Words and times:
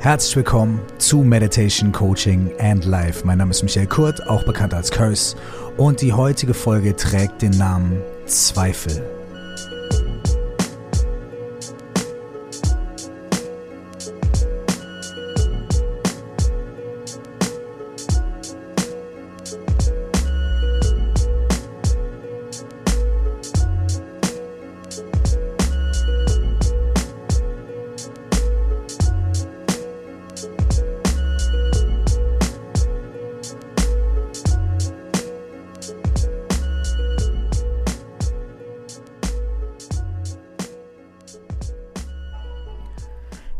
Herzlich 0.00 0.36
willkommen 0.36 0.80
zu 0.98 1.24
Meditation 1.24 1.90
Coaching 1.90 2.52
and 2.60 2.84
Life. 2.84 3.26
Mein 3.26 3.38
Name 3.38 3.50
ist 3.50 3.64
Michael 3.64 3.88
Kurt, 3.88 4.24
auch 4.28 4.44
bekannt 4.44 4.72
als 4.72 4.92
Curse, 4.92 5.36
und 5.76 6.02
die 6.02 6.12
heutige 6.12 6.54
Folge 6.54 6.94
trägt 6.94 7.42
den 7.42 7.50
Namen 7.50 8.00
Zweifel. 8.24 9.17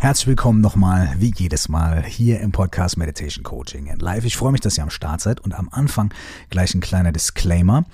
Herzlich 0.09 0.29
willkommen 0.29 0.63
nochmal, 0.63 1.17
wie 1.19 1.35
jedes 1.37 1.69
Mal, 1.69 2.03
hier 2.03 2.41
im 2.41 2.51
Podcast 2.51 2.97
Meditation 2.97 3.45
Coaching 3.45 3.91
and 3.91 4.01
Live. 4.01 4.25
Ich 4.25 4.39
freue 4.39 4.53
mich, 4.53 4.63
dass 4.63 4.79
ihr 4.79 4.83
am 4.83 4.89
Start 4.89 5.21
seid 5.21 5.39
und 5.39 5.53
am 5.53 5.69
Anfang 5.71 6.15
gleich 6.49 6.75
ein 6.75 6.81
kleiner 6.81 7.13
Disclaimer. 7.13 7.85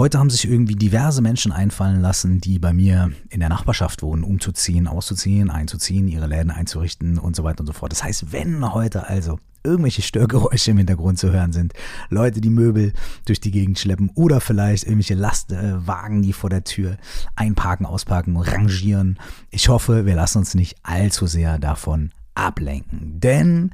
Heute 0.00 0.18
haben 0.18 0.30
sich 0.30 0.48
irgendwie 0.48 0.76
diverse 0.76 1.20
Menschen 1.20 1.52
einfallen 1.52 2.00
lassen, 2.00 2.40
die 2.40 2.58
bei 2.58 2.72
mir 2.72 3.12
in 3.28 3.40
der 3.40 3.50
Nachbarschaft 3.50 4.02
wohnen, 4.02 4.24
umzuziehen, 4.24 4.86
auszuziehen, 4.86 5.50
einzuziehen, 5.50 6.08
ihre 6.08 6.26
Läden 6.26 6.50
einzurichten 6.50 7.18
und 7.18 7.36
so 7.36 7.44
weiter 7.44 7.60
und 7.60 7.66
so 7.66 7.74
fort. 7.74 7.92
Das 7.92 8.02
heißt, 8.02 8.32
wenn 8.32 8.72
heute 8.72 9.10
also 9.10 9.38
irgendwelche 9.62 10.00
Störgeräusche 10.00 10.70
im 10.70 10.78
Hintergrund 10.78 11.18
zu 11.18 11.30
hören 11.30 11.52
sind, 11.52 11.74
Leute, 12.08 12.40
die 12.40 12.48
Möbel 12.48 12.94
durch 13.26 13.40
die 13.40 13.50
Gegend 13.50 13.78
schleppen 13.78 14.10
oder 14.14 14.40
vielleicht 14.40 14.84
irgendwelche 14.84 15.16
Lastwagen, 15.16 16.22
die 16.22 16.32
vor 16.32 16.48
der 16.48 16.64
Tür 16.64 16.96
einparken, 17.36 17.84
ausparken, 17.84 18.38
rangieren. 18.38 19.18
Ich 19.50 19.68
hoffe, 19.68 20.06
wir 20.06 20.14
lassen 20.14 20.38
uns 20.38 20.54
nicht 20.54 20.78
allzu 20.82 21.26
sehr 21.26 21.58
davon 21.58 22.12
ablenken, 22.34 23.20
denn 23.20 23.70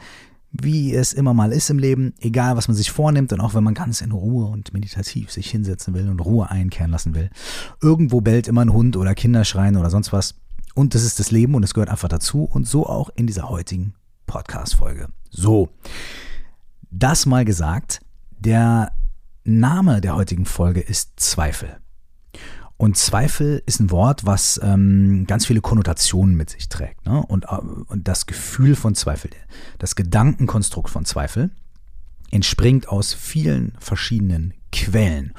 wie 0.62 0.94
es 0.94 1.12
immer 1.12 1.34
mal 1.34 1.52
ist 1.52 1.70
im 1.70 1.78
Leben, 1.78 2.14
egal 2.20 2.56
was 2.56 2.68
man 2.68 2.76
sich 2.76 2.90
vornimmt 2.90 3.32
und 3.32 3.40
auch 3.40 3.54
wenn 3.54 3.64
man 3.64 3.74
ganz 3.74 4.00
in 4.00 4.12
Ruhe 4.12 4.46
und 4.46 4.72
meditativ 4.72 5.30
sich 5.30 5.50
hinsetzen 5.50 5.94
will 5.94 6.08
und 6.08 6.20
Ruhe 6.20 6.50
einkehren 6.50 6.90
lassen 6.90 7.14
will, 7.14 7.30
irgendwo 7.80 8.20
bellt 8.20 8.48
immer 8.48 8.62
ein 8.62 8.72
Hund 8.72 8.96
oder 8.96 9.14
Kinder 9.14 9.44
schreien 9.44 9.76
oder 9.76 9.90
sonst 9.90 10.12
was. 10.12 10.34
Und 10.74 10.94
das 10.94 11.04
ist 11.04 11.18
das 11.18 11.30
Leben 11.30 11.54
und 11.54 11.62
es 11.62 11.74
gehört 11.74 11.90
einfach 11.90 12.08
dazu 12.08 12.44
und 12.44 12.66
so 12.66 12.86
auch 12.86 13.10
in 13.16 13.26
dieser 13.26 13.48
heutigen 13.48 13.94
Podcast-Folge. 14.26 15.08
So, 15.30 15.70
das 16.90 17.26
mal 17.26 17.44
gesagt, 17.44 18.00
der 18.38 18.92
Name 19.44 20.00
der 20.00 20.16
heutigen 20.16 20.44
Folge 20.44 20.80
ist 20.80 21.18
Zweifel. 21.18 21.78
Und 22.78 22.98
Zweifel 22.98 23.62
ist 23.64 23.80
ein 23.80 23.90
Wort, 23.90 24.26
was 24.26 24.60
ähm, 24.62 25.24
ganz 25.26 25.46
viele 25.46 25.62
Konnotationen 25.62 26.36
mit 26.36 26.50
sich 26.50 26.68
trägt. 26.68 27.06
Ne? 27.06 27.22
Und, 27.22 27.44
äh, 27.44 27.56
und 27.56 28.06
das 28.06 28.26
Gefühl 28.26 28.76
von 28.76 28.94
Zweifel, 28.94 29.30
das 29.78 29.96
Gedankenkonstrukt 29.96 30.90
von 30.90 31.04
Zweifel, 31.04 31.50
entspringt 32.30 32.88
aus 32.88 33.14
vielen 33.14 33.72
verschiedenen 33.78 34.52
Quellen. 34.72 35.32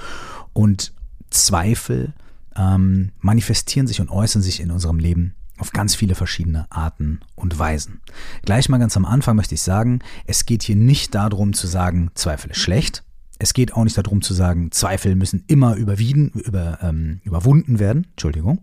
Und 0.54 0.94
Zweifel 1.30 2.14
ähm, 2.56 3.12
manifestieren 3.20 3.88
sich 3.88 4.02
und 4.02 4.10
äußern 4.10 4.42
sich 4.42 4.60
in 4.60 4.72
unserem 4.72 4.98
Leben 4.98 5.36
auf 5.60 5.72
ganz 5.72 5.96
viele 5.96 6.16
verschiedene 6.16 6.68
Arten 6.72 7.20
und 7.36 7.58
Weisen. 7.58 8.02
Gleich 8.44 8.70
mal 8.70 8.78
ganz 8.78 8.96
am 8.96 9.06
Anfang 9.06 9.36
möchte 9.36 9.56
ich 9.56 9.62
sagen, 9.62 10.00
es 10.26 10.46
geht 10.46 10.64
hier 10.64 10.76
nicht 10.76 11.16
darum 11.16 11.54
zu 11.54 11.68
sagen, 11.68 12.12
Zweifel 12.16 12.52
ist 12.52 12.60
schlecht. 12.60 13.04
Es 13.40 13.53
geht 13.53 13.74
auch 13.74 13.84
nicht 13.84 13.98
darum 13.98 14.22
zu 14.22 14.34
sagen, 14.34 14.72
Zweifel 14.72 15.16
müssen 15.16 15.44
immer 15.48 15.75
überwieden, 15.75 16.30
über, 16.31 16.80
ähm, 16.81 17.22
überwunden 17.24 17.80
werden. 17.80 18.08
Entschuldigung. 18.12 18.62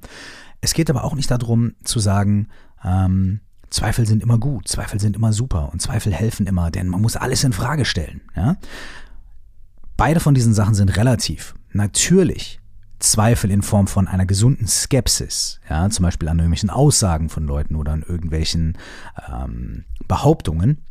Es 0.61 0.75
geht 0.75 0.91
aber 0.91 1.05
auch 1.05 1.15
nicht 1.15 1.31
darum 1.31 1.75
zu 1.85 2.01
sagen, 2.01 2.49
ähm, 2.85 3.41
Zweifel 3.71 4.07
sind 4.07 4.23
immer 4.23 4.39
gut, 4.39 4.69
Zweifel 4.69 5.01
sind 5.01 5.17
immer 5.17 5.33
super 5.33 5.71
und 5.73 5.83
Zweifel 5.83 6.13
helfen 6.13 6.47
immer, 6.47 6.71
denn 6.71 6.87
man 6.87 7.03
muss 7.03 7.17
alles 7.17 7.43
in 7.45 7.53
Frage 7.53 7.85
stellen. 7.85 8.21
Ja? 8.37 8.57
Beide 9.97 10.21
von 10.21 10.35
diesen 10.35 10.55
Sachen 10.55 10.75
sind 10.75 10.97
relativ. 10.97 11.55
Natürlich 11.73 12.61
Zweifel 13.01 13.51
in 13.51 13.63
Form 13.63 13.87
von 13.87 14.09
einer 14.09 14.27
gesunden 14.27 14.67
Skepsis, 14.67 15.61
ja, 15.69 15.91
zum 15.91 16.05
Beispiel 16.05 16.29
an 16.29 16.39
irgendwelchen 16.39 16.71
Aussagen 16.71 17.29
von 17.29 17.47
Leuten 17.47 17.75
oder 17.75 17.93
an 17.93 18.03
irgendwelchen 18.03 18.79
ähm, 19.29 19.85
Behauptungen, 20.09 20.83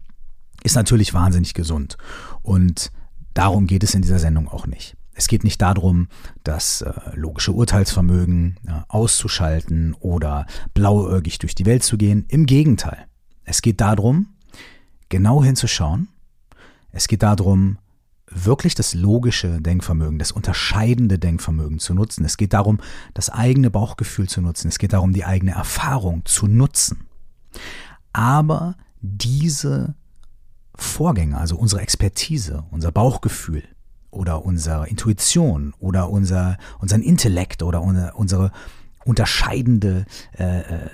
ist 0.63 0.75
natürlich 0.75 1.13
wahnsinnig 1.13 1.53
gesund. 1.53 1.97
Und 2.41 2.91
darum 3.33 3.67
geht 3.67 3.83
es 3.83 3.95
in 3.95 4.01
dieser 4.01 4.19
Sendung 4.19 4.47
auch 4.47 4.67
nicht. 4.67 4.95
Es 5.15 5.27
geht 5.27 5.43
nicht 5.43 5.61
darum, 5.61 6.07
das 6.43 6.81
äh, 6.81 6.91
logische 7.13 7.51
Urteilsvermögen 7.51 8.59
äh, 8.67 8.71
auszuschalten 8.87 9.95
oder 9.99 10.47
blauäugig 10.73 11.37
durch 11.37 11.53
die 11.53 11.65
Welt 11.65 11.83
zu 11.83 11.97
gehen. 11.97 12.25
Im 12.29 12.45
Gegenteil. 12.45 13.05
Es 13.43 13.61
geht 13.61 13.79
darum, 13.79 14.27
genau 15.09 15.43
hinzuschauen. 15.43 16.07
Es 16.91 17.07
geht 17.07 17.21
darum, 17.21 17.77
wirklich 18.27 18.73
das 18.73 18.93
logische 18.93 19.61
Denkvermögen, 19.61 20.17
das 20.17 20.31
unterscheidende 20.31 21.19
Denkvermögen 21.19 21.79
zu 21.79 21.93
nutzen. 21.93 22.25
Es 22.25 22.37
geht 22.37 22.53
darum, 22.53 22.79
das 23.13 23.29
eigene 23.29 23.69
Bauchgefühl 23.69 24.27
zu 24.27 24.41
nutzen. 24.41 24.69
Es 24.69 24.79
geht 24.79 24.93
darum, 24.93 25.13
die 25.13 25.25
eigene 25.25 25.51
Erfahrung 25.51 26.25
zu 26.25 26.47
nutzen. 26.47 27.07
Aber 28.11 28.75
diese 29.01 29.95
Vorgänge, 30.75 31.37
also 31.37 31.55
unsere 31.57 31.81
Expertise, 31.81 32.63
unser 32.71 32.91
Bauchgefühl 32.91 33.63
oder 34.11 34.45
unsere 34.45 34.87
Intuition 34.87 35.73
oder 35.79 36.09
unser, 36.09 36.57
unseren 36.79 37.01
Intellekt 37.01 37.63
oder 37.63 37.81
unsere 37.81 38.51
unterscheidende 39.05 40.05
äh, 40.37 40.59
äh, 40.59 40.89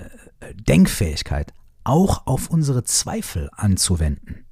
Denkfähigkeit 0.54 1.52
auch 1.84 2.26
auf 2.26 2.50
unsere 2.50 2.84
Zweifel 2.84 3.50
anzuwenden. 3.56 4.44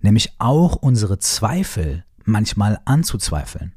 Nämlich 0.00 0.34
auch 0.38 0.76
unsere 0.76 1.18
Zweifel 1.18 2.04
manchmal 2.24 2.80
anzuzweifeln 2.84 3.74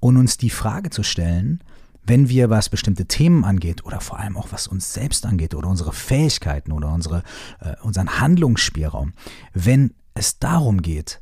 und 0.00 0.16
uns 0.16 0.36
die 0.36 0.50
Frage 0.50 0.90
zu 0.90 1.02
stellen, 1.02 1.62
wenn 2.04 2.28
wir, 2.28 2.50
was 2.50 2.68
bestimmte 2.68 3.06
Themen 3.06 3.44
angeht 3.44 3.84
oder 3.84 4.00
vor 4.00 4.18
allem 4.18 4.36
auch 4.36 4.48
was 4.50 4.66
uns 4.66 4.92
selbst 4.92 5.24
angeht 5.24 5.54
oder 5.54 5.68
unsere 5.68 5.92
Fähigkeiten 5.92 6.72
oder 6.72 6.92
unsere, 6.92 7.22
äh, 7.60 7.74
unseren 7.82 8.18
Handlungsspielraum, 8.18 9.12
wenn 9.54 9.94
es 10.14 10.38
darum 10.38 10.82
geht, 10.82 11.20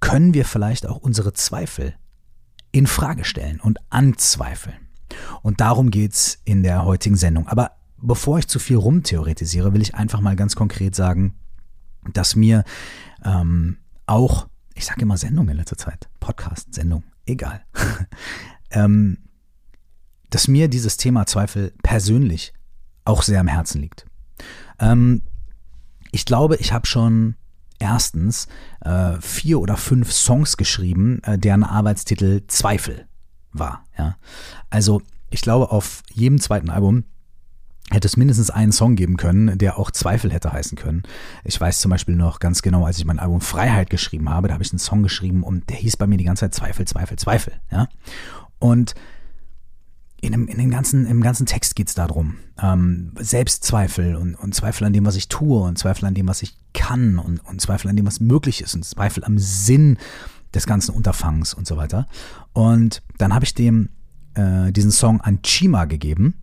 können 0.00 0.34
wir 0.34 0.44
vielleicht 0.44 0.86
auch 0.86 0.96
unsere 0.96 1.32
Zweifel 1.32 1.94
in 2.72 2.86
Frage 2.86 3.24
stellen 3.24 3.60
und 3.60 3.78
anzweifeln. 3.90 4.88
Und 5.42 5.60
darum 5.60 5.90
geht's 5.90 6.38
in 6.44 6.62
der 6.62 6.84
heutigen 6.84 7.16
Sendung. 7.16 7.48
Aber 7.48 7.72
bevor 7.98 8.38
ich 8.38 8.48
zu 8.48 8.58
viel 8.58 8.76
rumtheoretisiere, 8.76 9.74
will 9.74 9.82
ich 9.82 9.94
einfach 9.94 10.20
mal 10.20 10.36
ganz 10.36 10.56
konkret 10.56 10.94
sagen, 10.94 11.34
dass 12.12 12.36
mir 12.36 12.64
ähm, 13.24 13.78
auch, 14.06 14.48
ich 14.74 14.86
sage 14.86 15.02
immer 15.02 15.16
Sendung 15.16 15.48
in 15.48 15.56
letzter 15.56 15.76
Zeit, 15.76 16.08
Podcast, 16.20 16.74
Sendung, 16.74 17.04
egal, 17.26 17.62
ähm, 18.70 19.18
dass 20.30 20.48
mir 20.48 20.68
dieses 20.68 20.96
Thema 20.96 21.26
Zweifel 21.26 21.74
persönlich 21.82 22.54
auch 23.04 23.22
sehr 23.22 23.40
am 23.40 23.48
Herzen 23.48 23.80
liegt. 23.80 24.06
Ähm, 24.78 25.22
ich 26.12 26.24
glaube, 26.24 26.56
ich 26.56 26.72
habe 26.72 26.86
schon 26.86 27.36
erstens 27.80 28.46
äh, 28.82 29.14
vier 29.20 29.60
oder 29.60 29.76
fünf 29.76 30.12
Songs 30.12 30.56
geschrieben, 30.56 31.20
äh, 31.24 31.36
deren 31.38 31.64
Arbeitstitel 31.64 32.42
Zweifel 32.46 33.06
war. 33.52 33.84
Ja? 33.98 34.16
Also 34.70 35.02
ich 35.30 35.40
glaube, 35.40 35.72
auf 35.72 36.02
jedem 36.12 36.40
zweiten 36.40 36.70
Album 36.70 37.04
hätte 37.90 38.06
es 38.06 38.16
mindestens 38.16 38.50
einen 38.50 38.70
Song 38.70 38.94
geben 38.94 39.16
können, 39.16 39.58
der 39.58 39.78
auch 39.78 39.90
Zweifel 39.90 40.32
hätte 40.32 40.52
heißen 40.52 40.78
können. 40.78 41.02
Ich 41.42 41.60
weiß 41.60 41.80
zum 41.80 41.90
Beispiel 41.90 42.14
noch 42.14 42.38
ganz 42.38 42.62
genau, 42.62 42.84
als 42.86 42.98
ich 42.98 43.04
mein 43.04 43.18
Album 43.18 43.40
Freiheit 43.40 43.90
geschrieben 43.90 44.30
habe, 44.30 44.48
da 44.48 44.54
habe 44.54 44.62
ich 44.62 44.70
einen 44.70 44.78
Song 44.78 45.02
geschrieben 45.02 45.42
und 45.42 45.68
der 45.70 45.76
hieß 45.76 45.96
bei 45.96 46.06
mir 46.06 46.16
die 46.16 46.24
ganze 46.24 46.42
Zeit 46.42 46.54
Zweifel, 46.54 46.86
Zweifel, 46.86 47.18
Zweifel. 47.18 47.54
Ja? 47.72 47.88
Und 48.60 48.94
in 50.20 50.32
dem, 50.32 50.48
in 50.48 50.58
dem 50.58 50.70
ganzen, 50.70 51.06
im 51.06 51.22
ganzen 51.22 51.46
Text 51.46 51.76
geht 51.76 51.88
es 51.88 51.94
darum. 51.94 52.36
Ähm, 52.60 53.12
Selbstzweifel 53.18 54.16
und, 54.16 54.34
und 54.34 54.54
Zweifel 54.54 54.84
an 54.84 54.92
dem, 54.92 55.06
was 55.06 55.16
ich 55.16 55.28
tue 55.28 55.60
und 55.62 55.78
Zweifel 55.78 56.06
an 56.06 56.14
dem, 56.14 56.28
was 56.28 56.42
ich 56.42 56.56
kann 56.74 57.18
und, 57.18 57.40
und 57.40 57.60
Zweifel 57.60 57.88
an 57.88 57.96
dem, 57.96 58.06
was 58.06 58.20
möglich 58.20 58.62
ist 58.62 58.74
und 58.74 58.84
Zweifel 58.84 59.24
am 59.24 59.38
Sinn 59.38 59.98
des 60.54 60.66
ganzen 60.66 60.94
Unterfangs 60.94 61.54
und 61.54 61.66
so 61.66 61.76
weiter. 61.76 62.06
Und 62.52 63.02
dann 63.18 63.34
habe 63.34 63.44
ich 63.44 63.54
dem 63.54 63.90
äh, 64.34 64.72
diesen 64.72 64.90
Song 64.90 65.20
an 65.20 65.42
Chima 65.42 65.84
gegeben 65.86 66.34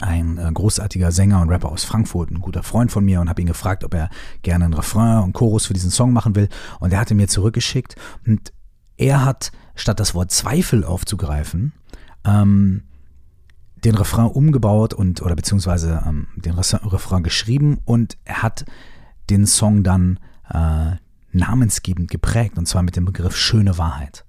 ein 0.00 0.38
äh, 0.38 0.50
großartiger 0.52 1.12
Sänger 1.12 1.40
und 1.40 1.48
Rapper 1.48 1.70
aus 1.70 1.84
Frankfurt, 1.84 2.30
ein 2.30 2.40
guter 2.40 2.62
Freund 2.62 2.92
von 2.92 3.04
mir 3.04 3.20
und 3.20 3.28
habe 3.28 3.40
ihn 3.40 3.46
gefragt, 3.46 3.84
ob 3.84 3.94
er 3.94 4.10
gerne 4.42 4.66
einen 4.66 4.74
Refrain 4.74 5.24
und 5.24 5.32
Chorus 5.32 5.66
für 5.66 5.74
diesen 5.74 5.90
Song 5.90 6.12
machen 6.12 6.36
will 6.36 6.48
und 6.80 6.92
er 6.92 7.00
hatte 7.00 7.14
mir 7.14 7.28
zurückgeschickt 7.28 7.96
und 8.26 8.52
er 8.96 9.24
hat, 9.24 9.52
statt 9.74 10.00
das 10.00 10.14
Wort 10.14 10.30
Zweifel 10.30 10.84
aufzugreifen, 10.84 11.72
ähm, 12.24 12.82
den 13.84 13.94
Refrain 13.94 14.26
umgebaut 14.26 14.94
und 14.94 15.22
oder 15.22 15.36
beziehungsweise 15.36 16.02
ähm, 16.06 16.28
den 16.36 16.54
Refrain 16.54 17.22
geschrieben 17.22 17.78
und 17.84 18.16
er 18.24 18.42
hat 18.42 18.64
den 19.30 19.46
Song 19.46 19.82
dann 19.82 20.18
äh, 20.50 20.96
namensgebend 21.32 22.10
geprägt 22.10 22.58
und 22.58 22.66
zwar 22.66 22.82
mit 22.82 22.96
dem 22.96 23.04
Begriff 23.04 23.36
schöne 23.36 23.78
Wahrheit. 23.78 24.24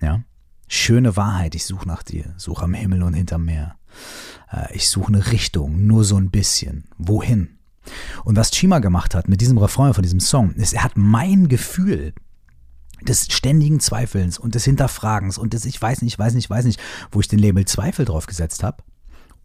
Ja, 0.00 0.22
schöne 0.68 1.16
Wahrheit. 1.16 1.54
Ich 1.54 1.64
suche 1.64 1.86
nach 1.86 2.02
dir, 2.02 2.34
suche 2.36 2.64
am 2.64 2.74
Himmel 2.74 3.02
und 3.02 3.14
hinterm 3.14 3.44
Meer. 3.44 3.76
Äh, 4.50 4.74
ich 4.74 4.88
suche 4.88 5.08
eine 5.08 5.32
Richtung, 5.32 5.86
nur 5.86 6.04
so 6.04 6.16
ein 6.16 6.30
bisschen. 6.30 6.84
Wohin? 6.98 7.58
Und 8.24 8.36
was 8.36 8.50
Chima 8.50 8.78
gemacht 8.78 9.14
hat 9.14 9.28
mit 9.28 9.40
diesem 9.40 9.58
Refrain 9.58 9.94
von 9.94 10.02
diesem 10.02 10.20
Song, 10.20 10.52
ist, 10.54 10.72
er 10.72 10.84
hat 10.84 10.96
mein 10.96 11.48
Gefühl 11.48 12.14
des 13.02 13.32
ständigen 13.32 13.80
Zweifelns 13.80 14.38
und 14.38 14.54
des 14.54 14.64
Hinterfragens 14.64 15.38
und 15.38 15.52
des 15.52 15.64
Ich 15.64 15.80
weiß 15.80 16.02
nicht, 16.02 16.18
weiß 16.18 16.34
nicht, 16.34 16.48
weiß 16.48 16.64
nicht, 16.64 16.80
wo 17.10 17.20
ich 17.20 17.28
den 17.28 17.38
Label 17.38 17.64
Zweifel 17.64 18.04
drauf 18.04 18.26
gesetzt 18.26 18.62
habe, 18.62 18.82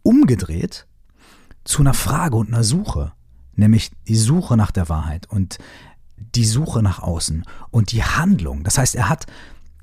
umgedreht 0.03 0.87
zu 1.63 1.81
einer 1.81 1.93
Frage 1.93 2.37
und 2.37 2.47
einer 2.47 2.63
Suche, 2.63 3.11
nämlich 3.55 3.91
die 4.07 4.15
Suche 4.15 4.55
nach 4.55 4.71
der 4.71 4.89
Wahrheit 4.89 5.29
und 5.29 5.57
die 6.17 6.45
Suche 6.45 6.81
nach 6.81 6.99
außen 6.99 7.43
und 7.71 7.91
die 7.91 8.03
Handlung. 8.03 8.63
Das 8.63 8.77
heißt, 8.77 8.95
er 8.95 9.09
hat 9.09 9.25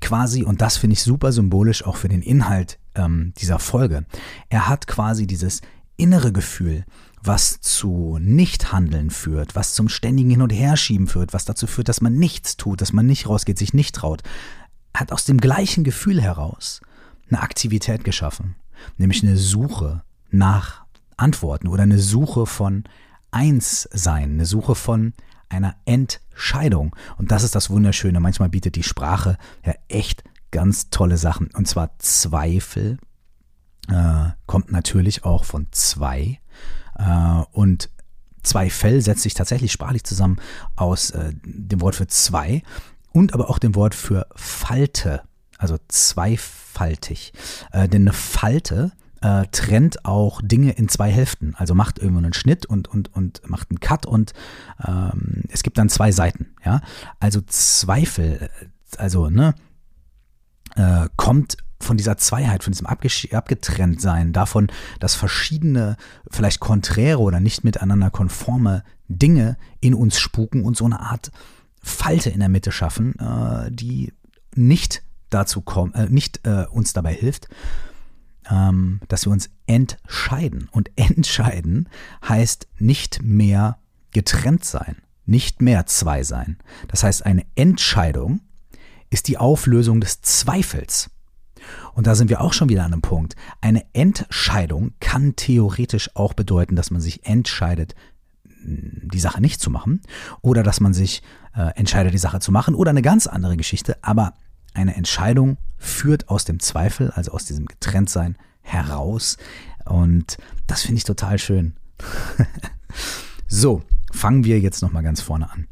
quasi, 0.01 0.43
und 0.43 0.61
das 0.61 0.77
finde 0.77 0.93
ich 0.93 1.03
super 1.03 1.31
symbolisch 1.31 1.85
auch 1.85 1.97
für 1.97 2.09
den 2.09 2.21
Inhalt 2.21 2.79
ähm, 2.95 3.33
dieser 3.37 3.59
Folge, 3.59 4.05
er 4.49 4.67
hat 4.67 4.87
quasi 4.87 5.27
dieses 5.27 5.61
innere 5.97 6.31
Gefühl, 6.31 6.85
was 7.27 7.59
zu 7.61 8.17
Nichthandeln 8.21 9.09
führt, 9.09 9.55
was 9.55 9.73
zum 9.73 9.89
ständigen 9.89 10.29
Hin- 10.29 10.41
und 10.41 10.51
Herschieben 10.51 11.07
führt, 11.07 11.33
was 11.33 11.45
dazu 11.45 11.67
führt, 11.67 11.89
dass 11.89 12.01
man 12.01 12.15
nichts 12.15 12.57
tut, 12.57 12.81
dass 12.81 12.93
man 12.93 13.05
nicht 13.05 13.27
rausgeht, 13.27 13.57
sich 13.57 13.73
nicht 13.73 13.95
traut, 13.95 14.23
hat 14.93 15.11
aus 15.11 15.25
dem 15.25 15.39
gleichen 15.39 15.83
Gefühl 15.83 16.21
heraus 16.21 16.81
eine 17.29 17.41
Aktivität 17.41 18.03
geschaffen, 18.03 18.55
nämlich 18.97 19.23
eine 19.23 19.37
Suche 19.37 20.03
nach 20.29 20.85
Antworten 21.17 21.67
oder 21.67 21.83
eine 21.83 21.99
Suche 21.99 22.45
von 22.45 22.83
Einssein, 23.31 24.33
eine 24.33 24.45
Suche 24.45 24.75
von 24.75 25.13
einer 25.49 25.75
Entscheidung. 25.85 26.95
Und 27.17 27.31
das 27.31 27.43
ist 27.43 27.55
das 27.55 27.69
Wunderschöne. 27.69 28.19
Manchmal 28.19 28.49
bietet 28.49 28.75
die 28.75 28.83
Sprache 28.83 29.37
ja 29.65 29.73
echt 29.87 30.23
ganz 30.51 30.89
tolle 30.89 31.17
Sachen. 31.17 31.49
Und 31.53 31.67
zwar 31.67 31.97
Zweifel 31.99 32.97
äh, 33.87 34.29
kommt 34.45 34.71
natürlich 34.71 35.25
auch 35.25 35.43
von 35.43 35.67
zwei. 35.71 36.39
Äh, 36.97 37.43
und 37.51 37.89
Zweifel 38.43 39.01
setzt 39.01 39.23
sich 39.23 39.33
tatsächlich 39.33 39.71
sprachlich 39.71 40.03
zusammen 40.03 40.37
aus 40.75 41.09
äh, 41.11 41.33
dem 41.43 41.81
Wort 41.81 41.95
für 41.95 42.07
zwei 42.07 42.61
und 43.11 43.33
aber 43.33 43.49
auch 43.49 43.59
dem 43.59 43.75
Wort 43.75 43.95
für 43.95 44.27
Falte, 44.35 45.23
also 45.57 45.77
zweifaltig. 45.87 47.33
Äh, 47.71 47.87
denn 47.87 48.03
eine 48.03 48.13
Falte 48.13 48.91
äh, 49.21 49.45
trennt 49.51 50.05
auch 50.05 50.41
Dinge 50.43 50.71
in 50.73 50.89
zwei 50.89 51.09
Hälften. 51.09 51.55
Also 51.57 51.73
macht 51.73 51.99
irgendwo 51.99 52.19
einen 52.19 52.33
Schnitt 52.33 52.65
und, 52.65 52.87
und, 52.87 53.13
und 53.13 53.41
macht 53.49 53.71
einen 53.71 53.79
Cut 53.79 54.05
und 54.05 54.33
ähm, 54.85 55.43
es 55.49 55.63
gibt 55.63 55.77
dann 55.77 55.89
zwei 55.89 56.11
Seiten. 56.11 56.53
Ja? 56.63 56.81
Also 57.19 57.41
Zweifel, 57.41 58.49
also 58.97 59.29
ne, 59.29 59.55
äh, 60.75 61.07
kommt 61.15 61.57
von 61.85 61.97
dieser 61.97 62.17
Zweiheit, 62.17 62.63
von 62.63 62.73
diesem 62.73 62.87
Abgetrenntsein, 62.87 64.33
davon, 64.33 64.67
dass 64.99 65.15
verschiedene, 65.15 65.95
vielleicht 66.29 66.59
konträre 66.59 67.19
oder 67.19 67.39
nicht 67.39 67.63
miteinander 67.63 68.09
konforme 68.09 68.83
Dinge 69.07 69.57
in 69.79 69.93
uns 69.93 70.19
spuken 70.19 70.65
und 70.65 70.75
so 70.75 70.85
eine 70.85 70.99
Art 70.99 71.31
Falte 71.81 72.31
in 72.31 72.39
der 72.39 72.49
Mitte 72.49 72.71
schaffen, 72.71 73.13
äh, 73.19 73.71
die 73.71 74.11
nicht 74.55 75.03
dazu 75.29 75.61
kommt, 75.61 75.95
äh, 75.95 76.07
nicht 76.09 76.45
äh, 76.45 76.65
uns 76.65 76.93
dabei 76.93 77.13
hilft, 77.13 77.47
ähm, 78.49 79.01
dass 79.07 79.25
wir 79.25 79.31
uns 79.31 79.49
entscheiden. 79.67 80.67
Und 80.71 80.91
entscheiden 80.95 81.89
heißt 82.27 82.67
nicht 82.79 83.21
mehr 83.21 83.77
getrennt 84.11 84.65
sein, 84.65 84.97
nicht 85.25 85.61
mehr 85.61 85.85
zwei 85.85 86.23
sein. 86.23 86.57
Das 86.87 87.03
heißt, 87.03 87.25
eine 87.25 87.45
Entscheidung 87.55 88.41
ist 89.09 89.27
die 89.27 89.37
Auflösung 89.37 90.01
des 90.01 90.21
Zweifels. 90.21 91.09
Und 91.95 92.07
da 92.07 92.13
sind 92.13 92.29
wir 92.29 92.41
auch 92.41 92.53
schon 92.53 92.69
wieder 92.69 92.83
an 92.83 92.91
einem 92.91 93.01
Punkt. 93.01 93.35
Eine 93.61 93.85
Entscheidung 93.93 94.91
kann 94.99 95.35
theoretisch 95.37 96.11
auch 96.13 96.33
bedeuten, 96.33 96.75
dass 96.75 96.91
man 96.91 97.01
sich 97.01 97.25
entscheidet, 97.25 97.95
die 98.65 99.19
Sache 99.19 99.39
nicht 99.39 99.61
zu 99.61 99.69
machen 99.69 100.01
oder 100.41 100.61
dass 100.61 100.81
man 100.81 100.93
sich 100.93 101.23
äh, 101.55 101.71
entscheidet, 101.75 102.13
die 102.13 102.19
Sache 102.19 102.39
zu 102.41 102.51
machen 102.51 102.75
oder 102.75 102.89
eine 102.89 103.01
ganz 103.01 103.27
andere 103.27 103.55
Geschichte. 103.55 103.97
Aber 104.03 104.33
eine 104.73 104.95
Entscheidung 104.95 105.57
führt 105.77 106.27
aus 106.27 106.43
dem 106.43 106.59
Zweifel, 106.59 107.11
also 107.11 107.31
aus 107.31 107.45
diesem 107.45 107.65
Getrenntsein 107.65 108.37
heraus. 108.61 109.37
Und 109.85 110.37
das 110.67 110.81
finde 110.81 110.97
ich 110.97 111.05
total 111.05 111.39
schön. 111.39 111.75
so, 113.47 113.83
fangen 114.11 114.43
wir 114.43 114.59
jetzt 114.59 114.81
nochmal 114.81 115.03
ganz 115.03 115.21
vorne 115.21 115.49
an. 115.49 115.67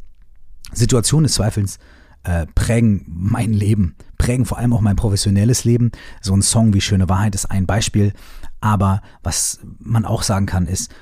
Situationen 0.71 1.25
des 1.25 1.33
Zweifels 1.33 1.79
äh, 2.23 2.45
prägen 2.55 3.03
mein 3.07 3.51
Leben, 3.51 3.95
prägen 4.23 4.45
vor 4.45 4.57
allem 4.57 4.71
auch 4.71 4.79
mein 4.79 4.95
professionelles 4.95 5.65
Leben. 5.65 5.91
So 6.21 6.33
ein 6.33 6.41
Song 6.41 6.73
wie 6.73 6.79
Schöne 6.79 7.09
Wahrheit 7.09 7.35
ist 7.35 7.51
ein 7.51 7.65
Beispiel. 7.65 8.13
Aber 8.61 9.01
was 9.21 9.59
man 9.79 10.05
auch 10.05 10.23
sagen 10.23 10.45
kann, 10.45 10.65
ist, 10.65 10.93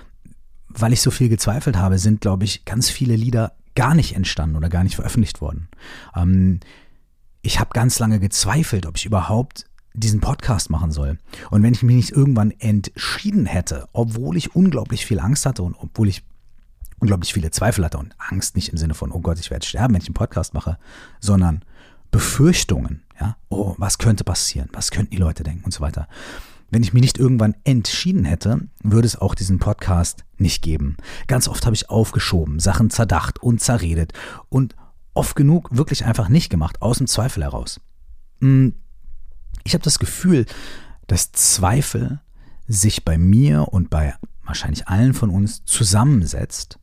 weil 0.69 0.91
ich 0.91 1.01
so 1.01 1.11
viel 1.11 1.29
gezweifelt 1.29 1.77
habe, 1.77 1.99
sind, 1.99 2.21
glaube 2.21 2.45
ich, 2.45 2.65
ganz 2.65 2.89
viele 2.89 3.15
Lieder 3.15 3.53
gar 3.75 3.93
nicht 3.93 4.15
entstanden 4.15 4.55
oder 4.55 4.69
gar 4.69 4.83
nicht 4.83 4.95
veröffentlicht 4.95 5.39
worden. 5.39 5.67
Ähm, 6.15 6.61
ich 7.43 7.59
habe 7.59 7.69
ganz 7.73 7.99
lange 7.99 8.19
gezweifelt, 8.19 8.87
ob 8.87 8.97
ich 8.97 9.05
überhaupt 9.05 9.65
diesen 9.93 10.19
Podcast 10.19 10.71
machen 10.71 10.91
soll. 10.91 11.19
Und 11.51 11.61
wenn 11.61 11.73
ich 11.75 11.83
mich 11.83 11.95
nicht 11.95 12.11
irgendwann 12.11 12.49
entschieden 12.57 13.45
hätte, 13.45 13.87
obwohl 13.93 14.35
ich 14.35 14.55
unglaublich 14.55 15.05
viel 15.05 15.19
Angst 15.19 15.45
hatte 15.45 15.61
und 15.61 15.75
obwohl 15.75 16.07
ich 16.07 16.23
unglaublich 16.97 17.33
viele 17.33 17.51
Zweifel 17.51 17.85
hatte 17.85 17.99
und 17.99 18.15
Angst 18.17 18.55
nicht 18.55 18.69
im 18.69 18.77
Sinne 18.77 18.95
von, 18.95 19.11
oh 19.11 19.19
Gott, 19.19 19.39
ich 19.39 19.51
werde 19.51 19.65
sterben, 19.65 19.93
wenn 19.93 20.01
ich 20.01 20.07
einen 20.07 20.15
Podcast 20.15 20.55
mache, 20.55 20.79
sondern 21.19 21.63
Befürchtungen, 22.11 23.03
ja, 23.19 23.37
oh, 23.49 23.75
was 23.77 23.97
könnte 23.97 24.23
passieren, 24.23 24.69
was 24.73 24.91
könnten 24.91 25.11
die 25.11 25.21
Leute 25.21 25.43
denken 25.43 25.65
und 25.65 25.73
so 25.73 25.81
weiter. 25.81 26.07
Wenn 26.69 26.83
ich 26.83 26.93
mich 26.93 27.01
nicht 27.01 27.17
irgendwann 27.17 27.55
entschieden 27.63 28.23
hätte, 28.23 28.67
würde 28.81 29.05
es 29.05 29.17
auch 29.17 29.35
diesen 29.35 29.59
Podcast 29.59 30.23
nicht 30.37 30.61
geben. 30.61 30.95
Ganz 31.27 31.47
oft 31.47 31.65
habe 31.65 31.75
ich 31.75 31.89
aufgeschoben, 31.89 32.59
Sachen 32.59 32.89
zerdacht 32.89 33.41
und 33.41 33.59
zerredet 33.59 34.13
und 34.49 34.75
oft 35.13 35.35
genug 35.35 35.75
wirklich 35.75 36.05
einfach 36.05 36.29
nicht 36.29 36.49
gemacht, 36.49 36.81
aus 36.81 36.97
dem 36.97 37.07
Zweifel 37.07 37.43
heraus. 37.43 37.81
Hm, 38.39 38.75
ich 39.63 39.73
habe 39.73 39.83
das 39.83 39.99
Gefühl, 39.99 40.45
dass 41.07 41.31
Zweifel 41.33 42.21
sich 42.67 43.03
bei 43.03 43.17
mir 43.17 43.67
und 43.69 43.89
bei 43.89 44.15
wahrscheinlich 44.43 44.87
allen 44.87 45.13
von 45.13 45.29
uns 45.29 45.65
zusammensetzt 45.65 46.79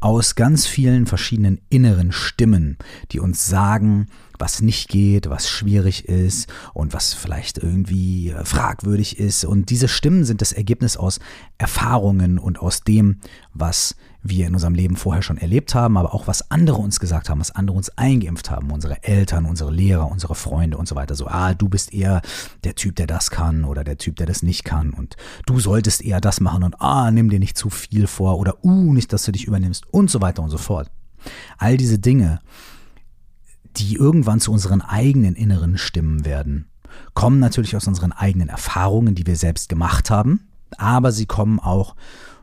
aus 0.00 0.34
ganz 0.34 0.66
vielen 0.66 1.06
verschiedenen 1.06 1.60
inneren 1.68 2.12
Stimmen, 2.12 2.78
die 3.10 3.20
uns 3.20 3.46
sagen, 3.46 4.06
was 4.38 4.62
nicht 4.62 4.88
geht, 4.88 5.28
was 5.28 5.48
schwierig 5.48 6.08
ist 6.08 6.48
und 6.74 6.92
was 6.92 7.14
vielleicht 7.14 7.58
irgendwie 7.58 8.30
äh, 8.30 8.44
fragwürdig 8.44 9.18
ist. 9.18 9.44
Und 9.44 9.70
diese 9.70 9.88
Stimmen 9.88 10.24
sind 10.24 10.40
das 10.40 10.52
Ergebnis 10.52 10.96
aus 10.96 11.20
Erfahrungen 11.58 12.38
und 12.38 12.60
aus 12.60 12.82
dem, 12.82 13.20
was 13.52 13.96
wir 14.28 14.46
in 14.46 14.54
unserem 14.54 14.74
Leben 14.74 14.96
vorher 14.96 15.22
schon 15.22 15.38
erlebt 15.38 15.74
haben, 15.74 15.96
aber 15.96 16.14
auch 16.14 16.26
was 16.26 16.50
andere 16.50 16.78
uns 16.78 17.00
gesagt 17.00 17.28
haben, 17.28 17.40
was 17.40 17.52
andere 17.52 17.76
uns 17.76 17.90
eingeimpft 17.90 18.50
haben, 18.50 18.70
unsere 18.70 19.02
Eltern, 19.02 19.46
unsere 19.46 19.70
Lehrer, 19.70 20.10
unsere 20.10 20.34
Freunde 20.34 20.76
und 20.76 20.88
so 20.88 20.94
weiter. 20.96 21.14
So, 21.14 21.26
ah, 21.26 21.54
du 21.54 21.68
bist 21.68 21.92
eher 21.92 22.22
der 22.64 22.74
Typ, 22.74 22.96
der 22.96 23.06
das 23.06 23.30
kann 23.30 23.64
oder 23.64 23.84
der 23.84 23.98
Typ, 23.98 24.16
der 24.16 24.26
das 24.26 24.42
nicht 24.42 24.64
kann 24.64 24.90
und 24.90 25.16
du 25.46 25.60
solltest 25.60 26.02
eher 26.02 26.20
das 26.20 26.40
machen 26.40 26.64
und 26.64 26.80
ah, 26.80 27.10
nimm 27.10 27.30
dir 27.30 27.38
nicht 27.38 27.56
zu 27.56 27.70
viel 27.70 28.06
vor 28.06 28.38
oder 28.38 28.64
uh, 28.64 28.92
nicht, 28.92 29.12
dass 29.12 29.24
du 29.24 29.32
dich 29.32 29.46
übernimmst 29.46 29.84
und 29.92 30.10
so 30.10 30.20
weiter 30.20 30.42
und 30.42 30.50
so 30.50 30.58
fort. 30.58 30.90
All 31.58 31.76
diese 31.76 31.98
Dinge, 31.98 32.40
die 33.76 33.94
irgendwann 33.94 34.40
zu 34.40 34.52
unseren 34.52 34.80
eigenen 34.80 35.34
inneren 35.34 35.78
Stimmen 35.78 36.24
werden, 36.24 36.66
kommen 37.14 37.38
natürlich 37.38 37.76
aus 37.76 37.86
unseren 37.86 38.12
eigenen 38.12 38.48
Erfahrungen, 38.48 39.14
die 39.14 39.26
wir 39.26 39.36
selbst 39.36 39.68
gemacht 39.68 40.10
haben, 40.10 40.48
aber 40.78 41.12
sie 41.12 41.26
kommen 41.26 41.60
auch 41.60 41.94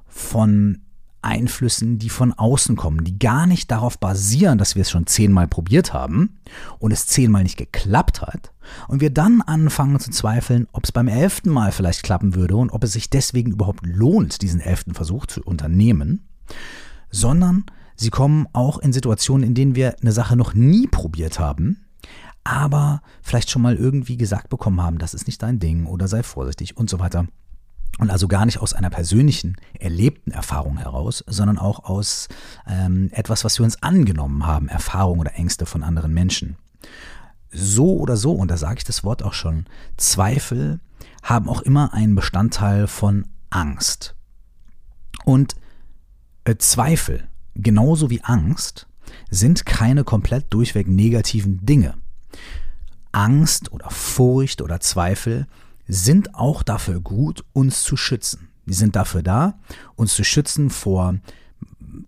von 0.07 0.79
Einflüssen, 1.23 1.99
die 1.99 2.09
von 2.09 2.33
außen 2.33 2.75
kommen, 2.75 3.03
die 3.05 3.17
gar 3.17 3.47
nicht 3.47 3.71
darauf 3.71 3.97
basieren, 3.97 4.57
dass 4.57 4.75
wir 4.75 4.81
es 4.81 4.91
schon 4.91 5.07
zehnmal 5.07 5.47
probiert 5.47 5.93
haben 5.93 6.37
und 6.79 6.91
es 6.91 7.07
zehnmal 7.07 7.43
nicht 7.43 7.57
geklappt 7.57 8.21
hat 8.21 8.51
und 8.87 8.99
wir 8.99 9.09
dann 9.09 9.41
anfangen 9.41 9.99
zu 9.99 10.11
zweifeln, 10.11 10.67
ob 10.73 10.83
es 10.83 10.91
beim 10.91 11.07
elften 11.07 11.49
Mal 11.49 11.71
vielleicht 11.71 12.03
klappen 12.03 12.35
würde 12.35 12.57
und 12.57 12.71
ob 12.71 12.83
es 12.83 12.93
sich 12.93 13.09
deswegen 13.09 13.53
überhaupt 13.53 13.85
lohnt, 13.85 14.41
diesen 14.41 14.59
elften 14.59 14.93
Versuch 14.93 15.25
zu 15.25 15.41
unternehmen, 15.41 16.27
sondern 17.09 17.65
sie 18.03 18.09
kommen 18.09 18.47
auch 18.53 18.77
in 18.77 18.93
Situationen, 18.93 19.47
in 19.47 19.55
denen 19.55 19.75
wir 19.75 19.95
eine 20.01 20.11
Sache 20.11 20.35
noch 20.35 20.53
nie 20.53 20.87
probiert 20.87 21.39
haben, 21.39 21.85
aber 22.43 23.01
vielleicht 23.21 23.49
schon 23.49 23.61
mal 23.61 23.75
irgendwie 23.75 24.17
gesagt 24.17 24.49
bekommen 24.49 24.81
haben, 24.81 24.97
das 24.97 25.13
ist 25.13 25.25
nicht 25.25 25.41
dein 25.41 25.59
Ding 25.59 25.85
oder 25.85 26.07
sei 26.07 26.21
vorsichtig 26.21 26.77
und 26.77 26.89
so 26.89 26.99
weiter. 26.99 27.25
Und 27.99 28.09
also 28.09 28.27
gar 28.27 28.45
nicht 28.45 28.59
aus 28.59 28.73
einer 28.73 28.89
persönlichen, 28.89 29.55
erlebten 29.79 30.31
Erfahrung 30.31 30.77
heraus, 30.77 31.23
sondern 31.27 31.59
auch 31.59 31.85
aus 31.85 32.27
ähm, 32.67 33.09
etwas, 33.13 33.45
was 33.45 33.59
wir 33.59 33.63
uns 33.63 33.81
angenommen 33.83 34.45
haben, 34.45 34.67
Erfahrungen 34.67 35.21
oder 35.21 35.35
Ängste 35.35 35.65
von 35.65 35.83
anderen 35.83 36.13
Menschen. 36.13 36.57
So 37.51 37.97
oder 37.97 38.17
so, 38.17 38.33
und 38.33 38.49
da 38.49 38.57
sage 38.57 38.79
ich 38.79 38.83
das 38.83 39.03
Wort 39.03 39.21
auch 39.23 39.33
schon, 39.33 39.65
Zweifel 39.95 40.79
haben 41.21 41.47
auch 41.47 41.61
immer 41.61 41.93
einen 41.93 42.15
Bestandteil 42.15 42.87
von 42.87 43.27
Angst. 43.51 44.15
Und 45.23 45.55
äh, 46.45 46.55
Zweifel, 46.57 47.27
genauso 47.55 48.09
wie 48.09 48.23
Angst, 48.23 48.87
sind 49.29 49.65
keine 49.65 50.03
komplett 50.03 50.45
durchweg 50.49 50.87
negativen 50.87 51.65
Dinge. 51.65 51.95
Angst 53.11 53.71
oder 53.71 53.89
Furcht 53.89 54.61
oder 54.61 54.79
Zweifel 54.79 55.47
sind 55.87 56.35
auch 56.35 56.63
dafür 56.63 56.99
gut, 56.99 57.43
uns 57.53 57.83
zu 57.83 57.97
schützen. 57.97 58.49
Die 58.65 58.73
sind 58.73 58.95
dafür 58.95 59.23
da, 59.23 59.59
uns 59.95 60.13
zu 60.13 60.23
schützen 60.23 60.69
vor 60.69 61.15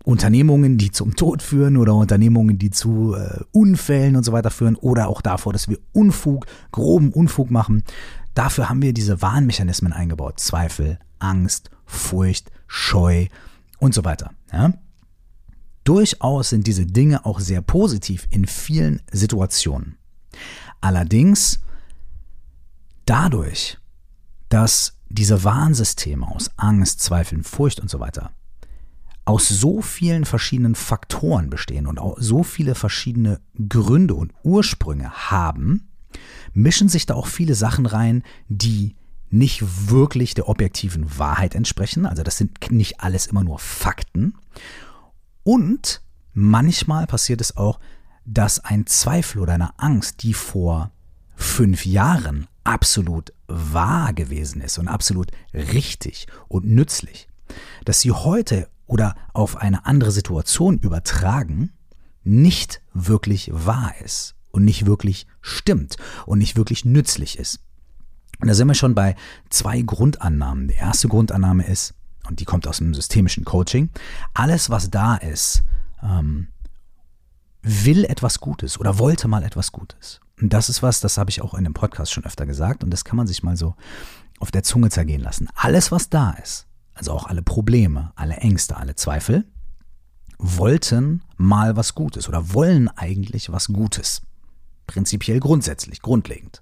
Unternehmungen, 0.04 0.78
die 0.78 0.90
zum 0.90 1.14
Tod 1.14 1.42
führen 1.42 1.76
oder 1.76 1.94
Unternehmungen, 1.94 2.58
die 2.58 2.70
zu 2.70 3.14
äh, 3.14 3.40
Unfällen 3.52 4.16
und 4.16 4.24
so 4.24 4.32
weiter 4.32 4.50
führen 4.50 4.76
oder 4.76 5.08
auch 5.08 5.20
davor, 5.20 5.52
dass 5.52 5.68
wir 5.68 5.78
Unfug, 5.92 6.46
groben 6.72 7.12
Unfug 7.12 7.50
machen. 7.50 7.84
Dafür 8.34 8.68
haben 8.68 8.82
wir 8.82 8.92
diese 8.92 9.22
Warnmechanismen 9.22 9.92
eingebaut. 9.92 10.40
Zweifel, 10.40 10.98
Angst, 11.18 11.70
Furcht, 11.84 12.50
Scheu 12.66 13.26
und 13.78 13.94
so 13.94 14.04
weiter. 14.04 14.32
Ja? 14.52 14.72
Durchaus 15.86 16.50
sind 16.50 16.66
diese 16.66 16.84
Dinge 16.84 17.24
auch 17.24 17.38
sehr 17.38 17.62
positiv 17.62 18.26
in 18.30 18.46
vielen 18.46 19.00
Situationen. 19.12 19.96
Allerdings 20.80 21.60
dadurch, 23.04 23.78
dass 24.48 24.98
diese 25.08 25.44
Warnsysteme 25.44 26.26
aus 26.26 26.50
Angst, 26.56 27.00
Zweifeln, 27.00 27.44
Furcht 27.44 27.78
und 27.78 27.88
so 27.88 28.00
weiter 28.00 28.32
aus 29.26 29.48
so 29.48 29.82
vielen 29.82 30.24
verschiedenen 30.24 30.76
Faktoren 30.76 31.50
bestehen 31.50 31.88
und 31.88 31.98
auch 31.98 32.16
so 32.20 32.44
viele 32.44 32.76
verschiedene 32.76 33.40
Gründe 33.68 34.14
und 34.14 34.32
Ursprünge 34.44 35.10
haben, 35.10 35.88
mischen 36.52 36.88
sich 36.88 37.06
da 37.06 37.14
auch 37.14 37.26
viele 37.26 37.56
Sachen 37.56 37.86
rein, 37.86 38.22
die 38.48 38.94
nicht 39.28 39.90
wirklich 39.90 40.34
der 40.34 40.48
objektiven 40.48 41.18
Wahrheit 41.18 41.56
entsprechen. 41.56 42.06
Also 42.06 42.22
das 42.22 42.38
sind 42.38 42.70
nicht 42.70 43.00
alles 43.00 43.26
immer 43.26 43.42
nur 43.42 43.58
Fakten. 43.58 44.34
Und 45.46 46.02
manchmal 46.34 47.06
passiert 47.06 47.40
es 47.40 47.56
auch, 47.56 47.78
dass 48.24 48.64
ein 48.64 48.84
Zweifel 48.86 49.40
oder 49.40 49.52
eine 49.52 49.78
Angst, 49.78 50.24
die 50.24 50.34
vor 50.34 50.90
fünf 51.36 51.86
Jahren 51.86 52.48
absolut 52.64 53.32
wahr 53.46 54.12
gewesen 54.12 54.60
ist 54.60 54.76
und 54.78 54.88
absolut 54.88 55.30
richtig 55.54 56.26
und 56.48 56.66
nützlich, 56.66 57.28
dass 57.84 58.00
sie 58.00 58.10
heute 58.10 58.68
oder 58.86 59.14
auf 59.34 59.56
eine 59.56 59.86
andere 59.86 60.10
Situation 60.10 60.78
übertragen, 60.78 61.70
nicht 62.24 62.82
wirklich 62.92 63.48
wahr 63.52 63.94
ist 64.04 64.34
und 64.50 64.64
nicht 64.64 64.84
wirklich 64.84 65.28
stimmt 65.42 65.96
und 66.26 66.40
nicht 66.40 66.56
wirklich 66.56 66.84
nützlich 66.84 67.38
ist. 67.38 67.60
Und 68.40 68.48
da 68.48 68.54
sind 68.54 68.66
wir 68.66 68.74
schon 68.74 68.96
bei 68.96 69.14
zwei 69.48 69.80
Grundannahmen. 69.82 70.66
Die 70.66 70.74
erste 70.74 71.06
Grundannahme 71.06 71.64
ist, 71.68 71.94
und 72.28 72.40
die 72.40 72.44
kommt 72.44 72.66
aus 72.66 72.78
dem 72.78 72.94
systemischen 72.94 73.44
Coaching, 73.44 73.90
alles, 74.34 74.70
was 74.70 74.90
da 74.90 75.16
ist, 75.16 75.62
ähm, 76.02 76.48
will 77.62 78.04
etwas 78.04 78.40
Gutes 78.40 78.78
oder 78.78 78.98
wollte 78.98 79.28
mal 79.28 79.42
etwas 79.42 79.72
Gutes. 79.72 80.20
Und 80.40 80.52
das 80.52 80.68
ist 80.68 80.82
was, 80.82 81.00
das 81.00 81.18
habe 81.18 81.30
ich 81.30 81.42
auch 81.42 81.54
in 81.54 81.64
dem 81.64 81.74
Podcast 81.74 82.12
schon 82.12 82.24
öfter 82.24 82.46
gesagt 82.46 82.84
und 82.84 82.90
das 82.90 83.04
kann 83.04 83.16
man 83.16 83.26
sich 83.26 83.42
mal 83.42 83.56
so 83.56 83.74
auf 84.38 84.50
der 84.50 84.62
Zunge 84.62 84.90
zergehen 84.90 85.22
lassen. 85.22 85.48
Alles, 85.54 85.90
was 85.90 86.10
da 86.10 86.32
ist, 86.32 86.66
also 86.94 87.12
auch 87.12 87.26
alle 87.26 87.42
Probleme, 87.42 88.12
alle 88.16 88.36
Ängste, 88.36 88.76
alle 88.76 88.94
Zweifel, 88.94 89.44
wollten 90.38 91.22
mal 91.36 91.76
was 91.76 91.94
Gutes 91.94 92.28
oder 92.28 92.52
wollen 92.52 92.88
eigentlich 92.88 93.50
was 93.50 93.68
Gutes. 93.68 94.22
Prinzipiell 94.86 95.40
grundsätzlich, 95.40 96.02
grundlegend. 96.02 96.60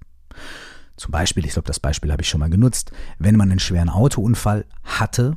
Zum 0.96 1.10
Beispiel, 1.10 1.44
ich 1.44 1.52
glaube, 1.52 1.66
das 1.66 1.80
Beispiel 1.80 2.12
habe 2.12 2.22
ich 2.22 2.28
schon 2.28 2.40
mal 2.40 2.50
genutzt, 2.50 2.92
wenn 3.18 3.36
man 3.36 3.50
einen 3.50 3.58
schweren 3.58 3.88
Autounfall 3.88 4.64
hatte, 4.84 5.36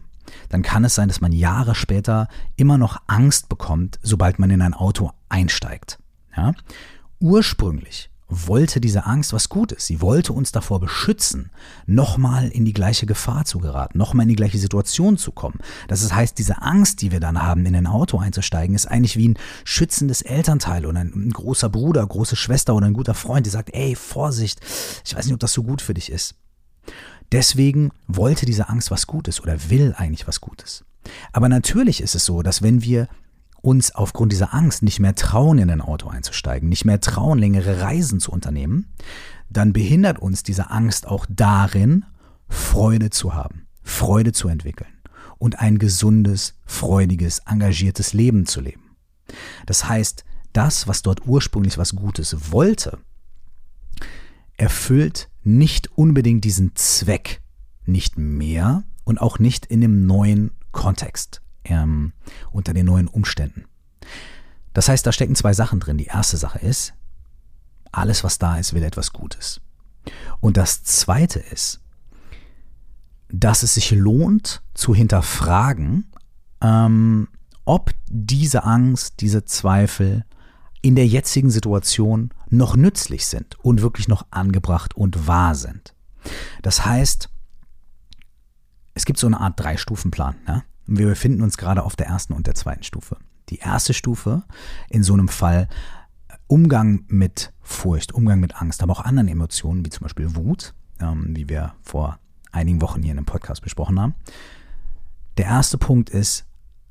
dann 0.50 0.62
kann 0.62 0.86
es 0.86 0.96
sein, 0.96 1.08
dass 1.08 1.22
man 1.22 1.32
Jahre 1.32 1.76
später 1.76 2.28
immer 2.56 2.78
noch 2.78 3.02
Angst 3.08 3.50
bekommt, 3.50 4.00
sobald 4.02 4.40
man 4.40 4.50
in 4.50 4.62
ein 4.62 4.74
Auto 4.74 5.12
einsteigt. 5.30 6.00
Ja? 6.36 6.54
Ursprünglich 7.20 8.10
wollte 8.30 8.82
diese 8.82 9.06
Angst 9.06 9.32
was 9.32 9.50
Gutes. 9.50 9.86
Sie 9.86 10.02
wollte 10.02 10.34
uns 10.34 10.52
davor 10.52 10.80
beschützen, 10.80 11.50
nochmal 11.86 12.50
in 12.50 12.66
die 12.66 12.74
gleiche 12.74 13.06
Gefahr 13.06 13.46
zu 13.46 13.60
geraten, 13.60 13.98
nochmal 13.98 14.24
in 14.24 14.30
die 14.30 14.36
gleiche 14.36 14.58
Situation 14.58 15.18
zu 15.18 15.32
kommen. 15.32 15.60
Das 15.88 16.12
heißt, 16.12 16.38
diese 16.38 16.62
Angst, 16.62 17.02
die 17.02 17.12
wir 17.12 17.20
dann 17.20 17.42
haben, 17.42 17.66
in 17.66 17.76
ein 17.76 17.88
Auto 17.88 18.18
einzusteigen, 18.18 18.76
ist 18.76 18.86
eigentlich 18.86 19.18
wie 19.18 19.30
ein 19.30 19.40
schützendes 19.64 20.22
Elternteil 20.22 20.86
oder 20.86 21.00
ein, 21.00 21.32
großer 21.32 21.70
Bruder, 21.70 22.06
große 22.06 22.36
Schwester 22.36 22.76
oder 22.76 22.88
ein 22.88 22.94
guter 22.94 23.14
Freund, 23.14 23.46
die 23.46 23.52
sagt, 23.52 23.74
ey, 23.74 23.96
Vorsicht, 23.96 24.60
ich 25.06 25.16
weiß 25.16 25.26
nicht, 25.26 25.34
ob 25.34 25.40
das 25.40 25.54
so 25.54 25.64
gut 25.64 25.82
für 25.82 25.94
dich 25.94 26.12
ist. 26.12 26.36
Deswegen 27.32 27.92
wollte 28.08 28.46
diese 28.46 28.70
Angst 28.70 28.92
was 28.92 29.08
Gutes 29.08 29.42
oder 29.42 29.70
will 29.70 29.94
eigentlich 29.98 30.28
was 30.28 30.42
Gutes. 30.42 30.86
Aber 31.34 31.50
natürlich 31.50 32.02
ist 32.02 32.16
es 32.16 32.26
so, 32.26 32.42
dass 32.42 32.62
wenn 32.62 32.82
wir 32.82 33.08
uns 33.62 33.94
aufgrund 33.94 34.32
dieser 34.32 34.54
Angst 34.54 34.84
nicht 34.84 35.00
mehr 35.00 35.16
trauen, 35.16 35.58
in 35.58 35.70
ein 35.70 35.82
Auto 35.82 36.08
einzusteigen, 36.08 36.70
nicht 36.70 36.86
mehr 36.86 37.02
trauen, 37.02 37.40
längere 37.40 37.82
Reisen 37.82 38.20
zu 38.20 38.32
unternehmen, 38.32 38.94
dann 39.50 39.74
behindert 39.74 40.20
uns 40.20 40.44
diese 40.44 40.70
Angst 40.70 41.08
auch 41.08 41.26
darin, 41.30 42.06
Freude 42.50 43.10
zu 43.10 43.34
haben, 43.34 43.68
Freude 43.84 44.32
zu 44.32 44.48
entwickeln 44.48 44.94
und 45.38 45.60
ein 45.60 45.80
gesundes, 45.80 46.56
freudiges, 46.66 47.40
engagiertes 47.40 48.14
Leben 48.14 48.46
zu 48.46 48.62
leben. 48.62 48.96
Das 49.66 49.88
heißt, 49.88 50.24
das, 50.54 50.88
was 50.88 51.02
dort 51.02 51.28
ursprünglich 51.28 51.78
was 51.78 51.96
Gutes 51.96 52.52
wollte, 52.52 53.00
erfüllt 54.56 55.30
nicht 55.48 55.98
unbedingt 55.98 56.44
diesen 56.44 56.76
Zweck, 56.76 57.42
nicht 57.86 58.18
mehr 58.18 58.84
und 59.06 59.22
auch 59.22 59.40
nicht 59.40 59.66
in 59.66 59.80
dem 59.80 60.06
neuen 60.06 60.52
Kontext 60.74 61.42
ähm, 61.64 62.12
unter 62.52 62.74
den 62.74 62.86
neuen 62.86 63.08
Umständen. 63.08 63.66
Das 64.74 64.90
heißt, 64.90 65.06
da 65.08 65.12
stecken 65.12 65.36
zwei 65.36 65.54
Sachen 65.54 65.80
drin. 65.80 65.98
Die 65.98 66.06
erste 66.06 66.36
Sache 66.38 66.60
ist, 66.60 66.94
alles, 67.92 68.24
was 68.24 68.38
da 68.38 68.58
ist, 68.58 68.74
will 68.74 68.84
etwas 68.84 69.14
Gutes. 69.14 69.62
Und 70.42 70.58
das 70.58 70.84
zweite 70.84 71.40
ist, 71.40 71.80
dass 73.30 73.64
es 73.64 73.74
sich 73.74 73.92
lohnt 73.92 74.62
zu 74.74 74.94
hinterfragen, 74.94 76.12
ähm, 76.62 77.30
ob 77.64 77.92
diese 78.10 78.66
Angst, 78.66 79.22
diese 79.22 79.46
Zweifel 79.46 80.26
in 80.82 80.96
der 80.96 81.08
jetzigen 81.08 81.50
Situation 81.50 82.32
noch 82.50 82.76
nützlich 82.76 83.26
sind 83.26 83.60
und 83.64 83.82
wirklich 83.82 84.08
noch 84.08 84.26
angebracht 84.32 84.96
und 84.96 85.28
wahr 85.28 85.56
sind. 85.56 85.96
Das 86.62 86.86
heißt, 86.86 87.30
es 88.94 89.06
gibt 89.06 89.20
so 89.20 89.28
eine 89.28 89.40
Art 89.40 89.60
Drei-Stufen-Plan. 89.60 90.36
Und 90.88 90.98
wir 90.98 91.08
befinden 91.08 91.42
uns 91.42 91.58
gerade 91.58 91.84
auf 91.84 91.96
der 91.96 92.08
ersten 92.08 92.34
und 92.34 92.48
der 92.48 92.56
zweiten 92.56 92.84
Stufe. 92.84 93.18
Die 93.50 93.60
erste 93.60 93.94
Stufe 93.94 94.44
in 94.90 95.04
so 95.04 95.14
einem 95.14 95.28
Fall 95.28 95.68
Umgang 96.48 97.04
mit 97.08 97.54
Furcht, 97.62 98.14
Umgang 98.14 98.40
mit 98.40 98.62
Angst, 98.62 98.82
aber 98.82 98.94
auch 98.94 99.02
anderen 99.02 99.28
Emotionen, 99.28 99.86
wie 99.86 99.90
zum 99.90 100.04
Beispiel 100.04 100.36
Wut, 100.36 100.74
ähm, 101.00 101.36
wie 101.36 101.50
wir 101.50 101.74
vor 101.82 102.20
einigen 102.52 102.82
Wochen 102.82 103.02
hier 103.02 103.12
in 103.12 103.18
einem 103.18 103.26
Podcast 103.26 103.62
besprochen 103.62 104.00
haben. 104.00 104.16
Der 105.38 105.46
erste 105.46 105.78
Punkt 105.78 106.10
ist 106.10 106.46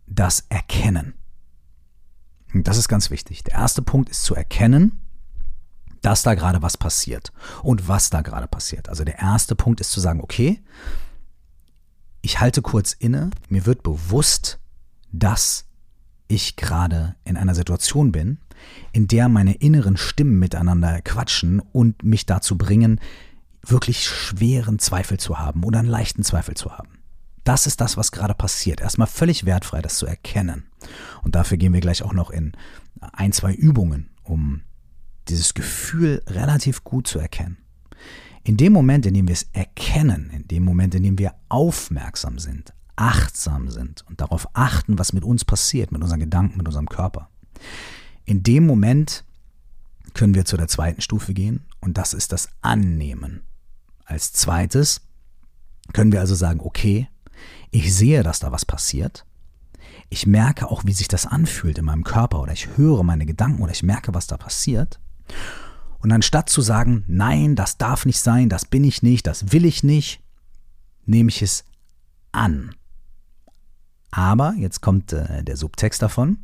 das 0.06 0.44
Erkennen. 0.48 1.14
Und 2.54 2.68
das 2.68 2.78
ist 2.78 2.88
ganz 2.88 3.10
wichtig. 3.10 3.44
Der 3.44 3.54
erste 3.54 3.82
Punkt 3.82 4.08
ist 4.08 4.24
zu 4.24 4.34
erkennen, 4.34 5.00
dass 6.02 6.22
da 6.22 6.34
gerade 6.34 6.62
was 6.62 6.76
passiert 6.76 7.32
und 7.62 7.88
was 7.88 8.10
da 8.10 8.22
gerade 8.22 8.46
passiert. 8.46 8.88
Also 8.88 9.04
der 9.04 9.18
erste 9.18 9.56
Punkt 9.56 9.80
ist 9.80 9.90
zu 9.90 10.00
sagen, 10.00 10.20
okay, 10.20 10.62
ich 12.22 12.40
halte 12.40 12.62
kurz 12.62 12.92
inne, 12.92 13.30
mir 13.48 13.66
wird 13.66 13.82
bewusst, 13.82 14.58
dass 15.12 15.66
ich 16.28 16.56
gerade 16.56 17.16
in 17.24 17.36
einer 17.36 17.54
Situation 17.54 18.12
bin, 18.12 18.38
in 18.92 19.06
der 19.06 19.28
meine 19.28 19.54
inneren 19.54 19.96
Stimmen 19.96 20.38
miteinander 20.38 21.00
quatschen 21.02 21.60
und 21.60 22.02
mich 22.02 22.26
dazu 22.26 22.58
bringen, 22.58 23.00
wirklich 23.62 24.06
schweren 24.06 24.78
Zweifel 24.78 25.18
zu 25.18 25.38
haben 25.38 25.64
oder 25.64 25.80
einen 25.80 25.88
leichten 25.88 26.22
Zweifel 26.22 26.54
zu 26.56 26.72
haben. 26.72 26.98
Das 27.46 27.68
ist 27.68 27.80
das, 27.80 27.96
was 27.96 28.10
gerade 28.10 28.34
passiert. 28.34 28.80
Erstmal 28.80 29.06
völlig 29.06 29.46
wertfrei, 29.46 29.80
das 29.80 29.98
zu 29.98 30.06
erkennen. 30.06 30.64
Und 31.22 31.36
dafür 31.36 31.56
gehen 31.58 31.72
wir 31.72 31.80
gleich 31.80 32.02
auch 32.02 32.12
noch 32.12 32.30
in 32.30 32.52
ein, 33.12 33.32
zwei 33.32 33.54
Übungen, 33.54 34.10
um 34.24 34.62
dieses 35.28 35.54
Gefühl 35.54 36.24
relativ 36.26 36.82
gut 36.82 37.06
zu 37.06 37.20
erkennen. 37.20 37.58
In 38.42 38.56
dem 38.56 38.72
Moment, 38.72 39.06
in 39.06 39.14
dem 39.14 39.28
wir 39.28 39.32
es 39.32 39.46
erkennen, 39.52 40.30
in 40.30 40.48
dem 40.48 40.64
Moment, 40.64 40.96
in 40.96 41.04
dem 41.04 41.18
wir 41.20 41.34
aufmerksam 41.48 42.40
sind, 42.40 42.74
achtsam 42.96 43.70
sind 43.70 44.04
und 44.08 44.20
darauf 44.20 44.48
achten, 44.54 44.98
was 44.98 45.12
mit 45.12 45.22
uns 45.22 45.44
passiert, 45.44 45.92
mit 45.92 46.02
unseren 46.02 46.20
Gedanken, 46.20 46.56
mit 46.56 46.66
unserem 46.66 46.88
Körper, 46.88 47.28
in 48.24 48.42
dem 48.42 48.66
Moment 48.66 49.24
können 50.14 50.34
wir 50.34 50.46
zu 50.46 50.56
der 50.56 50.66
zweiten 50.66 51.00
Stufe 51.00 51.32
gehen 51.32 51.64
und 51.78 51.96
das 51.96 52.12
ist 52.12 52.32
das 52.32 52.48
Annehmen. 52.60 53.42
Als 54.04 54.32
zweites 54.32 55.02
können 55.92 56.10
wir 56.10 56.18
also 56.18 56.34
sagen, 56.34 56.58
okay, 56.60 57.08
ich 57.70 57.94
sehe, 57.94 58.22
dass 58.22 58.40
da 58.40 58.52
was 58.52 58.64
passiert. 58.64 59.24
Ich 60.08 60.26
merke 60.26 60.70
auch, 60.70 60.84
wie 60.84 60.92
sich 60.92 61.08
das 61.08 61.26
anfühlt 61.26 61.78
in 61.78 61.84
meinem 61.84 62.04
Körper 62.04 62.40
oder 62.40 62.52
ich 62.52 62.76
höre 62.76 63.02
meine 63.02 63.26
Gedanken 63.26 63.62
oder 63.62 63.72
ich 63.72 63.82
merke, 63.82 64.14
was 64.14 64.26
da 64.26 64.36
passiert. 64.36 65.00
Und 65.98 66.12
anstatt 66.12 66.48
zu 66.48 66.62
sagen, 66.62 67.04
nein, 67.08 67.56
das 67.56 67.78
darf 67.78 68.06
nicht 68.06 68.20
sein, 68.20 68.48
das 68.48 68.64
bin 68.64 68.84
ich 68.84 69.02
nicht, 69.02 69.26
das 69.26 69.52
will 69.52 69.64
ich 69.64 69.82
nicht, 69.82 70.22
nehme 71.04 71.30
ich 71.30 71.42
es 71.42 71.64
an. 72.32 72.74
Aber, 74.12 74.54
jetzt 74.56 74.80
kommt 74.80 75.12
äh, 75.12 75.42
der 75.42 75.56
Subtext 75.56 76.00
davon, 76.00 76.38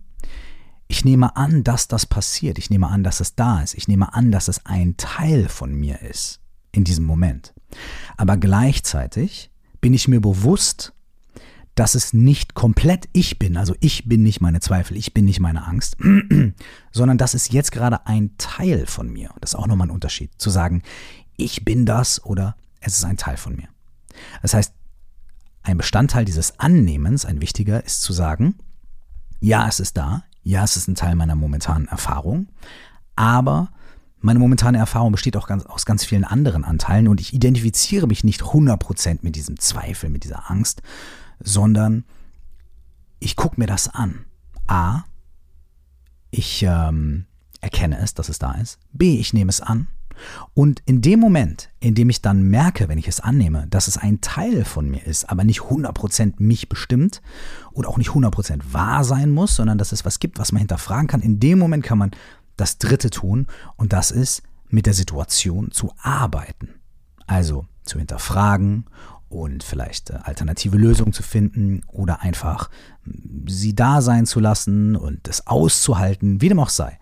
ich 0.89 1.07
nehme 1.07 1.37
an, 1.37 1.65
dass 1.65 1.89
das 1.89 2.05
passiert. 2.05 2.59
Ich 2.59 2.69
nehme 2.69 2.91
an, 2.91 3.03
dass 3.03 3.21
es 3.21 3.35
da 3.35 3.63
ist. 3.63 3.73
Ich 3.75 3.89
nehme 3.89 4.13
an, 4.13 4.31
dass 4.31 4.49
es 4.49 4.67
ein 4.67 4.99
Teil 4.99 5.49
von 5.49 5.73
mir 5.73 6.03
ist 6.03 6.41
in 6.71 6.85
diesem 6.85 7.07
Moment. 7.07 7.55
Aber 8.19 8.37
gleichzeitig 8.37 9.51
bin 9.81 9.95
ich 9.95 10.07
mir 10.07 10.21
bewusst, 10.21 10.93
dass 11.75 11.95
es 11.95 12.13
nicht 12.13 12.55
komplett 12.55 13.09
ich 13.13 13.39
bin, 13.39 13.57
also 13.57 13.75
ich 13.81 14.09
bin 14.09 14.23
nicht 14.23 14.41
meine 14.41 14.61
Zweifel, 14.61 14.97
ich 14.97 15.15
bin 15.15 15.25
nicht 15.25 15.41
meine 15.41 15.67
Angst, 15.67 15.97
sondern 16.93 17.19
das 17.19 17.35
ist 17.35 17.53
jetzt 17.53 17.73
gerade 17.73 18.07
ein 18.07 18.37
Teil 18.37 18.87
von 18.87 19.11
mir. 19.11 19.31
Das 19.41 19.53
ist 19.53 19.59
auch 19.59 19.67
nochmal 19.67 19.87
ein 19.89 19.93
Unterschied, 19.93 20.33
zu 20.37 20.51
sagen, 20.51 20.83
ich 21.37 21.65
bin 21.65 21.87
das 21.87 22.25
oder 22.25 22.57
es 22.81 22.97
ist 22.97 23.05
ein 23.05 23.17
Teil 23.17 23.37
von 23.37 23.57
mir. 23.57 23.69
Das 24.43 24.53
heißt, 24.53 24.75
ein 25.63 25.79
Bestandteil 25.79 26.25
dieses 26.25 26.59
Annehmens, 26.59 27.25
ein 27.25 27.41
wichtiger, 27.41 27.85
ist 27.85 28.03
zu 28.03 28.13
sagen, 28.13 28.57
ja, 29.41 29.67
es 29.67 29.81
ist 29.81 29.97
da, 29.97 30.25
ja, 30.43 30.65
es 30.65 30.77
ist 30.77 30.89
ein 30.89 30.95
Teil 30.95 31.15
meiner 31.15 31.37
momentanen 31.37 31.89
Erfahrung, 31.89 32.49
aber 33.17 33.71
meine 34.21 34.39
momentane 34.39 34.79
Erfahrung 34.79 35.13
besteht 35.13 35.37
auch 35.37 35.49
ganz, 35.49 35.65
aus 35.65 35.85
ganz 35.85 36.05
vielen 36.05 36.25
anderen 36.25 36.65
Anteilen 36.65 37.09
und 37.09 37.21
ich 37.21 37.33
identifiziere 37.33 38.07
mich 38.07 38.23
nicht 38.23 38.43
100% 38.43 39.19
mit 39.23 39.35
diesem 39.37 39.59
Zweifel, 39.59 40.11
mit 40.11 40.25
dieser 40.25 40.51
Angst, 40.51 40.83
sondern 41.45 42.05
ich 43.19 43.37
gucke 43.37 43.61
mir 43.61 43.67
das 43.67 43.89
an. 43.89 44.25
A, 44.67 45.03
ich 46.31 46.65
ähm, 46.67 47.27
erkenne 47.61 47.99
es, 47.99 48.15
dass 48.15 48.29
es 48.29 48.39
da 48.39 48.53
ist. 48.53 48.79
B, 48.93 49.19
ich 49.19 49.33
nehme 49.33 49.51
es 49.51 49.61
an. 49.61 49.89
Und 50.55 50.83
in 50.87 51.01
dem 51.01 51.21
Moment, 51.21 51.71
in 51.81 51.95
dem 51.95 52.11
ich 52.11 52.23
dann 52.23 52.43
merke, 52.43 52.89
wenn 52.89 52.99
ich 52.99 53.09
es 53.09 53.21
annehme, 53.21 53.67
dass 53.69 53.89
es 53.89 53.97
ein 53.97 54.21
Teil 54.21 54.65
von 54.65 54.91
mir 54.91 55.05
ist, 55.07 55.31
aber 55.31 55.45
nicht 55.45 55.61
100% 55.61 56.35
mich 56.39 56.69
bestimmt 56.69 57.23
und 57.73 57.87
auch 57.87 57.97
nicht 57.97 58.11
100% 58.11 58.61
wahr 58.73 59.05
sein 59.05 59.31
muss, 59.31 59.57
sondern 59.57 59.79
dass 59.79 59.93
es 59.93 60.05
was 60.05 60.21
gibt, 60.21 60.39
was 60.39 60.53
man 60.53 60.61
hinterfragen 60.61 61.07
kann, 61.07 61.23
in 61.23 61.41
dem 61.41 61.59
Moment 61.59 61.85
kann 61.85 61.99
man 61.99 62.11
das 62.57 62.79
Dritte 62.79 63.11
tun 63.11 63.47
und 63.77 63.93
das 63.93 64.11
ist, 64.11 64.43
mit 64.69 64.87
der 64.87 64.95
Situation 64.95 65.71
zu 65.71 65.93
arbeiten. 66.01 66.69
Also 67.27 67.67
zu 67.85 67.99
hinterfragen 67.99 68.87
und 69.33 69.65
vielleicht 69.65 70.11
äh, 70.11 70.19
alternative 70.23 70.77
Lösungen 70.77 71.13
zu 71.13 71.23
finden 71.23 71.83
oder 71.87 72.21
einfach 72.23 72.71
hm, 73.05 73.47
sie 73.49 73.75
da 73.75 74.01
sein 74.03 74.27
zu 74.27 74.41
lassen 74.41 74.97
und 74.97 75.27
es 75.29 75.47
auszuhalten, 75.47 76.41
wie 76.41 76.49
dem 76.49 76.61
auch 76.61 76.69
sei. 76.69 76.99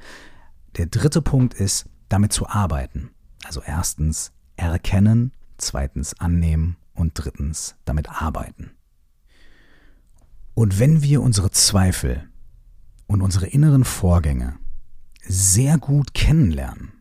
Der 0.76 0.87
dritte 0.87 1.22
Punkt 1.22 1.54
ist, 1.54 1.87
damit 2.08 2.32
zu 2.32 2.49
arbeiten. 2.49 3.10
Also 3.44 3.62
erstens 3.64 4.32
erkennen, 4.56 5.32
zweitens 5.58 6.18
annehmen 6.20 6.76
und 6.94 7.12
drittens 7.14 7.76
damit 7.84 8.10
arbeiten. 8.10 8.70
Und 10.54 10.78
wenn 10.78 11.02
wir 11.02 11.22
unsere 11.22 11.50
Zweifel 11.50 12.28
und 13.06 13.22
unsere 13.22 13.46
inneren 13.46 13.84
Vorgänge 13.84 14.58
sehr 15.22 15.78
gut 15.78 16.14
kennenlernen, 16.14 16.92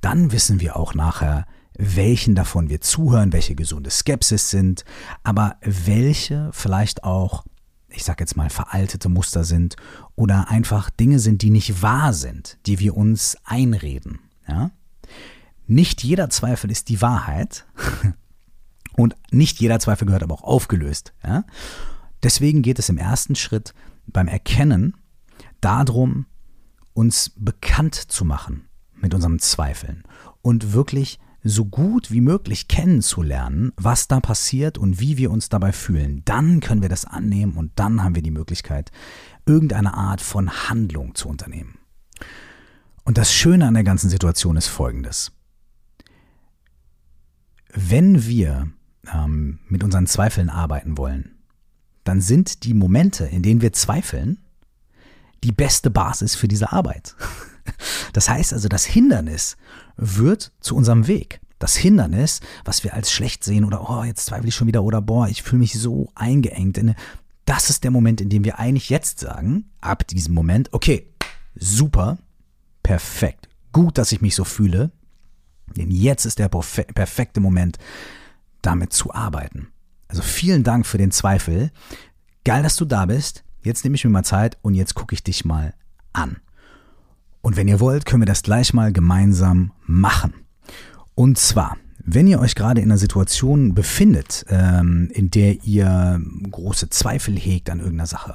dann 0.00 0.32
wissen 0.32 0.60
wir 0.60 0.76
auch 0.76 0.94
nachher, 0.94 1.46
welchen 1.78 2.34
davon 2.34 2.68
wir 2.68 2.80
zuhören, 2.80 3.32
welche 3.32 3.54
gesunde 3.54 3.90
Skepsis 3.90 4.50
sind, 4.50 4.84
aber 5.22 5.56
welche 5.62 6.50
vielleicht 6.52 7.04
auch, 7.04 7.44
ich 7.88 8.04
sag 8.04 8.20
jetzt 8.20 8.36
mal, 8.36 8.50
veraltete 8.50 9.08
Muster 9.08 9.44
sind 9.44 9.76
oder 10.16 10.50
einfach 10.50 10.90
Dinge 10.90 11.20
sind, 11.20 11.40
die 11.40 11.50
nicht 11.50 11.80
wahr 11.80 12.12
sind, 12.12 12.58
die 12.66 12.80
wir 12.80 12.96
uns 12.96 13.36
einreden. 13.44 14.18
Ja? 14.46 14.72
Nicht 15.68 16.02
jeder 16.02 16.28
Zweifel 16.30 16.70
ist 16.70 16.88
die 16.88 17.00
Wahrheit 17.00 17.64
und 18.96 19.14
nicht 19.30 19.60
jeder 19.60 19.78
Zweifel 19.78 20.06
gehört 20.06 20.24
aber 20.24 20.34
auch 20.34 20.44
aufgelöst. 20.44 21.14
Ja? 21.24 21.44
Deswegen 22.24 22.62
geht 22.62 22.80
es 22.80 22.88
im 22.88 22.98
ersten 22.98 23.36
Schritt 23.36 23.72
beim 24.08 24.26
Erkennen 24.26 24.96
darum, 25.60 26.26
uns 26.92 27.30
bekannt 27.36 27.94
zu 27.94 28.24
machen 28.24 28.66
mit 28.96 29.14
unseren 29.14 29.38
Zweifeln 29.38 30.02
und 30.42 30.72
wirklich 30.72 31.20
so 31.48 31.64
gut 31.64 32.10
wie 32.10 32.20
möglich 32.20 32.68
kennenzulernen, 32.68 33.72
was 33.76 34.08
da 34.08 34.20
passiert 34.20 34.78
und 34.78 35.00
wie 35.00 35.16
wir 35.16 35.30
uns 35.30 35.48
dabei 35.48 35.72
fühlen. 35.72 36.22
Dann 36.24 36.60
können 36.60 36.82
wir 36.82 36.88
das 36.88 37.04
annehmen 37.04 37.56
und 37.56 37.72
dann 37.76 38.02
haben 38.02 38.14
wir 38.14 38.22
die 38.22 38.30
Möglichkeit, 38.30 38.90
irgendeine 39.46 39.94
Art 39.94 40.20
von 40.20 40.50
Handlung 40.68 41.14
zu 41.14 41.28
unternehmen. 41.28 41.78
Und 43.04 43.18
das 43.18 43.32
Schöne 43.32 43.66
an 43.66 43.74
der 43.74 43.84
ganzen 43.84 44.10
Situation 44.10 44.56
ist 44.56 44.66
folgendes. 44.66 45.32
Wenn 47.72 48.26
wir 48.26 48.68
ähm, 49.12 49.60
mit 49.68 49.82
unseren 49.82 50.06
Zweifeln 50.06 50.50
arbeiten 50.50 50.98
wollen, 50.98 51.38
dann 52.04 52.20
sind 52.20 52.64
die 52.64 52.74
Momente, 52.74 53.24
in 53.24 53.42
denen 53.42 53.60
wir 53.60 53.72
zweifeln, 53.72 54.38
die 55.44 55.52
beste 55.52 55.90
Basis 55.90 56.34
für 56.34 56.48
diese 56.48 56.72
Arbeit. 56.72 57.16
Das 58.14 58.30
heißt 58.30 58.54
also, 58.54 58.66
das 58.66 58.86
Hindernis 58.86 59.58
wird 59.98 60.52
zu 60.60 60.74
unserem 60.74 61.06
Weg. 61.06 61.40
Das 61.58 61.76
Hindernis, 61.76 62.40
was 62.64 62.84
wir 62.84 62.94
als 62.94 63.10
schlecht 63.10 63.44
sehen 63.44 63.64
oder 63.64 63.90
oh, 63.90 64.04
jetzt 64.04 64.26
zweifle 64.26 64.48
ich 64.48 64.54
schon 64.54 64.68
wieder 64.68 64.84
oder 64.84 65.02
boah, 65.02 65.28
ich 65.28 65.42
fühle 65.42 65.60
mich 65.60 65.74
so 65.74 66.08
eingeengt. 66.14 66.80
Das 67.44 67.68
ist 67.68 67.84
der 67.84 67.90
Moment, 67.90 68.20
in 68.20 68.30
dem 68.30 68.44
wir 68.44 68.58
eigentlich 68.58 68.90
jetzt 68.90 69.18
sagen, 69.18 69.70
ab 69.80 70.06
diesem 70.06 70.34
Moment, 70.34 70.72
okay, 70.72 71.12
super, 71.56 72.18
perfekt, 72.82 73.48
gut, 73.72 73.98
dass 73.98 74.12
ich 74.12 74.20
mich 74.20 74.36
so 74.36 74.44
fühle, 74.44 74.92
denn 75.76 75.90
jetzt 75.90 76.24
ist 76.24 76.38
der 76.38 76.48
perfekte 76.48 77.40
Moment, 77.40 77.78
damit 78.62 78.92
zu 78.92 79.12
arbeiten. 79.12 79.68
Also 80.06 80.22
vielen 80.22 80.64
Dank 80.64 80.86
für 80.86 80.98
den 80.98 81.10
Zweifel. 81.10 81.70
Geil, 82.44 82.62
dass 82.62 82.76
du 82.76 82.84
da 82.84 83.06
bist. 83.06 83.44
Jetzt 83.62 83.84
nehme 83.84 83.96
ich 83.96 84.04
mir 84.04 84.10
mal 84.10 84.24
Zeit 84.24 84.56
und 84.62 84.74
jetzt 84.74 84.94
gucke 84.94 85.14
ich 85.14 85.22
dich 85.22 85.44
mal 85.44 85.74
an. 86.12 86.38
Und 87.40 87.56
wenn 87.56 87.68
ihr 87.68 87.80
wollt, 87.80 88.04
können 88.04 88.22
wir 88.22 88.26
das 88.26 88.42
gleich 88.42 88.74
mal 88.74 88.92
gemeinsam 88.92 89.72
machen. 89.86 90.34
Und 91.14 91.38
zwar, 91.38 91.76
wenn 92.04 92.26
ihr 92.26 92.40
euch 92.40 92.54
gerade 92.54 92.80
in 92.80 92.90
einer 92.90 92.98
Situation 92.98 93.74
befindet, 93.74 94.44
ähm, 94.48 95.10
in 95.12 95.30
der 95.30 95.62
ihr 95.64 96.20
große 96.50 96.90
Zweifel 96.90 97.36
hegt 97.36 97.70
an 97.70 97.80
irgendeiner 97.80 98.06
Sache, 98.06 98.34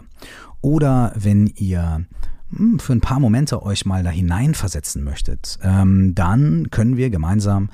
oder 0.61 1.13
wenn 1.15 1.47
ihr 1.47 2.05
hm, 2.55 2.79
für 2.79 2.93
ein 2.93 3.01
paar 3.01 3.19
Momente 3.19 3.63
euch 3.63 3.85
mal 3.85 4.03
da 4.03 4.09
hineinversetzen 4.09 5.03
möchtet, 5.03 5.59
ähm, 5.61 6.15
dann 6.15 6.71
können 6.71 6.97
wir 6.97 7.09
gemeinsam 7.09 7.69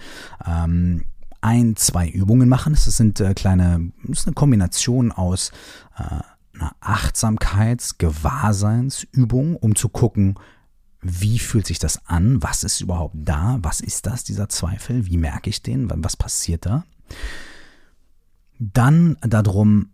ähm, 0.45 1.05
ein, 1.41 1.75
zwei 1.75 2.07
Übungen 2.07 2.47
machen. 2.49 2.73
Das 2.73 2.85
sind 2.85 3.19
äh, 3.19 3.33
kleine, 3.33 3.91
das 4.03 4.19
ist 4.19 4.27
eine 4.27 4.33
Kombination 4.33 5.11
aus 5.11 5.51
äh, 5.97 6.21
einer 6.57 6.75
Achtsamkeits-Gewahrseinsübung, 6.81 9.55
um 9.55 9.75
zu 9.75 9.89
gucken, 9.89 10.35
wie 11.01 11.39
fühlt 11.39 11.67
sich 11.67 11.79
das 11.79 12.05
an? 12.07 12.43
Was 12.43 12.63
ist 12.63 12.81
überhaupt 12.81 13.15
da? 13.15 13.57
Was 13.61 13.79
ist 13.79 14.05
das, 14.05 14.23
dieser 14.23 14.49
Zweifel? 14.49 15.05
Wie 15.05 15.17
merke 15.17 15.49
ich 15.49 15.61
den? 15.61 15.89
Was 16.03 16.17
passiert 16.17 16.65
da? 16.65 16.83
Dann 18.59 19.17
darum 19.21 19.89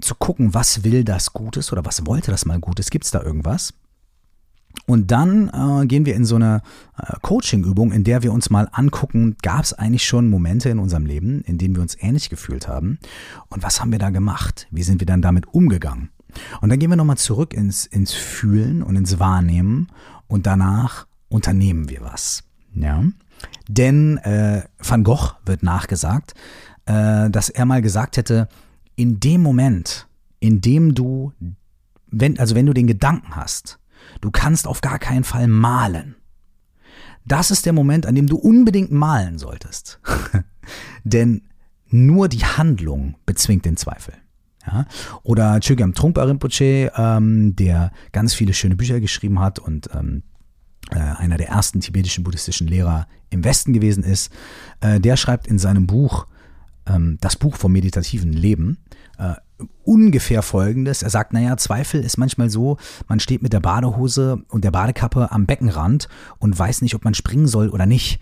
zu 0.00 0.14
gucken, 0.14 0.54
was 0.54 0.84
will 0.84 1.04
das 1.04 1.32
Gutes 1.32 1.72
oder 1.72 1.84
was 1.84 2.06
wollte 2.06 2.30
das 2.30 2.46
mal 2.46 2.58
Gutes? 2.60 2.90
Gibt 2.90 3.04
es 3.04 3.10
da 3.10 3.22
irgendwas? 3.22 3.74
Und 4.86 5.10
dann 5.10 5.48
äh, 5.48 5.86
gehen 5.86 6.04
wir 6.04 6.14
in 6.14 6.24
so 6.24 6.36
eine 6.36 6.62
äh, 6.98 7.14
Coaching-Übung, 7.22 7.92
in 7.92 8.04
der 8.04 8.22
wir 8.22 8.32
uns 8.32 8.50
mal 8.50 8.68
angucken, 8.72 9.36
gab 9.42 9.64
es 9.64 9.72
eigentlich 9.72 10.04
schon 10.04 10.28
Momente 10.28 10.68
in 10.68 10.78
unserem 10.78 11.06
Leben, 11.06 11.40
in 11.42 11.56
denen 11.56 11.74
wir 11.74 11.82
uns 11.82 11.96
ähnlich 11.98 12.28
gefühlt 12.28 12.68
haben? 12.68 12.98
Und 13.48 13.62
was 13.62 13.80
haben 13.80 13.90
wir 13.90 13.98
da 13.98 14.10
gemacht? 14.10 14.66
Wie 14.70 14.82
sind 14.82 15.00
wir 15.00 15.06
dann 15.06 15.22
damit 15.22 15.46
umgegangen? 15.52 16.10
Und 16.60 16.68
dann 16.68 16.78
gehen 16.78 16.90
wir 16.90 16.96
nochmal 16.96 17.18
zurück 17.18 17.54
ins, 17.54 17.86
ins 17.86 18.12
Fühlen 18.12 18.82
und 18.82 18.96
ins 18.96 19.18
Wahrnehmen 19.18 19.88
und 20.28 20.46
danach 20.46 21.06
unternehmen 21.28 21.88
wir 21.88 22.02
was. 22.02 22.44
Ja? 22.74 23.04
Denn 23.68 24.18
äh, 24.18 24.62
Van 24.78 25.04
Gogh 25.04 25.32
wird 25.44 25.62
nachgesagt, 25.62 26.34
äh, 26.86 27.30
dass 27.30 27.48
er 27.48 27.64
mal 27.66 27.82
gesagt 27.82 28.16
hätte, 28.16 28.48
in 28.94 29.20
dem 29.20 29.42
Moment, 29.42 30.06
in 30.40 30.60
dem 30.60 30.94
du, 30.94 31.32
wenn, 32.06 32.38
also 32.38 32.54
wenn 32.54 32.66
du 32.66 32.72
den 32.72 32.86
Gedanken 32.86 33.36
hast, 33.36 33.78
du 34.20 34.30
kannst 34.30 34.66
auf 34.66 34.80
gar 34.80 34.98
keinen 34.98 35.24
Fall 35.24 35.48
malen. 35.48 36.16
Das 37.24 37.50
ist 37.50 37.66
der 37.66 37.72
Moment, 37.72 38.06
an 38.06 38.14
dem 38.14 38.28
du 38.28 38.36
unbedingt 38.36 38.92
malen 38.92 39.38
solltest. 39.38 40.00
Denn 41.04 41.42
nur 41.88 42.28
die 42.28 42.44
Handlung 42.44 43.16
bezwingt 43.26 43.64
den 43.64 43.76
Zweifel. 43.76 44.14
Ja? 44.66 44.86
Oder 45.22 45.60
Chögyam 45.60 45.94
Trungpa 45.94 46.24
Rinpoche, 46.24 46.92
ähm, 46.96 47.54
der 47.56 47.92
ganz 48.12 48.34
viele 48.34 48.54
schöne 48.54 48.76
Bücher 48.76 49.00
geschrieben 49.00 49.40
hat 49.40 49.58
und 49.58 49.88
ähm, 49.94 50.22
äh, 50.90 50.98
einer 50.98 51.36
der 51.36 51.48
ersten 51.48 51.80
tibetischen 51.80 52.24
buddhistischen 52.24 52.66
Lehrer 52.66 53.06
im 53.30 53.44
Westen 53.44 53.72
gewesen 53.72 54.04
ist, 54.04 54.32
äh, 54.80 55.00
der 55.00 55.16
schreibt 55.16 55.46
in 55.46 55.58
seinem 55.58 55.86
Buch, 55.86 56.26
ähm, 56.86 57.18
das 57.20 57.36
Buch 57.36 57.56
vom 57.56 57.72
meditativen 57.72 58.32
Leben, 58.32 58.78
äh, 59.18 59.34
ungefähr 59.84 60.42
folgendes. 60.42 61.02
Er 61.02 61.10
sagt, 61.10 61.32
naja, 61.32 61.56
Zweifel 61.56 62.02
ist 62.02 62.18
manchmal 62.18 62.50
so, 62.50 62.76
man 63.08 63.20
steht 63.20 63.42
mit 63.42 63.52
der 63.52 63.60
Badehose 63.60 64.44
und 64.48 64.64
der 64.64 64.70
Badekappe 64.70 65.32
am 65.32 65.46
Beckenrand 65.46 66.08
und 66.38 66.58
weiß 66.58 66.82
nicht, 66.82 66.94
ob 66.94 67.04
man 67.04 67.14
springen 67.14 67.48
soll 67.48 67.70
oder 67.70 67.86
nicht. 67.86 68.20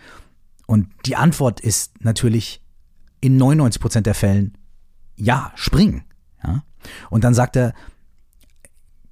Und 0.66 0.88
die 1.06 1.16
Antwort 1.16 1.60
ist 1.60 2.02
natürlich 2.02 2.62
in 3.20 3.36
99 3.36 3.80
Prozent 3.80 4.06
der 4.06 4.14
Fällen, 4.14 4.56
ja, 5.16 5.52
springen. 5.54 6.04
Ja? 6.46 6.62
Und 7.10 7.24
dann 7.24 7.34
sagt 7.34 7.56
er, 7.56 7.74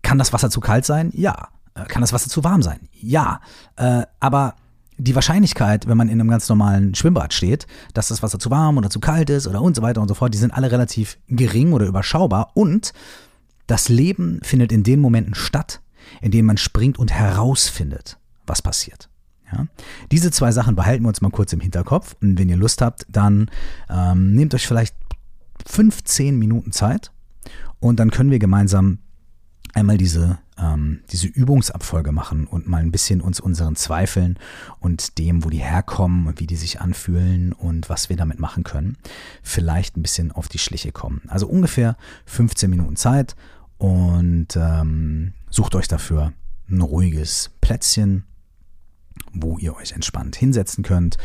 kann 0.03 0.19
das 0.19 0.33
Wasser 0.33 0.51
zu 0.51 0.61
kalt 0.61 0.85
sein? 0.85 1.11
Ja. 1.15 1.49
Äh, 1.75 1.85
kann 1.85 2.01
das 2.01 2.13
Wasser 2.13 2.29
zu 2.29 2.45
warm 2.45 2.63
sein? 2.63 2.89
Ja. 2.93 3.41
Äh, 3.77 4.03
aber 4.21 4.57
die 4.99 5.15
Wahrscheinlichkeit, 5.15 5.89
wenn 5.89 5.97
man 5.97 6.09
in 6.09 6.21
einem 6.21 6.31
ganz 6.31 6.49
normalen 6.49 6.95
Schwimmbad 6.95 7.33
steht, 7.33 7.67
dass 7.95 8.09
das 8.09 8.23
Wasser 8.23 8.39
zu 8.39 8.51
warm 8.51 8.77
oder 8.77 8.91
zu 8.91 9.01
kalt 9.01 9.31
ist 9.31 9.47
oder 9.47 9.63
und 9.63 9.75
so 9.75 9.83
weiter 9.83 10.01
und 10.01 10.09
so 10.09 10.15
fort, 10.15 10.35
die 10.35 10.39
sind 10.39 10.53
alle 10.53 10.71
relativ 10.71 11.19
gering 11.29 11.73
oder 11.73 11.87
überschaubar 11.87 12.51
und 12.55 12.93
das 13.67 13.89
Leben 13.89 14.41
findet 14.43 14.71
in 14.71 14.83
den 14.83 15.01
Momenten 15.01 15.35
statt, 15.35 15.81
in 16.21 16.31
denen 16.31 16.47
man 16.47 16.57
springt 16.57 16.99
und 16.99 17.11
herausfindet, 17.11 18.19
was 18.47 18.61
passiert. 18.61 19.09
Ja? 19.51 19.67
Diese 20.11 20.31
zwei 20.31 20.53
Sachen 20.53 20.77
behalten 20.77 21.05
wir 21.05 21.09
uns 21.09 21.21
mal 21.21 21.31
kurz 21.31 21.53
im 21.53 21.61
Hinterkopf 21.61 22.15
und 22.21 22.39
wenn 22.39 22.49
ihr 22.49 22.57
Lust 22.57 22.83
habt, 22.83 23.07
dann 23.09 23.51
ähm, 23.89 24.35
nehmt 24.35 24.55
euch 24.55 24.67
vielleicht 24.67 24.95
15 25.67 26.39
Minuten 26.39 26.73
Zeit 26.73 27.13
und 27.83 27.99
dann 27.99 28.13
können 28.13 28.31
wir 28.31 28.39
gemeinsam 28.39 28.99
einmal 29.75 29.99
diese, 29.99 30.39
ähm, 30.57 31.01
diese 31.11 31.27
Übungsabfolge 31.27 32.13
machen 32.13 32.47
und 32.47 32.69
mal 32.69 32.81
ein 32.81 32.93
bisschen 32.93 33.21
uns 33.21 33.41
unseren 33.41 33.75
Zweifeln 33.75 34.39
und 34.79 35.19
dem, 35.19 35.45
wo 35.45 35.51
die 35.51 35.59
herkommen 35.59 36.29
und 36.29 36.39
wie 36.39 36.47
die 36.47 36.55
sich 36.55 36.81
anfühlen 36.81 37.53
und 37.53 37.91
was 37.91 38.09
wir 38.09 38.17
damit 38.17 38.39
machen 38.39 38.63
können, 38.63 38.99
vielleicht 39.43 39.97
ein 39.97 40.03
bisschen 40.03 40.31
auf 40.31 40.49
die 40.49 40.59
Schliche 40.59 40.93
kommen. 40.93 41.23
Also 41.27 41.49
ungefähr 41.49 41.97
15 42.27 42.71
Minuten 42.71 42.95
Zeit 42.95 43.35
und 43.79 44.55
ähm, 44.55 45.33
sucht 45.51 45.75
euch 45.75 45.89
dafür 45.89 46.33
ein 46.71 46.83
ruhiges 46.83 47.51
Plätzchen, 47.61 48.23
wo 49.33 49.59
ihr 49.59 49.77
euch 49.77 49.93
entspannt 49.93 50.37
hinsetzen 50.37 50.85
könnt 50.85 51.17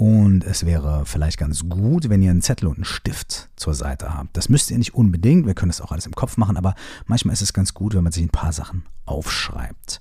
und 0.00 0.44
es 0.44 0.64
wäre 0.64 1.04
vielleicht 1.04 1.38
ganz 1.38 1.68
gut, 1.68 2.08
wenn 2.08 2.22
ihr 2.22 2.30
einen 2.30 2.40
Zettel 2.40 2.68
und 2.68 2.76
einen 2.76 2.84
Stift 2.84 3.50
zur 3.56 3.74
Seite 3.74 4.14
habt. 4.14 4.34
Das 4.36 4.48
müsst 4.48 4.70
ihr 4.70 4.78
nicht 4.78 4.94
unbedingt, 4.94 5.46
wir 5.46 5.54
können 5.54 5.68
das 5.68 5.82
auch 5.82 5.92
alles 5.92 6.06
im 6.06 6.14
Kopf 6.14 6.38
machen, 6.38 6.56
aber 6.56 6.74
manchmal 7.04 7.34
ist 7.34 7.42
es 7.42 7.52
ganz 7.52 7.74
gut, 7.74 7.94
wenn 7.94 8.02
man 8.02 8.12
sich 8.12 8.22
ein 8.22 8.30
paar 8.30 8.52
Sachen 8.52 8.84
aufschreibt. 9.04 10.00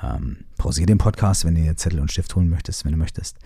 Ähm, 0.00 0.44
pausiere 0.58 0.86
den 0.86 0.98
Podcast, 0.98 1.44
wenn 1.44 1.56
ihr 1.56 1.76
Zettel 1.76 1.98
und 1.98 2.12
Stift 2.12 2.36
holen 2.36 2.50
möchtest, 2.50 2.84
wenn 2.84 2.92
du 2.92 2.98
möchtest. 2.98 3.36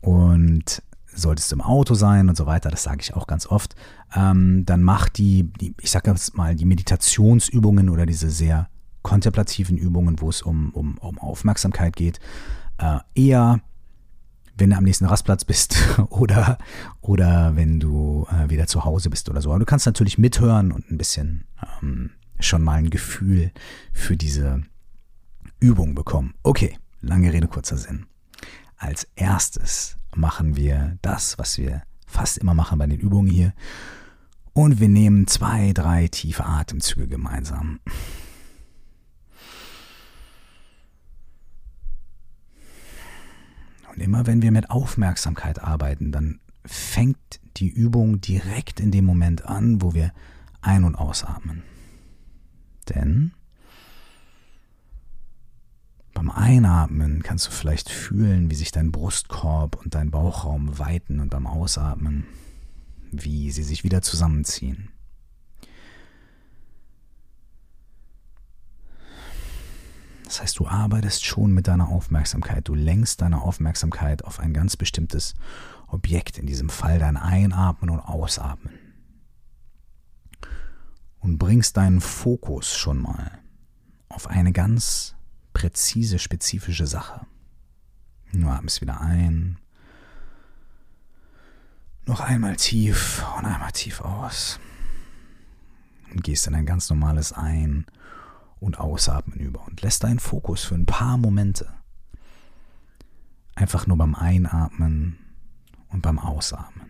Und 0.00 0.82
solltest 1.12 1.50
du 1.50 1.56
im 1.56 1.62
Auto 1.62 1.94
sein 1.94 2.28
und 2.28 2.36
so 2.36 2.46
weiter, 2.46 2.70
das 2.70 2.82
sage 2.82 3.00
ich 3.00 3.14
auch 3.14 3.26
ganz 3.26 3.46
oft, 3.46 3.74
ähm, 4.14 4.64
dann 4.66 4.82
mach 4.82 5.08
die, 5.08 5.52
die 5.60 5.74
ich 5.80 5.90
sage 5.90 6.10
jetzt 6.10 6.36
mal, 6.36 6.54
die 6.54 6.64
Meditationsübungen 6.64 7.90
oder 7.90 8.06
diese 8.06 8.30
sehr 8.30 8.68
kontemplativen 9.02 9.76
Übungen, 9.76 10.20
wo 10.20 10.30
es 10.30 10.42
um, 10.42 10.70
um, 10.70 10.98
um 10.98 11.18
Aufmerksamkeit 11.18 11.96
geht, 11.96 12.20
äh, 12.78 12.98
eher 13.14 13.60
wenn 14.56 14.70
du 14.70 14.76
am 14.76 14.84
nächsten 14.84 15.06
Rastplatz 15.06 15.44
bist 15.44 15.76
oder, 16.10 16.58
oder 17.00 17.56
wenn 17.56 17.80
du 17.80 18.26
äh, 18.30 18.48
wieder 18.50 18.66
zu 18.66 18.84
Hause 18.84 19.10
bist 19.10 19.28
oder 19.28 19.40
so. 19.40 19.50
Aber 19.50 19.58
du 19.58 19.64
kannst 19.64 19.86
natürlich 19.86 20.18
mithören 20.18 20.72
und 20.72 20.90
ein 20.90 20.98
bisschen 20.98 21.44
ähm, 21.82 22.10
schon 22.38 22.62
mal 22.62 22.74
ein 22.74 22.90
Gefühl 22.90 23.50
für 23.92 24.16
diese 24.16 24.62
Übung 25.60 25.94
bekommen. 25.94 26.34
Okay, 26.42 26.78
lange 27.00 27.32
Rede, 27.32 27.48
kurzer 27.48 27.76
Sinn. 27.76 28.06
Als 28.76 29.08
erstes 29.16 29.96
machen 30.14 30.56
wir 30.56 30.98
das, 31.02 31.38
was 31.38 31.58
wir 31.58 31.82
fast 32.06 32.38
immer 32.38 32.54
machen 32.54 32.78
bei 32.78 32.86
den 32.86 33.00
Übungen 33.00 33.30
hier. 33.30 33.52
Und 34.52 34.78
wir 34.78 34.88
nehmen 34.88 35.26
zwei, 35.26 35.72
drei 35.72 36.06
tiefe 36.06 36.44
Atemzüge 36.44 37.08
gemeinsam. 37.08 37.80
Und 43.94 44.02
immer 44.02 44.26
wenn 44.26 44.42
wir 44.42 44.50
mit 44.50 44.70
Aufmerksamkeit 44.70 45.62
arbeiten, 45.62 46.10
dann 46.10 46.40
fängt 46.64 47.18
die 47.56 47.68
Übung 47.68 48.20
direkt 48.20 48.80
in 48.80 48.90
dem 48.90 49.04
Moment 49.04 49.44
an, 49.44 49.82
wo 49.82 49.94
wir 49.94 50.12
ein- 50.60 50.84
und 50.84 50.96
ausatmen. 50.96 51.62
Denn 52.88 53.32
beim 56.12 56.30
Einatmen 56.30 57.22
kannst 57.22 57.46
du 57.46 57.50
vielleicht 57.50 57.88
fühlen, 57.90 58.50
wie 58.50 58.54
sich 58.54 58.72
dein 58.72 58.92
Brustkorb 58.92 59.76
und 59.84 59.94
dein 59.94 60.10
Bauchraum 60.10 60.78
weiten 60.78 61.20
und 61.20 61.30
beim 61.30 61.46
Ausatmen, 61.46 62.24
wie 63.10 63.50
sie 63.50 63.62
sich 63.62 63.84
wieder 63.84 64.02
zusammenziehen. 64.02 64.88
Das 70.24 70.40
heißt, 70.40 70.58
du 70.58 70.66
arbeitest 70.66 71.24
schon 71.24 71.52
mit 71.52 71.68
deiner 71.68 71.88
Aufmerksamkeit, 71.88 72.66
du 72.66 72.74
lenkst 72.74 73.20
deine 73.20 73.42
Aufmerksamkeit 73.42 74.24
auf 74.24 74.40
ein 74.40 74.54
ganz 74.54 74.76
bestimmtes 74.76 75.34
Objekt, 75.86 76.38
in 76.38 76.46
diesem 76.46 76.70
Fall 76.70 76.98
dein 76.98 77.16
Einatmen 77.16 77.90
und 77.90 78.00
Ausatmen. 78.00 78.72
Und 81.20 81.38
bringst 81.38 81.76
deinen 81.76 82.00
Fokus 82.00 82.74
schon 82.76 82.98
mal 82.98 83.38
auf 84.08 84.26
eine 84.26 84.52
ganz 84.52 85.14
präzise, 85.52 86.18
spezifische 86.18 86.86
Sache. 86.86 87.26
Du 88.32 88.48
atmest 88.48 88.80
wieder 88.80 89.00
ein, 89.00 89.58
noch 92.06 92.20
einmal 92.20 92.56
tief 92.56 93.24
und 93.38 93.44
einmal 93.44 93.72
tief 93.72 94.00
aus. 94.00 94.58
Und 96.12 96.22
gehst 96.24 96.46
in 96.46 96.54
ein 96.54 96.66
ganz 96.66 96.90
normales 96.90 97.32
Ein- 97.32 97.86
und 98.64 98.80
Ausatmen 98.80 99.38
über 99.38 99.66
und 99.66 99.82
lässt 99.82 100.04
deinen 100.04 100.18
Fokus 100.18 100.64
für 100.64 100.74
ein 100.74 100.86
paar 100.86 101.18
Momente 101.18 101.68
einfach 103.54 103.86
nur 103.86 103.96
beim 103.96 104.14
Einatmen 104.14 105.18
und 105.88 106.02
beim 106.02 106.18
Ausatmen. 106.18 106.86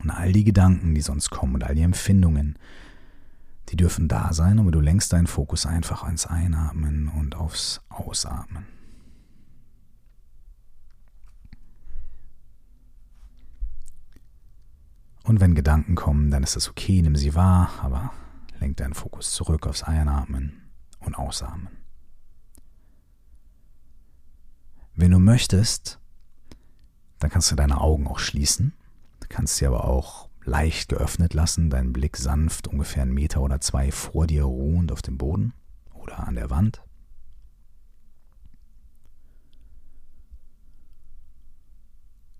Und 0.00 0.10
all 0.10 0.32
die 0.32 0.44
Gedanken, 0.44 0.94
die 0.94 1.00
sonst 1.00 1.30
kommen 1.30 1.54
und 1.54 1.64
all 1.64 1.74
die 1.74 1.82
Empfindungen, 1.82 2.56
die 3.70 3.76
dürfen 3.76 4.06
da 4.06 4.32
sein, 4.32 4.60
aber 4.60 4.70
du 4.70 4.80
lenkst 4.80 5.12
deinen 5.12 5.26
Fokus 5.26 5.66
einfach 5.66 6.04
ans 6.04 6.26
Einatmen 6.26 7.08
und 7.08 7.34
aufs 7.34 7.80
Ausatmen. 7.88 8.66
Und 15.24 15.40
wenn 15.40 15.54
Gedanken 15.54 15.94
kommen, 15.94 16.30
dann 16.30 16.42
ist 16.42 16.56
das 16.56 16.70
okay, 16.70 17.02
nimm 17.02 17.16
sie 17.16 17.34
wahr, 17.34 17.70
aber 17.82 18.12
Lenk 18.60 18.76
deinen 18.78 18.94
Fokus 18.94 19.32
zurück 19.32 19.66
aufs 19.66 19.82
Einatmen 19.82 20.70
und 21.00 21.14
Ausatmen. 21.14 21.76
Wenn 24.94 25.12
du 25.12 25.18
möchtest, 25.18 26.00
dann 27.20 27.30
kannst 27.30 27.50
du 27.50 27.56
deine 27.56 27.80
Augen 27.80 28.08
auch 28.08 28.18
schließen. 28.18 28.74
Du 29.20 29.26
kannst 29.28 29.56
sie 29.56 29.66
aber 29.66 29.84
auch 29.84 30.28
leicht 30.44 30.88
geöffnet 30.88 31.34
lassen, 31.34 31.70
deinen 31.70 31.92
Blick 31.92 32.16
sanft 32.16 32.68
ungefähr 32.68 33.02
einen 33.02 33.12
Meter 33.12 33.42
oder 33.42 33.60
zwei 33.60 33.92
vor 33.92 34.26
dir 34.26 34.44
ruhend 34.44 34.90
auf 34.90 35.02
dem 35.02 35.18
Boden 35.18 35.52
oder 35.92 36.26
an 36.26 36.34
der 36.34 36.50
Wand. 36.50 36.82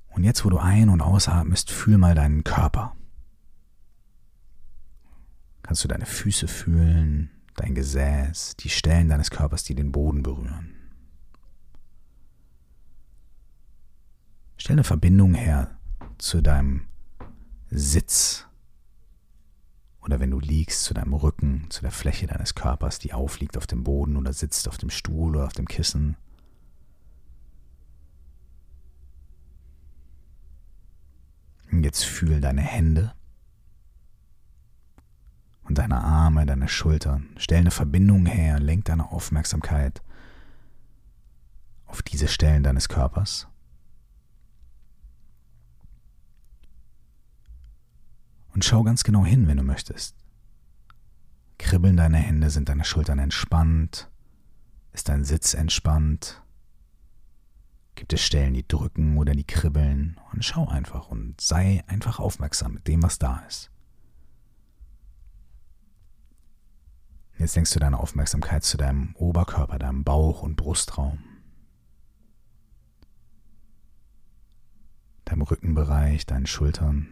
Und 0.09 0.25
jetzt, 0.25 0.45
wo 0.45 0.51
du 0.51 0.59
ein- 0.59 0.89
und 0.89 1.01
ausatmest, 1.01 1.71
fühl 1.71 1.97
mal 1.97 2.17
deinen 2.17 2.43
Körper 2.43 2.97
kannst 5.69 5.85
du 5.85 5.89
deine 5.89 6.07
Füße 6.07 6.49
fühlen, 6.49 7.29
dein 7.55 7.75
Gesäß, 7.75 8.57
die 8.57 8.71
Stellen 8.71 9.11
deines 9.11 9.31
Körpers, 9.31 9.65
die 9.65 9.75
den 9.75 9.93
Boden 9.93 10.23
berühren. 10.23 10.75
Stell 14.57 14.77
eine 14.77 14.85
Verbindung 14.85 15.35
her 15.35 15.79
zu 16.17 16.41
deinem 16.41 16.87
Sitz 17.69 18.47
oder 20.01 20.21
wenn 20.21 20.31
du 20.31 20.41
liegst, 20.41 20.85
zu 20.85 20.95
deinem 20.95 21.13
Rücken, 21.13 21.67
zu 21.69 21.83
der 21.83 21.91
Fläche 21.91 22.27
deines 22.27 22.55
Körpers, 22.55 22.99
die 22.99 23.13
aufliegt 23.13 23.59
auf 23.59 23.67
dem 23.67 23.85
Boden 23.85 24.17
oder 24.17 24.33
sitzt 24.33 24.69
auf 24.69 24.79
dem 24.79 24.89
Stuhl 24.89 25.37
oder 25.37 25.45
auf 25.45 25.53
dem 25.53 25.69
Kissen. 25.69 26.17
Und 31.71 31.85
jetzt 31.85 32.07
fühl 32.07 32.41
deine 32.41 32.63
Hände 32.63 33.13
und 35.69 35.77
deine 35.77 36.03
Arme, 36.03 36.47
deine 36.47 36.69
Schultern. 36.69 37.29
Stell 37.37 37.59
eine 37.59 37.71
Verbindung 37.71 38.27
her, 38.27 38.59
lenk 38.59 38.87
deine 38.87 39.13
Aufmerksamkeit 39.13 40.03
auf 41.87 42.03
diese 42.03 42.29
Stellen 42.29 42.63
deines 42.63 42.89
Körpers. 42.89 43.47
Und 48.55 48.65
schau 48.65 48.83
ganz 48.83 49.05
genau 49.05 49.25
hin, 49.25 49.47
wenn 49.47 49.59
du 49.59 49.63
möchtest. 49.63 50.17
Kribbeln 51.59 51.97
deine 51.97 52.19
Hände, 52.19 52.51
sind 52.51 52.69
deine 52.69 52.85
Schultern 52.85 53.19
entspannt? 53.19 54.11
Ist 54.93 55.09
dein 55.09 55.25
Sitz 55.25 55.55
entspannt? 55.55 56.43
Gibt 57.95 58.13
es 58.13 58.23
Stellen, 58.23 58.55
die 58.55 58.67
drücken 58.67 59.19
oder 59.19 59.33
die 59.33 59.45
kribbeln? 59.45 60.19
Und 60.33 60.45
schau 60.45 60.69
einfach 60.69 61.09
und 61.09 61.41
sei 61.41 61.85
einfach 61.89 62.21
aufmerksam 62.21 62.75
mit 62.75 62.87
dem, 62.87 63.03
was 63.03 63.19
da 63.19 63.39
ist. 63.47 63.71
Jetzt 67.39 67.55
denkst 67.55 67.73
du 67.73 67.79
deine 67.79 68.01
Aufmerksamkeit 68.01 68.65
zu 68.65 68.77
deinem 68.77 69.15
Oberkörper, 69.15 69.79
deinem 69.79 70.03
Bauch 70.03 70.43
und 70.43 70.57
Brustraum, 70.57 71.21
deinem 75.25 75.43
Rückenbereich, 75.43 76.27
deinen 76.27 76.47
Schultern. 76.47 77.07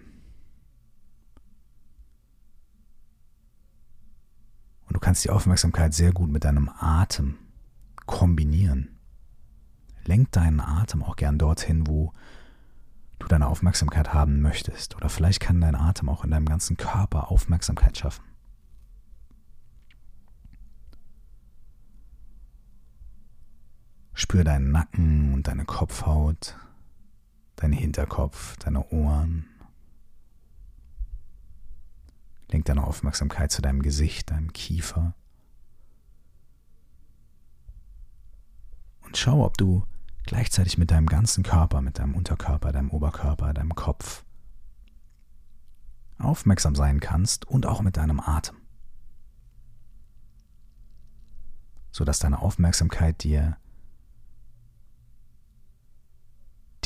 Und 4.87 4.97
du 4.97 5.01
kannst 5.01 5.25
die 5.25 5.31
Aufmerksamkeit 5.31 5.95
sehr 5.95 6.13
gut 6.13 6.29
mit 6.29 6.45
deinem 6.45 6.71
Atem 6.77 7.39
kombinieren. 8.07 8.99
Lenk 10.05 10.33
deinen 10.33 10.61
Atem 10.61 11.05
auch 11.05 11.15
gern 11.15 11.39
dorthin, 11.39 11.87
wo 11.87 12.13
du 13.21 13.29
deine 13.29 13.47
Aufmerksamkeit 13.47 14.13
haben 14.13 14.41
möchtest. 14.41 14.97
Oder 14.97 15.09
vielleicht 15.09 15.39
kann 15.39 15.61
dein 15.61 15.77
Atem 15.77 16.09
auch 16.09 16.25
in 16.25 16.33
deinem 16.33 16.47
ganzen 16.47 16.77
Körper 16.77 17.31
Aufmerksamkeit 17.31 17.97
schaffen. 17.97 18.26
Spür 24.19 24.45
deinen 24.45 24.73
Nacken 24.73 25.35
und 25.35 25.47
deine 25.47 25.67
Kopfhaut, 25.67 26.57
deinen 27.57 27.75
Hinterkopf, 27.75 28.57
deine 28.57 28.89
Ohren. 28.89 29.45
Lenk 32.51 32.65
deine 32.65 32.85
Aufmerksamkeit 32.85 33.53
zu 33.53 33.61
deinem 33.61 33.83
Gesicht, 33.83 34.31
deinem 34.31 34.55
Kiefer. 34.55 35.13
Und 39.03 39.19
schau, 39.19 39.45
ob 39.45 39.59
du 39.59 39.85
gleichzeitig 40.25 40.79
mit 40.79 40.91
deinem 40.91 41.09
ganzen 41.09 41.45
Körper, 41.45 41.83
mit 41.83 41.99
deinem 41.99 42.15
Unterkörper, 42.15 42.73
deinem 42.73 42.91
Oberkörper, 42.91 43.53
deinem 43.53 43.75
Kopf 43.75 44.25
aufmerksam 46.17 46.75
sein 46.75 47.01
kannst 47.01 47.45
und 47.45 47.67
auch 47.67 47.83
mit 47.83 47.99
deinem 47.99 48.21
Atem. 48.21 48.57
Sodass 51.93 52.19
deine 52.19 52.41
Aufmerksamkeit 52.41 53.23
dir 53.23 53.59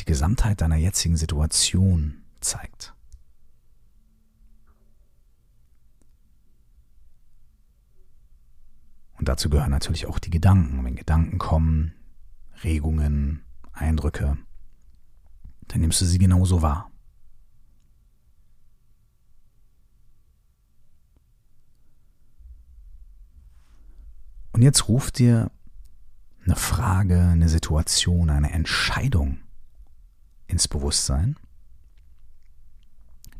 Gesamtheit 0.11 0.59
deiner 0.59 0.75
jetzigen 0.75 1.15
Situation 1.15 2.21
zeigt. 2.41 2.93
Und 9.17 9.29
dazu 9.29 9.49
gehören 9.49 9.71
natürlich 9.71 10.07
auch 10.07 10.19
die 10.19 10.29
Gedanken. 10.29 10.83
Wenn 10.83 10.97
Gedanken 10.97 11.37
kommen, 11.37 11.93
Regungen, 12.61 13.45
Eindrücke, 13.71 14.37
dann 15.69 15.79
nimmst 15.79 16.01
du 16.01 16.05
sie 16.05 16.17
genauso 16.17 16.61
wahr. 16.61 16.91
Und 24.51 24.61
jetzt 24.61 24.89
ruft 24.89 25.19
dir 25.19 25.49
eine 26.43 26.57
Frage, 26.57 27.17
eine 27.17 27.47
Situation, 27.47 28.29
eine 28.29 28.51
Entscheidung 28.51 29.39
ins 30.51 30.67
Bewusstsein, 30.67 31.37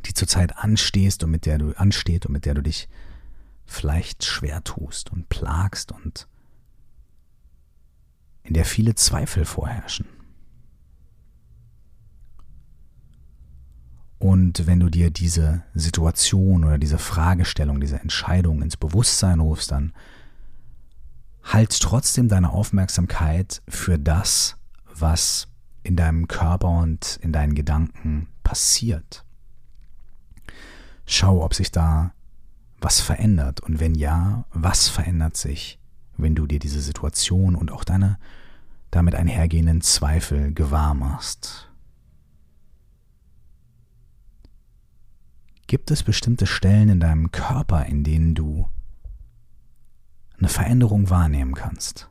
die 0.05 0.13
zurzeit 0.13 0.57
anstehst 0.57 1.23
und 1.23 1.31
mit 1.31 1.45
der 1.45 1.57
du 1.57 1.73
ansteht 1.77 2.25
und 2.25 2.31
mit 2.31 2.45
der 2.45 2.53
du 2.53 2.61
dich 2.61 2.87
vielleicht 3.65 4.23
schwer 4.23 4.63
tust 4.63 5.11
und 5.11 5.29
plagst 5.29 5.91
und 5.91 6.27
in 8.43 8.53
der 8.53 8.65
viele 8.65 8.95
Zweifel 8.95 9.45
vorherrschen. 9.45 10.07
Und 14.17 14.67
wenn 14.67 14.79
du 14.79 14.89
dir 14.89 15.09
diese 15.09 15.63
Situation 15.73 16.63
oder 16.63 16.77
diese 16.77 16.99
Fragestellung, 16.99 17.81
diese 17.81 17.99
Entscheidung 17.99 18.61
ins 18.61 18.77
Bewusstsein 18.77 19.39
rufst, 19.39 19.71
dann 19.71 19.93
halt 21.43 21.79
trotzdem 21.79 22.27
deine 22.27 22.51
Aufmerksamkeit 22.51 23.63
für 23.67 23.97
das, 23.97 24.57
was 24.93 25.47
in 25.83 25.95
deinem 25.95 26.27
Körper 26.27 26.69
und 26.69 27.19
in 27.21 27.31
deinen 27.31 27.55
Gedanken 27.55 28.27
passiert. 28.43 29.25
Schau, 31.05 31.43
ob 31.43 31.53
sich 31.53 31.71
da 31.71 32.13
was 32.79 33.01
verändert 33.01 33.59
und 33.59 33.79
wenn 33.79 33.95
ja, 33.95 34.45
was 34.51 34.87
verändert 34.87 35.37
sich 35.37 35.81
wenn 36.21 36.35
du 36.35 36.47
dir 36.47 36.59
diese 36.59 36.81
Situation 36.81 37.55
und 37.55 37.71
auch 37.71 37.83
deine 37.83 38.17
damit 38.91 39.15
einhergehenden 39.15 39.81
Zweifel 39.81 40.53
gewahr 40.53 40.93
machst. 40.93 41.69
Gibt 45.67 45.91
es 45.91 46.03
bestimmte 46.03 46.45
Stellen 46.45 46.89
in 46.89 46.99
deinem 46.99 47.31
Körper, 47.31 47.85
in 47.85 48.03
denen 48.03 48.35
du 48.35 48.67
eine 50.37 50.49
Veränderung 50.49 51.09
wahrnehmen 51.09 51.53
kannst? 51.53 52.10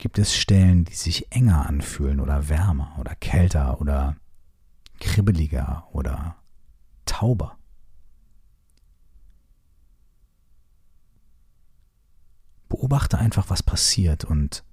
Gibt 0.00 0.18
es 0.18 0.34
Stellen, 0.34 0.86
die 0.86 0.94
sich 0.94 1.30
enger 1.30 1.66
anfühlen 1.66 2.20
oder 2.20 2.48
wärmer 2.48 2.96
oder 2.98 3.14
kälter 3.14 3.82
oder 3.82 4.16
kribbeliger 4.98 5.86
oder 5.92 6.36
tauber? 7.04 7.58
Beobachte 12.70 13.18
einfach, 13.18 13.50
was 13.50 13.62
passiert 13.62 14.24
und 14.24 14.64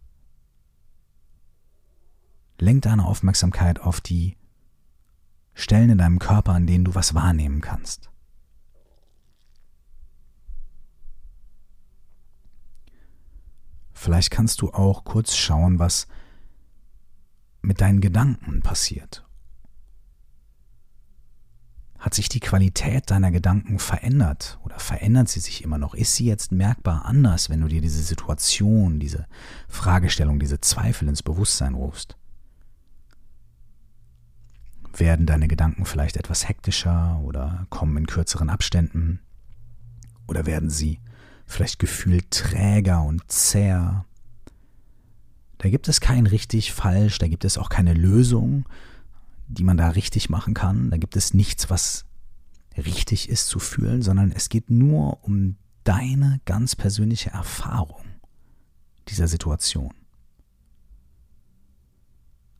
lenk 2.57 2.83
deine 2.83 3.03
Aufmerksamkeit 3.03 3.81
auf 3.81 3.99
die 3.99 4.37
Stellen 5.53 5.89
in 5.89 5.97
deinem 5.97 6.19
Körper, 6.19 6.53
an 6.53 6.67
denen 6.67 6.85
du 6.85 6.95
was 6.95 7.15
wahrnehmen 7.15 7.59
kannst. 7.59 8.09
Vielleicht 13.97 14.31
kannst 14.31 14.61
du 14.61 14.71
auch 14.71 15.03
kurz 15.03 15.35
schauen, 15.35 15.79
was 15.79 16.07
mit 17.61 17.81
deinen 17.81 17.99
Gedanken 17.99 18.61
passiert 18.61 19.27
hat 21.99 22.13
sich 22.13 22.29
die 22.29 22.39
Qualität 22.39 23.09
deiner 23.09 23.31
Gedanken 23.31 23.79
verändert 23.79 24.59
oder 24.63 24.79
verändert 24.79 25.29
sie 25.29 25.39
sich 25.39 25.63
immer 25.63 25.77
noch? 25.77 25.95
Ist 25.95 26.15
sie 26.15 26.25
jetzt 26.25 26.51
merkbar 26.51 27.05
anders, 27.05 27.49
wenn 27.49 27.61
du 27.61 27.67
dir 27.67 27.81
diese 27.81 28.01
Situation, 28.03 28.99
diese 28.99 29.25
Fragestellung, 29.67 30.39
diese 30.39 30.61
Zweifel 30.61 31.07
ins 31.07 31.23
Bewusstsein 31.23 31.73
rufst? 31.73 32.15
Werden 34.95 35.25
deine 35.25 35.47
Gedanken 35.47 35.85
vielleicht 35.85 36.17
etwas 36.17 36.47
hektischer 36.47 37.19
oder 37.23 37.65
kommen 37.69 37.97
in 37.97 38.07
kürzeren 38.07 38.49
Abständen? 38.49 39.19
Oder 40.27 40.45
werden 40.45 40.69
sie 40.69 40.99
vielleicht 41.47 41.79
gefühlt 41.79 42.29
träger 42.29 43.01
und 43.01 43.23
zäher? 43.31 44.05
Da 45.57 45.69
gibt 45.69 45.87
es 45.87 45.99
kein 45.99 46.27
richtig 46.27 46.71
falsch, 46.73 47.17
da 47.17 47.27
gibt 47.27 47.45
es 47.45 47.57
auch 47.57 47.69
keine 47.69 47.93
Lösung, 47.93 48.65
die 49.47 49.63
man 49.63 49.77
da 49.77 49.89
richtig 49.89 50.29
machen 50.29 50.53
kann. 50.53 50.91
Da 50.91 50.97
gibt 50.97 51.15
es 51.15 51.33
nichts, 51.33 51.69
was 51.69 52.05
richtig 52.77 53.29
ist 53.29 53.47
zu 53.47 53.59
fühlen, 53.59 54.01
sondern 54.01 54.31
es 54.31 54.49
geht 54.49 54.69
nur 54.69 55.23
um 55.23 55.55
deine 55.83 56.41
ganz 56.45 56.75
persönliche 56.75 57.31
Erfahrung 57.31 58.03
dieser 59.07 59.27
Situation. 59.27 59.93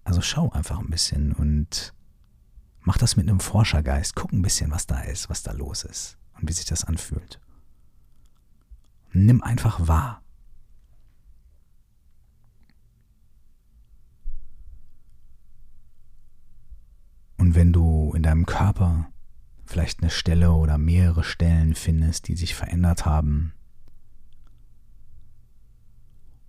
Also 0.04 0.22
schau 0.22 0.50
einfach 0.52 0.80
ein 0.80 0.90
bisschen 0.90 1.34
und 1.34 1.94
mach 2.82 2.98
das 2.98 3.18
mit 3.18 3.28
einem 3.28 3.42
Forschergeist. 3.42 4.16
Guck 4.16 4.32
ein 4.32 4.42
bisschen, 4.42 4.72
was 4.72 4.88
da 4.88 5.02
ist, 5.02 5.30
was 5.30 5.44
da 5.44 5.52
los 5.52 5.84
ist 5.84 6.18
und 6.40 6.48
wie 6.48 6.54
sich 6.54 6.66
das 6.66 6.86
anfühlt. 6.86 7.42
Nimm 9.26 9.42
einfach 9.42 9.88
wahr. 9.88 10.22
Und 17.38 17.56
wenn 17.56 17.74
du 17.74 18.14
in 18.16 18.24
deinem 18.24 18.46
Körper 18.46 19.12
vielleicht 19.66 20.02
eine 20.02 20.10
Stelle 20.10 20.54
oder 20.54 20.78
mehrere 20.78 21.24
Stellen 21.24 21.76
findest, 21.76 22.28
die 22.28 22.36
sich 22.36 22.56
verändert 22.56 23.06
haben, 23.06 23.54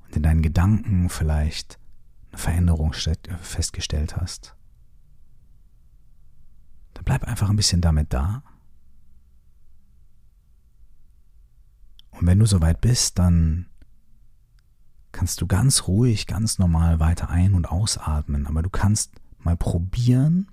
und 0.04 0.16
in 0.16 0.22
deinen 0.22 0.42
Gedanken 0.42 1.08
vielleicht 1.08 1.78
eine 2.30 2.38
Veränderung 2.38 2.92
festgestellt 2.92 4.16
hast, 4.16 4.56
dann 6.94 7.04
bleib 7.04 7.24
einfach 7.24 7.50
ein 7.50 7.56
bisschen 7.56 7.80
damit 7.80 8.12
da. 8.12 8.42
Und 12.18 12.26
wenn 12.26 12.40
du 12.40 12.46
soweit 12.46 12.80
bist, 12.80 13.18
dann 13.18 13.66
kannst 15.12 15.40
du 15.40 15.46
ganz 15.46 15.86
ruhig, 15.86 16.26
ganz 16.26 16.58
normal 16.58 16.98
weiter 16.98 17.30
ein- 17.30 17.54
und 17.54 17.66
ausatmen, 17.66 18.46
aber 18.46 18.62
du 18.62 18.70
kannst 18.70 19.12
mal 19.38 19.56
probieren, 19.56 20.50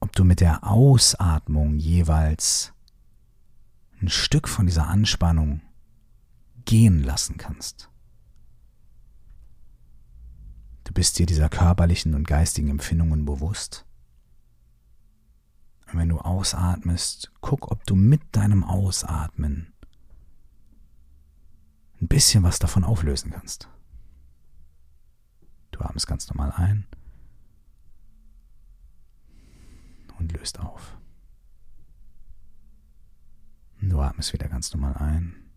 ob 0.00 0.12
du 0.14 0.24
mit 0.24 0.40
der 0.40 0.64
Ausatmung 0.64 1.78
jeweils 1.78 2.72
ein 4.00 4.08
Stück 4.08 4.48
von 4.48 4.66
dieser 4.66 4.88
Anspannung 4.88 5.60
gehen 6.64 7.02
lassen 7.02 7.36
kannst. 7.36 7.88
Du 10.84 10.92
bist 10.92 11.18
dir 11.18 11.26
dieser 11.26 11.48
körperlichen 11.48 12.14
und 12.14 12.26
geistigen 12.26 12.68
Empfindungen 12.68 13.24
bewusst. 13.24 13.87
Und 15.90 15.98
wenn 15.98 16.08
du 16.08 16.18
ausatmest, 16.18 17.32
guck, 17.40 17.70
ob 17.70 17.84
du 17.84 17.94
mit 17.94 18.20
deinem 18.32 18.62
Ausatmen 18.62 19.72
ein 22.00 22.08
bisschen 22.08 22.42
was 22.42 22.58
davon 22.58 22.84
auflösen 22.84 23.30
kannst. 23.30 23.68
Du 25.70 25.80
atmest 25.80 26.06
ganz 26.06 26.28
normal 26.28 26.52
ein 26.52 26.86
und 30.18 30.32
löst 30.32 30.60
auf. 30.60 30.98
Du 33.80 34.00
atmest 34.00 34.32
wieder 34.32 34.48
ganz 34.48 34.72
normal 34.74 34.96
ein 34.96 35.50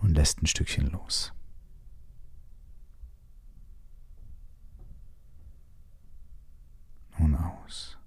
und 0.00 0.14
lässt 0.14 0.40
ein 0.42 0.46
Stückchen 0.46 0.86
los. 0.86 1.32
Und 7.18 7.34
aus. 7.34 7.97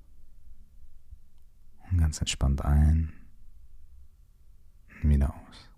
Ganz 1.97 2.19
entspannt 2.19 2.63
ein. 2.63 3.11
Und 5.03 5.09
wieder 5.09 5.33
aus. 5.33 5.69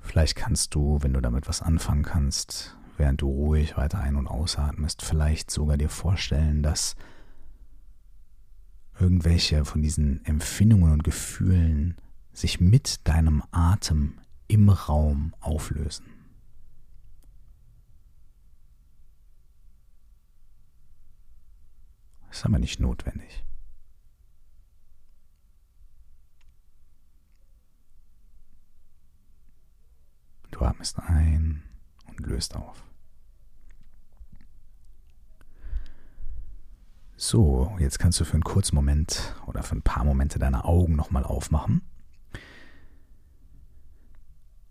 Vielleicht 0.00 0.34
kannst 0.34 0.74
du, 0.74 0.98
wenn 1.02 1.12
du 1.12 1.20
damit 1.20 1.46
was 1.46 1.62
anfangen 1.62 2.02
kannst, 2.02 2.76
während 2.96 3.22
du 3.22 3.28
ruhig 3.28 3.76
weiter 3.76 4.00
ein- 4.00 4.16
und 4.16 4.26
ausatmest, 4.26 5.02
vielleicht 5.02 5.50
sogar 5.50 5.76
dir 5.76 5.88
vorstellen, 5.88 6.64
dass 6.64 6.96
irgendwelche 8.98 9.64
von 9.64 9.82
diesen 9.82 10.24
Empfindungen 10.24 10.92
und 10.92 11.04
Gefühlen 11.04 11.96
sich 12.32 12.60
mit 12.60 13.06
deinem 13.06 13.42
Atem 13.52 14.18
im 14.48 14.68
Raum 14.68 15.32
auflösen. 15.40 16.06
Das 22.19 22.19
ist 22.30 22.44
aber 22.44 22.58
nicht 22.58 22.80
notwendig. 22.80 23.44
Du 30.50 30.60
atmest 30.60 30.98
ein 30.98 31.62
und 32.06 32.20
löst 32.20 32.54
auf. 32.54 32.84
So, 37.16 37.76
jetzt 37.78 37.98
kannst 37.98 38.18
du 38.18 38.24
für 38.24 38.34
einen 38.34 38.44
kurzen 38.44 38.74
Moment 38.74 39.34
oder 39.46 39.62
für 39.62 39.76
ein 39.76 39.82
paar 39.82 40.04
Momente 40.04 40.38
deine 40.38 40.64
Augen 40.64 40.96
nochmal 40.96 41.24
aufmachen. 41.24 41.82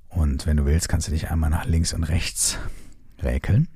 Und 0.10 0.48
wenn 0.48 0.58
du 0.58 0.66
willst, 0.66 0.90
kannst 0.90 1.08
du 1.08 1.12
dich 1.12 1.30
einmal 1.30 1.52
nach 1.52 1.66
links 1.66 1.94
und 1.94 2.04
rechts 2.04 2.58
räkeln. 3.20 3.68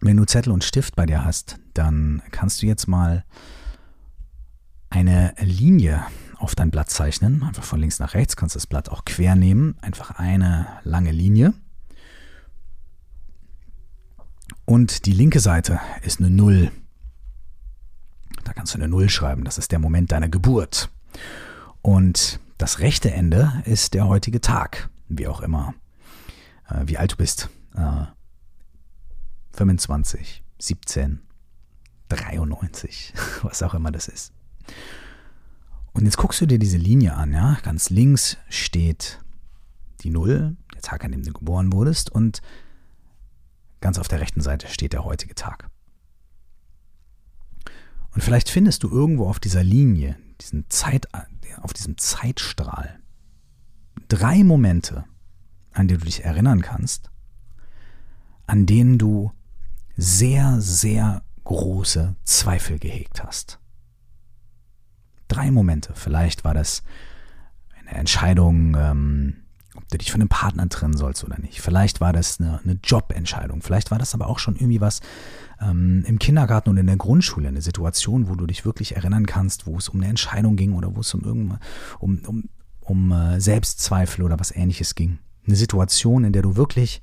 Wenn 0.00 0.16
du 0.16 0.24
Zettel 0.24 0.52
und 0.52 0.64
Stift 0.64 0.96
bei 0.96 1.06
dir 1.06 1.24
hast, 1.24 1.58
dann 1.74 2.22
kannst 2.30 2.62
du 2.62 2.66
jetzt 2.66 2.86
mal 2.86 3.24
eine 4.88 5.34
Linie 5.40 6.04
auf 6.36 6.54
dein 6.54 6.70
Blatt 6.70 6.90
zeichnen. 6.90 7.42
Einfach 7.42 7.64
von 7.64 7.80
links 7.80 7.98
nach 7.98 8.14
rechts, 8.14 8.36
kannst 8.36 8.56
das 8.56 8.66
Blatt 8.66 8.88
auch 8.88 9.04
quer 9.04 9.36
nehmen. 9.36 9.76
Einfach 9.82 10.12
eine 10.12 10.66
lange 10.84 11.12
Linie. 11.12 11.54
Und 14.64 15.06
die 15.06 15.12
linke 15.12 15.40
Seite 15.40 15.80
ist 16.02 16.20
eine 16.20 16.30
Null. 16.30 16.70
Da 18.44 18.52
kannst 18.52 18.74
du 18.74 18.78
eine 18.78 18.88
Null 18.88 19.08
schreiben. 19.10 19.44
Das 19.44 19.58
ist 19.58 19.72
der 19.72 19.78
Moment 19.78 20.12
deiner 20.12 20.28
Geburt. 20.28 20.90
Und 21.82 22.40
das 22.58 22.78
rechte 22.78 23.10
Ende 23.10 23.62
ist 23.64 23.94
der 23.94 24.06
heutige 24.06 24.40
Tag. 24.40 24.88
Wie 25.08 25.26
auch 25.26 25.40
immer. 25.40 25.74
Äh, 26.68 26.82
wie 26.86 26.98
alt 26.98 27.12
du 27.12 27.16
bist. 27.16 27.50
Äh, 29.52 29.56
25, 29.56 30.42
17, 30.58 31.20
93, 32.08 33.12
was 33.42 33.62
auch 33.62 33.74
immer 33.74 33.90
das 33.90 34.08
ist. 34.08 34.32
Und 35.92 36.04
jetzt 36.04 36.16
guckst 36.16 36.40
du 36.40 36.46
dir 36.46 36.58
diese 36.58 36.76
Linie 36.76 37.14
an, 37.14 37.32
ja. 37.32 37.58
Ganz 37.62 37.90
links 37.90 38.36
steht 38.48 39.20
die 40.00 40.10
Null, 40.10 40.56
der 40.74 40.82
Tag, 40.82 41.04
an 41.04 41.12
dem 41.12 41.22
du 41.22 41.32
geboren 41.32 41.72
wurdest, 41.72 42.10
und 42.10 42.40
ganz 43.80 43.98
auf 43.98 44.08
der 44.08 44.20
rechten 44.20 44.40
Seite 44.40 44.68
steht 44.68 44.92
der 44.92 45.04
heutige 45.04 45.34
Tag. 45.34 45.68
Und 48.12 48.22
vielleicht 48.22 48.48
findest 48.48 48.82
du 48.82 48.88
irgendwo 48.88 49.28
auf 49.28 49.40
dieser 49.40 49.62
Linie, 49.62 50.16
diesen 50.40 50.68
Zeit, 50.68 51.08
auf 51.60 51.72
diesem 51.72 51.96
Zeitstrahl, 51.98 52.98
drei 54.08 54.42
Momente, 54.42 55.04
an 55.72 55.88
die 55.88 55.96
du 55.96 56.04
dich 56.04 56.24
erinnern 56.24 56.62
kannst, 56.62 57.10
an 58.46 58.66
denen 58.66 58.98
du 58.98 59.32
sehr, 60.00 60.60
sehr 60.60 61.22
große 61.44 62.14
Zweifel 62.24 62.78
gehegt 62.78 63.22
hast 63.24 63.60
drei 65.30 65.50
Momente. 65.50 65.92
Vielleicht 65.94 66.44
war 66.44 66.54
das 66.54 66.82
eine 67.78 67.98
Entscheidung, 67.98 68.76
ähm, 68.78 69.36
ob 69.76 69.88
du 69.88 69.98
dich 69.98 70.10
von 70.10 70.20
einem 70.20 70.28
Partner 70.28 70.68
trennen 70.68 70.96
sollst 70.96 71.24
oder 71.24 71.38
nicht. 71.38 71.60
Vielleicht 71.60 72.00
war 72.00 72.12
das 72.12 72.40
eine, 72.40 72.60
eine 72.62 72.78
Jobentscheidung. 72.82 73.62
Vielleicht 73.62 73.90
war 73.90 73.98
das 73.98 74.14
aber 74.14 74.26
auch 74.26 74.38
schon 74.38 74.56
irgendwie 74.56 74.80
was 74.80 75.00
ähm, 75.60 76.04
im 76.06 76.18
Kindergarten 76.18 76.70
und 76.70 76.76
in 76.76 76.86
der 76.86 76.96
Grundschule, 76.96 77.48
eine 77.48 77.62
Situation, 77.62 78.28
wo 78.28 78.34
du 78.34 78.46
dich 78.46 78.64
wirklich 78.64 78.96
erinnern 78.96 79.26
kannst, 79.26 79.66
wo 79.66 79.78
es 79.78 79.88
um 79.88 80.00
eine 80.00 80.08
Entscheidung 80.08 80.56
ging 80.56 80.74
oder 80.74 80.94
wo 80.94 81.00
es 81.00 81.14
um 81.14 81.22
irgendwas, 81.22 81.58
um, 82.00 82.18
um, 82.26 82.48
um 82.80 83.12
äh, 83.12 83.40
Selbstzweifel 83.40 84.24
oder 84.24 84.38
was 84.40 84.54
ähnliches 84.54 84.94
ging. 84.94 85.18
Eine 85.46 85.56
Situation, 85.56 86.24
in 86.24 86.32
der 86.32 86.42
du 86.42 86.56
wirklich 86.56 87.00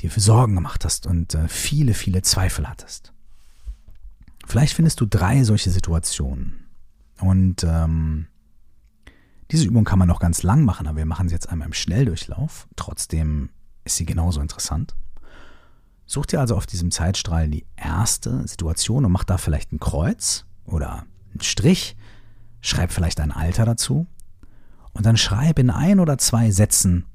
dir 0.00 0.10
für 0.10 0.20
Sorgen 0.20 0.54
gemacht 0.54 0.84
hast 0.84 1.06
und 1.06 1.34
äh, 1.34 1.48
viele, 1.48 1.94
viele 1.94 2.22
Zweifel 2.22 2.68
hattest. 2.68 3.12
Vielleicht 4.46 4.74
findest 4.74 5.00
du 5.00 5.06
drei 5.06 5.44
solche 5.44 5.70
Situationen. 5.70 6.66
Und 7.20 7.64
ähm, 7.64 8.26
diese 9.50 9.66
Übung 9.66 9.84
kann 9.84 9.98
man 9.98 10.08
noch 10.08 10.20
ganz 10.20 10.42
lang 10.42 10.64
machen, 10.64 10.86
aber 10.86 10.98
wir 10.98 11.06
machen 11.06 11.28
sie 11.28 11.34
jetzt 11.34 11.48
einmal 11.48 11.66
im 11.66 11.74
Schnelldurchlauf. 11.74 12.68
Trotzdem 12.76 13.50
ist 13.84 13.96
sie 13.96 14.06
genauso 14.06 14.40
interessant. 14.40 14.94
Such 16.06 16.26
dir 16.26 16.40
also 16.40 16.56
auf 16.56 16.66
diesem 16.66 16.90
Zeitstrahl 16.90 17.48
die 17.48 17.66
erste 17.76 18.46
Situation 18.48 19.04
und 19.04 19.12
mach 19.12 19.24
da 19.24 19.38
vielleicht 19.38 19.72
ein 19.72 19.78
Kreuz 19.78 20.44
oder 20.64 21.06
einen 21.32 21.40
Strich. 21.40 21.96
Schreib 22.60 22.92
vielleicht 22.92 23.20
ein 23.20 23.30
Alter 23.30 23.64
dazu. 23.64 24.06
Und 24.92 25.06
dann 25.06 25.16
schreib 25.16 25.58
in 25.58 25.70
ein 25.70 26.00
oder 26.00 26.18
zwei 26.18 26.50
Sätzen 26.50 27.06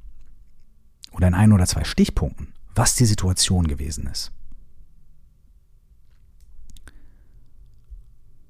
oder 1.12 1.28
in 1.28 1.34
ein 1.34 1.52
oder 1.52 1.66
zwei 1.66 1.84
Stichpunkten, 1.84 2.54
was 2.76 2.96
die 2.96 3.06
Situation 3.06 3.68
gewesen 3.68 4.08
ist. 4.08 4.32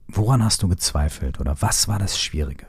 Woran 0.07 0.43
hast 0.43 0.63
du 0.63 0.67
gezweifelt 0.67 1.39
oder 1.39 1.61
was 1.61 1.87
war 1.87 1.99
das 1.99 2.19
Schwierige? 2.19 2.67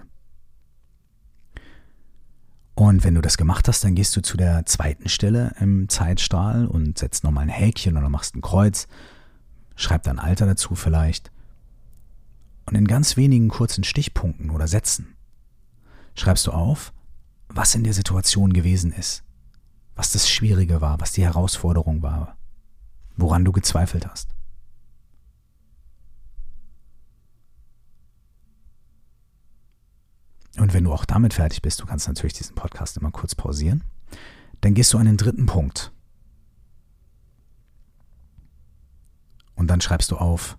Und 2.75 3.05
wenn 3.05 3.15
du 3.15 3.23
das 3.23 3.39
gemacht 3.39 3.69
hast, 3.69 3.85
dann 3.85 3.95
gehst 3.95 4.15
du 4.17 4.21
zu 4.21 4.37
der 4.37 4.67
zweiten 4.67 5.09
Stelle 5.09 5.55
im 5.61 5.89
Zeitstrahl 5.89 6.67
und 6.67 6.99
setzt 6.99 7.25
nochmal 7.25 7.45
ein 7.45 7.49
Häkchen 7.49 7.97
oder 7.97 8.11
machst 8.11 8.37
ein 8.37 8.43
Kreuz, 8.43 8.87
schreib 9.77 10.03
dein 10.03 10.19
Alter 10.19 10.45
dazu 10.45 10.75
vielleicht. 10.75 11.33
Und 12.67 12.75
in 12.75 12.87
ganz 12.87 13.17
wenigen 13.17 13.49
kurzen 13.49 13.83
Stichpunkten 13.83 14.51
oder 14.51 14.67
Sätzen 14.67 15.15
schreibst 16.15 16.47
du 16.47 16.51
auf, 16.51 16.93
was 17.49 17.75
in 17.75 17.85
der 17.85 17.95
Situation 17.95 18.53
gewesen 18.53 18.93
ist, 18.93 19.23
was 19.97 20.13
das 20.13 20.29
Schwierige 20.29 20.81
war, 20.81 21.01
was 21.01 21.13
die 21.13 21.25
Herausforderung 21.25 22.03
war, 22.03 22.37
woran 23.17 23.45
du 23.45 23.51
gezweifelt 23.51 24.07
hast. 24.07 24.35
Und 30.59 30.73
wenn 30.73 30.85
du 30.85 30.93
auch 30.93 31.05
damit 31.05 31.35
fertig 31.35 31.63
bist, 31.63 31.81
du 31.81 31.87
kannst 31.87 32.09
natürlich 32.09 32.35
diesen 32.35 32.55
Podcast 32.55 32.97
immer 32.97 33.11
kurz 33.11 33.35
pausieren, 33.35 33.85
dann 34.61 34.75
gehst 34.75 34.93
du 34.93 34.99
an 34.99 35.07
den 35.07 35.17
dritten 35.17 35.47
Punkt. 35.47 35.93
Und 39.55 39.69
dann 39.69 39.81
schreibst 39.81 40.11
du 40.11 40.17
auf, 40.17 40.59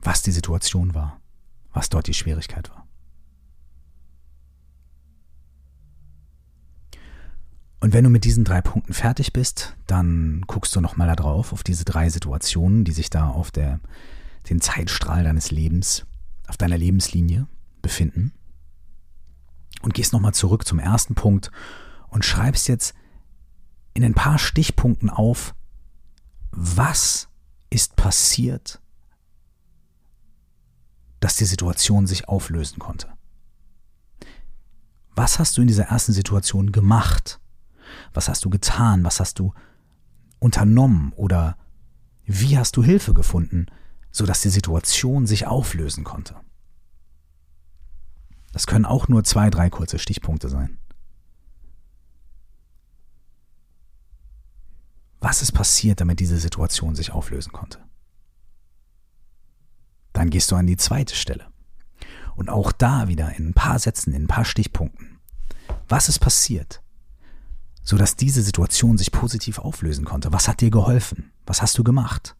was 0.00 0.22
die 0.22 0.32
Situation 0.32 0.94
war, 0.94 1.20
was 1.72 1.88
dort 1.88 2.06
die 2.06 2.14
Schwierigkeit 2.14 2.70
war. 2.70 2.83
Und 7.84 7.92
wenn 7.92 8.04
du 8.04 8.08
mit 8.08 8.24
diesen 8.24 8.44
drei 8.44 8.62
Punkten 8.62 8.94
fertig 8.94 9.34
bist, 9.34 9.76
dann 9.86 10.40
guckst 10.46 10.74
du 10.74 10.80
nochmal 10.80 11.06
da 11.06 11.16
drauf, 11.16 11.52
auf 11.52 11.62
diese 11.62 11.84
drei 11.84 12.08
Situationen, 12.08 12.86
die 12.86 12.92
sich 12.92 13.10
da 13.10 13.28
auf 13.28 13.50
der, 13.50 13.78
den 14.48 14.62
Zeitstrahl 14.62 15.22
deines 15.22 15.50
Lebens 15.50 16.06
auf 16.48 16.56
deiner 16.56 16.78
Lebenslinie 16.78 17.46
befinden 17.82 18.32
und 19.82 19.92
gehst 19.92 20.14
nochmal 20.14 20.32
zurück 20.32 20.66
zum 20.66 20.78
ersten 20.78 21.14
Punkt 21.14 21.50
und 22.08 22.24
schreibst 22.24 22.68
jetzt 22.68 22.94
in 23.92 24.02
ein 24.02 24.14
paar 24.14 24.38
Stichpunkten 24.38 25.10
auf, 25.10 25.54
was 26.52 27.28
ist 27.68 27.96
passiert, 27.96 28.80
dass 31.20 31.36
die 31.36 31.44
Situation 31.44 32.06
sich 32.06 32.30
auflösen 32.30 32.78
konnte. 32.78 33.12
Was 35.14 35.38
hast 35.38 35.58
du 35.58 35.60
in 35.60 35.66
dieser 35.66 35.88
ersten 35.88 36.14
Situation 36.14 36.72
gemacht? 36.72 37.40
Was 38.14 38.28
hast 38.28 38.44
du 38.44 38.50
getan? 38.50 39.04
Was 39.04 39.20
hast 39.20 39.38
du 39.38 39.52
unternommen? 40.38 41.12
Oder 41.16 41.58
wie 42.24 42.56
hast 42.56 42.76
du 42.76 42.82
Hilfe 42.82 43.12
gefunden, 43.12 43.66
sodass 44.10 44.40
die 44.40 44.48
Situation 44.48 45.26
sich 45.26 45.46
auflösen 45.46 46.04
konnte? 46.04 46.36
Das 48.52 48.68
können 48.68 48.86
auch 48.86 49.08
nur 49.08 49.24
zwei, 49.24 49.50
drei 49.50 49.68
kurze 49.68 49.98
Stichpunkte 49.98 50.48
sein. 50.48 50.78
Was 55.18 55.42
ist 55.42 55.52
passiert, 55.52 56.00
damit 56.00 56.20
diese 56.20 56.38
Situation 56.38 56.94
sich 56.94 57.10
auflösen 57.10 57.50
konnte? 57.50 57.80
Dann 60.12 60.30
gehst 60.30 60.52
du 60.52 60.56
an 60.56 60.68
die 60.68 60.76
zweite 60.76 61.16
Stelle. 61.16 61.48
Und 62.36 62.48
auch 62.48 62.70
da 62.70 63.08
wieder 63.08 63.34
in 63.34 63.48
ein 63.48 63.54
paar 63.54 63.78
Sätzen, 63.78 64.12
in 64.12 64.24
ein 64.24 64.28
paar 64.28 64.44
Stichpunkten. 64.44 65.18
Was 65.88 66.08
ist 66.08 66.20
passiert, 66.20 66.83
sodass 67.84 68.16
diese 68.16 68.42
Situation 68.42 68.98
sich 68.98 69.12
positiv 69.12 69.58
auflösen 69.58 70.04
konnte? 70.04 70.32
Was 70.32 70.48
hat 70.48 70.60
dir 70.60 70.70
geholfen? 70.70 71.30
Was 71.46 71.62
hast 71.62 71.78
du 71.78 71.84
gemacht? 71.84 72.34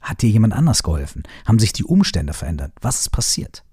Hat 0.00 0.22
dir 0.22 0.30
jemand 0.30 0.54
anders 0.54 0.82
geholfen? 0.82 1.22
Haben 1.44 1.58
sich 1.58 1.72
die 1.72 1.84
Umstände 1.84 2.32
verändert? 2.32 2.72
Was 2.80 3.00
ist 3.00 3.10
passiert? 3.10 3.64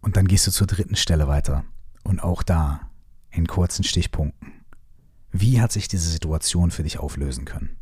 Und 0.00 0.16
dann 0.16 0.28
gehst 0.28 0.46
du 0.46 0.52
zur 0.52 0.68
dritten 0.68 0.96
Stelle 0.96 1.26
weiter. 1.26 1.64
Und 2.04 2.22
auch 2.22 2.42
da 2.42 2.90
in 3.30 3.46
kurzen 3.46 3.82
Stichpunkten. 3.82 4.52
Wie 5.32 5.60
hat 5.60 5.72
sich 5.72 5.88
diese 5.88 6.08
Situation 6.08 6.70
für 6.70 6.84
dich 6.84 6.98
auflösen 6.98 7.44
können? 7.44 7.76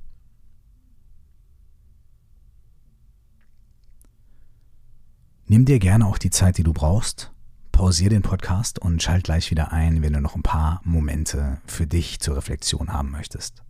Nimm 5.46 5.66
dir 5.66 5.78
gerne 5.78 6.06
auch 6.06 6.16
die 6.16 6.30
Zeit, 6.30 6.56
die 6.56 6.62
du 6.62 6.72
brauchst. 6.72 7.30
Pausier 7.72 8.10
den 8.10 8.22
Podcast 8.22 8.78
und 8.78 9.02
schalt 9.02 9.24
gleich 9.24 9.50
wieder 9.50 9.72
ein, 9.72 10.02
wenn 10.02 10.12
du 10.12 10.20
noch 10.20 10.36
ein 10.36 10.42
paar 10.42 10.80
Momente 10.84 11.60
für 11.66 11.86
dich 11.86 12.20
zur 12.20 12.36
Reflexion 12.36 12.92
haben 12.92 13.10
möchtest. 13.10 13.62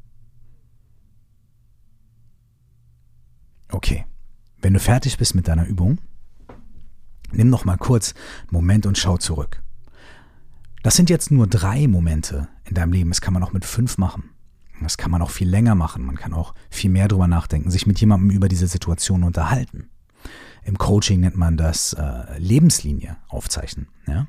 Okay, 3.68 4.04
wenn 4.60 4.74
du 4.74 4.80
fertig 4.80 5.16
bist 5.16 5.34
mit 5.34 5.48
deiner 5.48 5.66
Übung, 5.66 5.98
nimm 7.30 7.48
noch 7.48 7.64
mal 7.64 7.78
kurz 7.78 8.12
einen 8.42 8.50
Moment 8.50 8.84
und 8.84 8.98
schau 8.98 9.16
zurück. 9.16 9.62
Das 10.82 10.96
sind 10.96 11.08
jetzt 11.08 11.30
nur 11.30 11.46
drei 11.46 11.86
Momente 11.86 12.48
in 12.64 12.74
deinem 12.74 12.92
Leben. 12.92 13.10
Das 13.10 13.20
kann 13.20 13.32
man 13.32 13.42
auch 13.42 13.52
mit 13.52 13.64
fünf 13.64 13.98
machen. 13.98 14.30
Das 14.82 14.98
kann 14.98 15.10
man 15.10 15.22
auch 15.22 15.30
viel 15.30 15.48
länger 15.48 15.74
machen. 15.74 16.04
Man 16.04 16.16
kann 16.16 16.34
auch 16.34 16.54
viel 16.68 16.90
mehr 16.90 17.08
drüber 17.08 17.28
nachdenken, 17.28 17.70
sich 17.70 17.86
mit 17.86 18.00
jemandem 18.00 18.30
über 18.30 18.48
diese 18.48 18.66
Situation 18.66 19.22
unterhalten. 19.22 19.90
Im 20.64 20.78
Coaching 20.78 21.20
nennt 21.20 21.36
man 21.36 21.56
das 21.56 21.92
äh, 21.92 22.38
Lebenslinie 22.38 23.16
aufzeichnen. 23.28 23.88
Ja? 24.06 24.28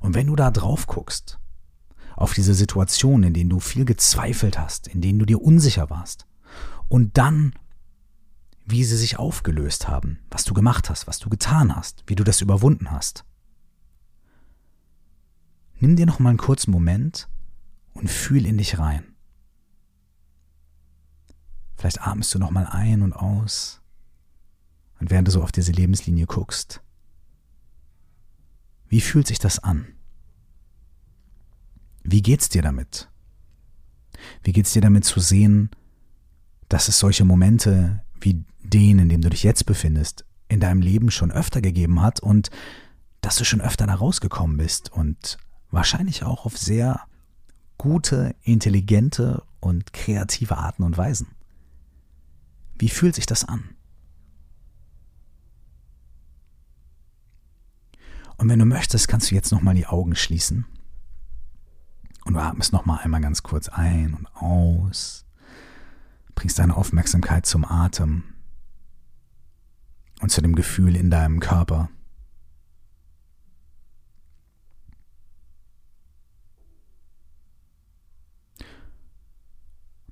Und 0.00 0.14
wenn 0.14 0.26
du 0.26 0.36
da 0.36 0.50
drauf 0.50 0.86
guckst, 0.86 1.38
auf 2.16 2.34
diese 2.34 2.54
Situation, 2.54 3.22
in 3.22 3.34
denen 3.34 3.50
du 3.50 3.60
viel 3.60 3.84
gezweifelt 3.84 4.58
hast, 4.58 4.88
in 4.88 5.00
denen 5.00 5.18
du 5.18 5.24
dir 5.24 5.42
unsicher 5.42 5.90
warst, 5.90 6.26
und 6.88 7.16
dann, 7.16 7.54
wie 8.66 8.84
sie 8.84 8.96
sich 8.96 9.18
aufgelöst 9.18 9.88
haben, 9.88 10.18
was 10.30 10.44
du 10.44 10.54
gemacht 10.54 10.90
hast, 10.90 11.06
was 11.06 11.18
du 11.18 11.28
getan 11.30 11.74
hast, 11.74 12.04
wie 12.06 12.14
du 12.14 12.24
das 12.24 12.40
überwunden 12.40 12.90
hast, 12.90 13.24
nimm 15.80 15.96
dir 15.96 16.06
noch 16.06 16.18
mal 16.18 16.30
einen 16.30 16.38
kurzen 16.38 16.70
Moment 16.70 17.28
und 17.92 18.10
fühl 18.10 18.46
in 18.46 18.58
dich 18.58 18.78
rein. 18.78 19.04
Vielleicht 21.76 22.00
atmest 22.02 22.34
du 22.34 22.38
noch 22.38 22.50
mal 22.50 22.66
ein 22.66 23.02
und 23.02 23.12
aus. 23.12 23.81
Und 25.02 25.10
während 25.10 25.26
du 25.26 25.32
so 25.32 25.42
auf 25.42 25.50
diese 25.50 25.72
Lebenslinie 25.72 26.26
guckst, 26.26 26.80
wie 28.86 29.00
fühlt 29.00 29.26
sich 29.26 29.40
das 29.40 29.58
an? 29.58 29.88
Wie 32.04 32.22
geht's 32.22 32.48
dir 32.48 32.62
damit? 32.62 33.10
Wie 34.44 34.52
geht's 34.52 34.72
dir 34.72 34.80
damit 34.80 35.04
zu 35.04 35.18
sehen, 35.18 35.70
dass 36.68 36.86
es 36.86 37.00
solche 37.00 37.24
Momente 37.24 38.04
wie 38.20 38.44
den, 38.60 39.00
in 39.00 39.08
dem 39.08 39.22
du 39.22 39.28
dich 39.28 39.42
jetzt 39.42 39.66
befindest, 39.66 40.24
in 40.46 40.60
deinem 40.60 40.82
Leben 40.82 41.10
schon 41.10 41.32
öfter 41.32 41.60
gegeben 41.60 42.00
hat 42.00 42.20
und 42.20 42.50
dass 43.22 43.34
du 43.34 43.44
schon 43.44 43.60
öfter 43.60 43.88
da 43.88 43.96
rausgekommen 43.96 44.56
bist 44.56 44.92
und 44.92 45.36
wahrscheinlich 45.72 46.22
auch 46.22 46.46
auf 46.46 46.56
sehr 46.56 47.00
gute, 47.76 48.36
intelligente 48.44 49.42
und 49.58 49.92
kreative 49.92 50.58
Arten 50.58 50.84
und 50.84 50.96
Weisen. 50.96 51.26
Wie 52.78 52.88
fühlt 52.88 53.16
sich 53.16 53.26
das 53.26 53.44
an? 53.44 53.70
Und 58.36 58.48
wenn 58.48 58.58
du 58.58 58.64
möchtest, 58.64 59.08
kannst 59.08 59.30
du 59.30 59.34
jetzt 59.34 59.52
nochmal 59.52 59.74
die 59.74 59.86
Augen 59.86 60.14
schließen. 60.14 60.66
Und 62.24 62.34
du 62.34 62.40
atmest 62.40 62.72
nochmal 62.72 63.00
einmal 63.02 63.20
ganz 63.20 63.42
kurz 63.42 63.68
ein 63.68 64.14
und 64.14 64.26
aus. 64.36 65.26
Bringst 66.34 66.58
deine 66.58 66.76
Aufmerksamkeit 66.76 67.46
zum 67.46 67.64
Atem 67.64 68.24
und 70.20 70.30
zu 70.30 70.40
dem 70.40 70.54
Gefühl 70.54 70.96
in 70.96 71.10
deinem 71.10 71.40
Körper. 71.40 71.90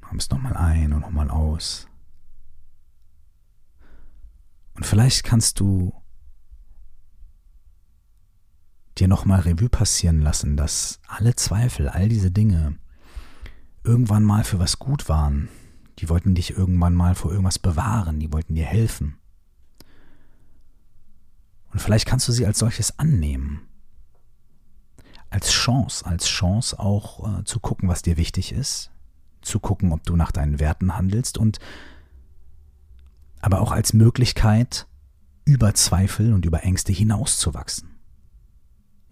Atmest 0.03 0.33
nochmal 0.33 0.57
ein 0.57 0.93
und 0.93 1.01
nochmal 1.01 1.31
aus. 1.31 1.87
Und 4.75 4.85
vielleicht 4.85 5.23
kannst 5.23 5.61
du 5.61 5.95
dir 9.01 9.09
nochmal 9.09 9.41
Revue 9.41 9.69
passieren 9.69 10.21
lassen, 10.21 10.57
dass 10.57 11.01
alle 11.09 11.35
Zweifel, 11.35 11.89
all 11.89 12.09
diese 12.09 12.31
Dinge 12.31 12.77
irgendwann 13.83 14.25
mal 14.25 14.45
für 14.45 14.59
was 14.59 14.79
gut 14.79 15.09
waren. 15.09 15.49
Die 15.99 16.09
wollten 16.09 16.35
dich 16.35 16.57
irgendwann 16.57 16.95
mal 16.95 17.15
vor 17.15 17.31
irgendwas 17.31 17.59
bewahren, 17.59 18.21
die 18.21 18.33
wollten 18.33 18.55
dir 18.55 18.67
helfen. 18.67 19.17
Und 21.73 21.81
vielleicht 21.81 22.07
kannst 22.07 22.29
du 22.29 22.33
sie 22.33 22.47
als 22.47 22.59
solches 22.59 22.99
annehmen. 22.99 23.63
Als 25.31 25.51
Chance, 25.51 26.05
als 26.05 26.27
Chance 26.27 26.79
auch 26.79 27.41
äh, 27.41 27.45
zu 27.45 27.61
gucken, 27.61 27.89
was 27.89 28.03
dir 28.03 28.17
wichtig 28.17 28.53
ist, 28.53 28.91
zu 29.43 29.61
gucken, 29.61 29.93
ob 29.93 30.03
du 30.05 30.17
nach 30.17 30.33
deinen 30.33 30.59
Werten 30.59 30.97
handelst 30.97 31.39
und 31.39 31.59
aber 33.41 33.61
auch 33.61 33.73
als 33.73 33.93
Möglichkeit, 33.93 34.87
über 35.45 35.75
Zweifel 35.75 36.35
und 36.35 36.45
über 36.45 36.65
Ängste 36.65 36.93
hinauszuwachsen. 36.93 37.90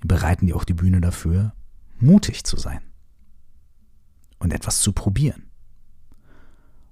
Bereiten 0.00 0.46
dir 0.46 0.56
auch 0.56 0.64
die 0.64 0.74
Bühne 0.74 1.00
dafür, 1.00 1.52
mutig 1.98 2.44
zu 2.44 2.56
sein 2.56 2.80
und 4.38 4.52
etwas 4.52 4.80
zu 4.80 4.92
probieren. 4.92 5.50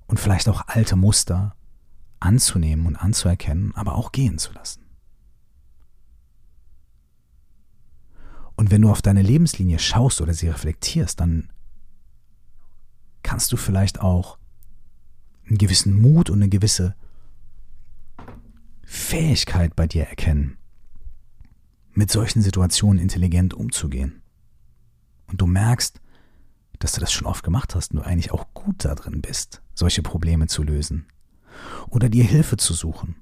Und 0.07 0.21
vielleicht 0.21 0.49
auch 0.49 0.69
alte 0.69 0.97
Muster 0.97 1.57
anzunehmen 2.21 2.87
und 2.87 2.97
anzuerkennen, 2.97 3.75
aber 3.75 3.97
auch 3.97 4.13
gehen 4.13 4.39
zu 4.39 4.53
lassen. 4.53 4.83
Und 8.57 8.71
wenn 8.71 8.83
du 8.83 8.91
auf 8.91 9.03
deine 9.03 9.23
Lebenslinie 9.23 9.79
schaust 9.79 10.21
oder 10.21 10.33
sie 10.33 10.49
reflektierst, 10.49 11.21
dann 11.21 11.51
kannst 13.23 13.53
du 13.53 13.57
vielleicht 13.57 14.01
auch 14.01 14.39
einen 15.47 15.59
gewissen 15.59 16.01
Mut 16.01 16.31
und 16.31 16.39
eine 16.39 16.49
gewisse 16.49 16.95
Fähigkeit 18.85 19.77
bei 19.77 19.87
dir 19.87 20.05
erkennen, 20.05 20.57
mit 21.97 22.11
solchen 22.11 22.43
Situationen 22.43 23.01
intelligent 23.01 23.55
umzugehen. 23.55 24.23
Und 25.27 25.41
du 25.41 25.47
merkst, 25.47 26.01
dass 26.79 26.93
du 26.93 27.01
das 27.01 27.13
schon 27.13 27.27
oft 27.27 27.43
gemacht 27.43 27.75
hast 27.75 27.93
und 27.93 27.99
du 27.99 28.07
eigentlich 28.07 28.33
auch 28.33 28.53
gut 28.55 28.85
darin 28.85 29.23
bist, 29.23 29.63
solche 29.75 30.03
Probleme 30.03 30.47
zu 30.47 30.63
lösen. 30.63 31.07
Oder 31.89 32.09
dir 32.09 32.25
Hilfe 32.25 32.59
zu 32.59 32.75
suchen. 32.75 33.17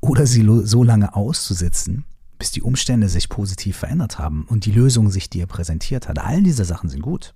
Oder 0.00 0.26
sie 0.26 0.46
so 0.64 0.82
lange 0.82 1.16
auszusitzen, 1.16 2.04
bis 2.38 2.50
die 2.50 2.60
Umstände 2.60 3.08
sich 3.08 3.30
positiv 3.30 3.78
verändert 3.78 4.18
haben 4.18 4.44
und 4.44 4.66
die 4.66 4.72
Lösung 4.72 5.10
sich 5.10 5.30
dir 5.30 5.46
präsentiert 5.46 6.06
hat. 6.06 6.18
All 6.18 6.42
diese 6.42 6.66
Sachen 6.66 6.90
sind 6.90 7.00
gut. 7.00 7.34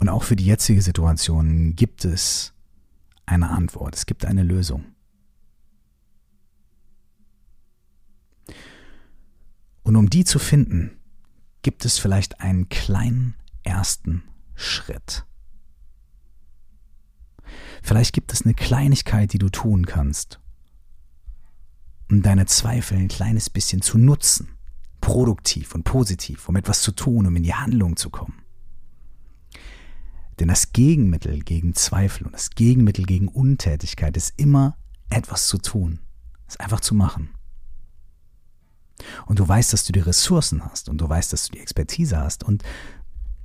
Und 0.00 0.08
auch 0.08 0.24
für 0.24 0.34
die 0.34 0.46
jetzige 0.46 0.82
Situation 0.82 1.76
gibt 1.76 2.04
es 2.04 2.54
eine 3.24 3.50
Antwort, 3.50 3.94
es 3.94 4.04
gibt 4.04 4.24
eine 4.24 4.42
Lösung. 4.42 4.91
Und 9.82 9.96
um 9.96 10.08
die 10.08 10.24
zu 10.24 10.38
finden, 10.38 10.98
gibt 11.62 11.84
es 11.84 11.98
vielleicht 11.98 12.40
einen 12.40 12.68
kleinen 12.68 13.34
ersten 13.62 14.22
Schritt. 14.54 15.24
Vielleicht 17.82 18.12
gibt 18.12 18.32
es 18.32 18.42
eine 18.42 18.54
Kleinigkeit, 18.54 19.32
die 19.32 19.38
du 19.38 19.48
tun 19.48 19.86
kannst, 19.86 20.40
um 22.10 22.22
deine 22.22 22.46
Zweifel 22.46 22.96
ein 22.96 23.08
kleines 23.08 23.50
bisschen 23.50 23.82
zu 23.82 23.98
nutzen, 23.98 24.56
produktiv 25.00 25.74
und 25.74 25.82
positiv, 25.84 26.48
um 26.48 26.56
etwas 26.56 26.80
zu 26.82 26.92
tun, 26.92 27.26
um 27.26 27.36
in 27.36 27.42
die 27.42 27.54
Handlung 27.54 27.96
zu 27.96 28.10
kommen. 28.10 28.42
Denn 30.38 30.48
das 30.48 30.72
Gegenmittel 30.72 31.40
gegen 31.40 31.74
Zweifel 31.74 32.24
und 32.24 32.32
das 32.32 32.50
Gegenmittel 32.50 33.04
gegen 33.04 33.28
Untätigkeit 33.28 34.16
ist 34.16 34.32
immer 34.36 34.76
etwas 35.10 35.48
zu 35.48 35.58
tun, 35.58 36.00
es 36.46 36.56
einfach 36.56 36.80
zu 36.80 36.94
machen 36.94 37.31
Und 39.26 39.38
du 39.38 39.48
weißt, 39.48 39.72
dass 39.72 39.84
du 39.84 39.92
die 39.92 40.00
Ressourcen 40.00 40.64
hast 40.64 40.88
und 40.88 40.98
du 40.98 41.08
weißt, 41.08 41.32
dass 41.32 41.46
du 41.46 41.52
die 41.52 41.60
Expertise 41.60 42.18
hast 42.18 42.44
und 42.44 42.62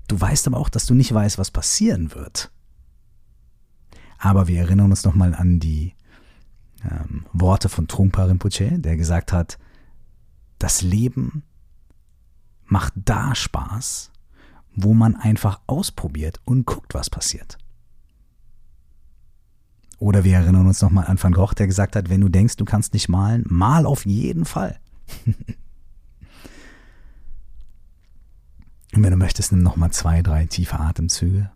du 0.08 0.20
weißt 0.20 0.48
aber 0.48 0.58
auch, 0.58 0.70
dass 0.70 0.86
du 0.86 0.94
nicht 0.94 1.14
weißt, 1.14 1.38
was 1.38 1.52
passieren 1.52 2.14
wird. 2.14 2.52
Aber 4.18 4.48
wir 4.48 4.60
erinnern 4.60 4.92
uns 4.92 5.04
nochmal 5.04 5.36
an 5.36 5.60
die 5.60 5.94
ähm, 6.84 7.26
Worte 7.34 7.70
von 7.70 7.88
Trungpa 7.88 8.24
Rinpoche, 8.26 8.80
der 8.80 8.98
gesagt 8.98 9.32
hat, 9.32 9.58
das 10.60 10.82
Leben 10.82 11.44
macht 12.66 12.94
da 12.96 13.36
Spaß, 13.36 14.12
wo 14.76 14.94
man 14.94 15.16
einfach 15.16 15.62
ausprobiert 15.68 16.40
und 16.46 16.66
guckt, 16.66 16.94
was 16.94 17.10
passiert. 17.10 17.58
Oder 20.00 20.24
wir 20.24 20.36
erinnern 20.36 20.68
uns 20.68 20.82
nochmal 20.82 21.06
an 21.06 21.22
Van 21.22 21.34
Gogh, 21.34 21.54
der 21.56 21.68
gesagt 21.68 21.96
hat, 21.96 22.10
wenn 22.10 22.22
du 22.22 22.30
denkst, 22.30 22.58
du 22.58 22.66
kannst 22.66 22.94
nicht 22.94 23.10
malen, 23.10 23.44
mal 23.48 23.86
auf 23.86 24.06
jeden 24.06 24.46
Fall. 24.46 24.80
und 28.94 29.04
wenn 29.04 29.12
du 29.12 29.18
möchtest, 29.18 29.52
nimm 29.52 29.64
nochmal 29.64 29.92
zwei, 29.92 30.22
drei 30.22 30.46
tiefe 30.46 30.80
Atemzüge. 30.80 31.52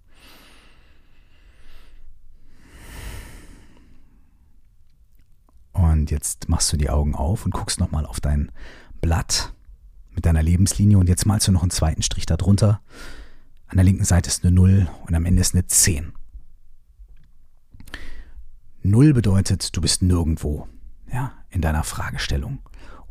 Und 5.73 6.11
jetzt 6.11 6.49
machst 6.49 6.71
du 6.71 6.77
die 6.77 6.89
Augen 6.89 7.15
auf 7.15 7.45
und 7.45 7.51
guckst 7.53 7.79
nochmal 7.79 8.05
auf 8.05 8.19
dein 8.19 8.51
Blatt 8.99 9.53
mit 10.13 10.25
deiner 10.25 10.43
Lebenslinie 10.43 10.97
und 10.97 11.07
jetzt 11.07 11.25
malst 11.25 11.47
du 11.47 11.51
noch 11.51 11.61
einen 11.61 11.71
zweiten 11.71 12.01
Strich 12.01 12.25
darunter. 12.25 12.81
An 13.67 13.77
der 13.77 13.85
linken 13.85 14.03
Seite 14.03 14.29
ist 14.29 14.43
eine 14.43 14.53
0 14.53 14.89
und 15.07 15.15
am 15.15 15.25
Ende 15.25 15.41
ist 15.41 15.55
eine 15.55 15.65
10. 15.65 16.13
0 18.83 19.13
bedeutet, 19.13 19.75
du 19.75 19.81
bist 19.81 20.01
nirgendwo, 20.01 20.67
ja, 21.11 21.33
in 21.49 21.61
deiner 21.61 21.83
Fragestellung 21.83 22.59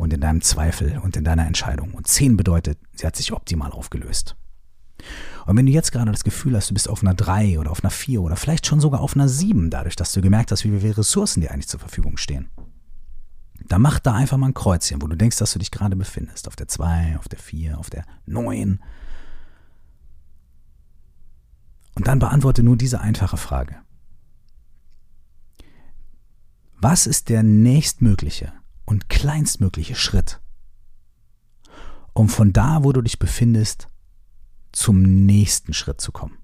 und 0.01 0.14
in 0.14 0.20
deinem 0.20 0.40
Zweifel 0.40 0.98
und 0.98 1.16
in 1.16 1.24
deiner 1.24 1.46
Entscheidung. 1.46 1.92
Und 1.92 2.07
10 2.07 2.38
bedeutet, 2.38 2.78
sie 2.94 3.07
hat 3.07 3.16
sich 3.16 3.32
optimal 3.32 3.70
aufgelöst. 3.70 4.34
Und 5.46 5.57
wenn 5.57 5.66
du 5.66 5.72
jetzt 5.72 5.92
gerade 5.92 6.11
das 6.11 6.24
Gefühl 6.24 6.57
hast, 6.57 6.70
du 6.70 6.74
bist 6.74 6.88
auf 6.88 7.03
einer 7.03 7.14
3 7.14 7.59
oder 7.59 7.70
auf 7.70 7.84
einer 7.84 7.90
4 7.90 8.22
oder 8.22 8.36
vielleicht 8.36 8.66
schon 8.66 8.80
sogar 8.80 9.01
auf 9.01 9.14
einer 9.14 9.28
7, 9.28 9.68
dadurch, 9.68 9.96
dass 9.96 10.12
du 10.12 10.22
gemerkt 10.22 10.53
hast, 10.53 10.64
wie 10.64 10.78
viele 10.78 10.96
Ressourcen 10.96 11.42
dir 11.42 11.51
eigentlich 11.51 11.68
zur 11.68 11.80
Verfügung 11.80 12.16
stehen, 12.16 12.48
dann 13.68 13.82
mach 13.82 13.98
da 13.98 14.14
einfach 14.14 14.38
mal 14.38 14.48
ein 14.48 14.55
Kreuzchen, 14.55 15.03
wo 15.03 15.07
du 15.07 15.16
denkst, 15.16 15.36
dass 15.36 15.53
du 15.53 15.59
dich 15.59 15.70
gerade 15.70 15.96
befindest. 15.96 16.48
Auf 16.48 16.57
der 16.57 16.68
2, 16.68 17.18
auf 17.18 17.28
der 17.28 17.38
4, 17.38 17.78
auf 17.78 17.90
der 17.90 18.05
9. 18.24 18.80
Und 21.94 22.07
dann 22.07 22.18
beantworte 22.18 22.62
nur 22.62 22.76
diese 22.76 23.03
einfache 23.03 23.36
Frage. 23.36 23.76
Was 26.78 27.07
ist 27.07 27.28
der 27.28 27.42
nächstmögliche 27.42 28.55
und 28.91 29.09
kleinstmögliche 29.09 29.95
Schritt, 29.95 30.41
um 32.12 32.28
von 32.28 32.53
da, 32.53 32.82
wo 32.82 32.93
du 32.93 33.03
dich 33.03 33.20
befindest, 33.20 33.86
zum 34.72 35.03
nächsten 35.03 35.72
Schritt 35.72 36.01
zu 36.01 36.11
kommen? 36.11 36.38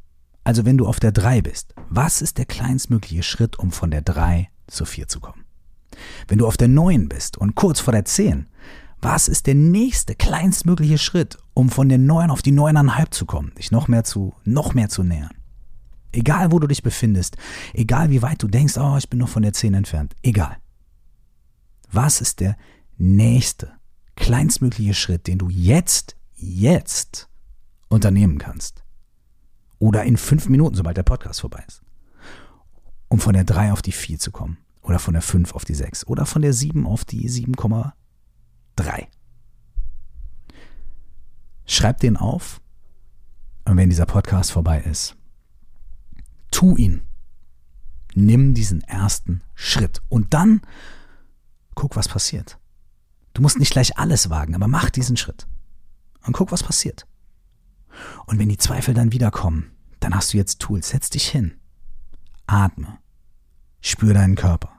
Also 0.44 0.64
wenn 0.64 0.78
du 0.78 0.86
auf 0.86 1.00
der 1.00 1.10
3 1.10 1.42
bist, 1.42 1.74
was 1.90 2.22
ist 2.22 2.38
der 2.38 2.44
kleinstmögliche 2.44 3.24
Schritt, 3.24 3.58
um 3.58 3.72
von 3.72 3.90
der 3.90 4.02
3 4.02 4.48
zur 4.68 4.86
4 4.86 5.08
zu 5.08 5.18
kommen? 5.18 5.44
Wenn 6.28 6.38
du 6.38 6.46
auf 6.46 6.56
der 6.56 6.68
9 6.68 7.08
bist 7.08 7.36
und 7.36 7.56
kurz 7.56 7.80
vor 7.80 7.92
der 7.92 8.04
10, 8.04 8.46
was 9.00 9.26
ist 9.26 9.48
der 9.48 9.56
nächste 9.56 10.14
kleinstmögliche 10.14 10.98
Schritt, 10.98 11.38
um 11.52 11.68
von 11.68 11.88
der 11.88 11.98
9 11.98 12.30
auf 12.30 12.42
die 12.42 12.52
9,5 12.52 13.10
zu 13.10 13.26
kommen, 13.26 13.52
dich 13.58 13.72
noch 13.72 13.88
mehr 13.88 14.04
zu, 14.04 14.34
noch 14.44 14.72
mehr 14.72 14.88
zu 14.88 15.02
nähern? 15.02 15.34
Egal, 16.12 16.52
wo 16.52 16.60
du 16.60 16.68
dich 16.68 16.84
befindest, 16.84 17.36
egal 17.74 18.10
wie 18.10 18.22
weit 18.22 18.40
du 18.40 18.46
denkst, 18.46 18.78
oh, 18.78 18.96
ich 18.96 19.10
bin 19.10 19.18
noch 19.18 19.28
von 19.28 19.42
der 19.42 19.52
10 19.52 19.74
entfernt, 19.74 20.14
egal. 20.22 20.56
Was 21.90 22.20
ist 22.20 22.40
der 22.40 22.56
nächste, 22.96 23.72
kleinstmögliche 24.16 24.94
Schritt, 24.94 25.26
den 25.26 25.38
du 25.38 25.48
jetzt, 25.48 26.16
jetzt 26.34 27.28
unternehmen 27.88 28.38
kannst? 28.38 28.84
Oder 29.78 30.04
in 30.04 30.16
fünf 30.16 30.48
Minuten, 30.48 30.74
sobald 30.74 30.96
der 30.96 31.02
Podcast 31.02 31.40
vorbei 31.40 31.62
ist. 31.66 31.82
Um 33.08 33.20
von 33.20 33.34
der 33.34 33.44
3 33.44 33.72
auf 33.72 33.82
die 33.82 33.92
4 33.92 34.18
zu 34.18 34.32
kommen. 34.32 34.58
Oder 34.82 34.98
von 34.98 35.14
der 35.14 35.22
5 35.22 35.54
auf 35.54 35.64
die 35.64 35.74
6. 35.74 36.06
Oder 36.06 36.26
von 36.26 36.42
der 36.42 36.52
7 36.52 36.86
auf 36.86 37.04
die 37.04 37.28
7,3. 37.28 39.06
Schreib 41.66 41.98
den 41.98 42.16
auf. 42.16 42.60
Und 43.64 43.76
wenn 43.76 43.90
dieser 43.90 44.06
Podcast 44.06 44.52
vorbei 44.52 44.80
ist, 44.80 45.16
tu 46.50 46.76
ihn. 46.76 47.02
Nimm 48.14 48.54
diesen 48.54 48.80
ersten 48.82 49.42
Schritt. 49.54 50.00
Und 50.08 50.32
dann 50.32 50.62
guck, 51.76 51.94
was 51.94 52.08
passiert. 52.08 52.58
Du 53.34 53.42
musst 53.42 53.60
nicht 53.60 53.70
gleich 53.70 53.96
alles 53.98 54.28
wagen, 54.30 54.56
aber 54.56 54.66
mach 54.66 54.90
diesen 54.90 55.16
Schritt. 55.16 55.46
Und 56.24 56.32
guck, 56.32 56.50
was 56.50 56.64
passiert. 56.64 57.06
Und 58.26 58.40
wenn 58.40 58.48
die 58.48 58.58
Zweifel 58.58 58.94
dann 58.94 59.12
wiederkommen, 59.12 59.70
dann 60.00 60.14
hast 60.14 60.32
du 60.32 60.38
jetzt 60.38 60.58
Tools. 60.60 60.88
Setz 60.88 61.10
dich 61.10 61.28
hin. 61.28 61.54
Atme. 62.46 62.98
Spür 63.80 64.14
deinen 64.14 64.34
Körper. 64.34 64.72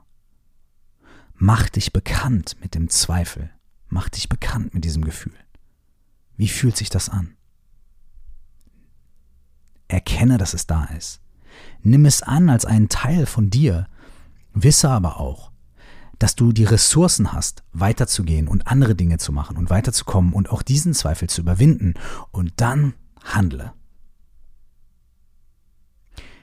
Mach 1.36 1.70
dich 1.70 1.94
bekannt 1.94 2.58
mit 2.60 2.76
dem 2.76 2.90
Zweifel. 2.90 3.52
Mach 3.88 4.10
dich 4.10 4.28
bekannt 4.28 4.74
mit 4.74 4.84
diesem 4.84 5.06
Gefühl. 5.06 5.38
Wie 6.36 6.50
fühlt 6.50 6.76
sich 6.76 6.90
das 6.90 7.10
an? 7.10 7.36
Erkenne, 9.88 10.38
dass 10.38 10.54
es 10.54 10.68
da 10.68 10.86
ist. 10.86 11.22
Nimm 11.82 12.06
es 12.06 12.22
an 12.22 12.50
als 12.50 12.66
einen 12.66 12.90
Teil 12.90 13.26
von 13.26 13.50
dir. 13.50 13.88
Wisse 14.54 14.90
aber 14.90 15.20
auch, 15.20 15.52
dass 16.20 16.36
du 16.36 16.52
die 16.52 16.64
Ressourcen 16.64 17.34
hast, 17.34 17.64
weiterzugehen 17.74 18.48
und 18.48 18.68
andere 18.68 18.96
Dinge 18.96 19.18
zu 19.18 19.32
machen 19.32 19.58
und 19.58 19.70
weiterzukommen 19.70 20.34
und 20.34 20.50
auch 20.50 20.62
diesen 20.62 20.94
Zweifel 20.94 21.30
zu 21.30 21.42
überwinden. 21.42 21.94
Und 22.32 22.54
dann 22.58 22.94
handle. 23.24 23.74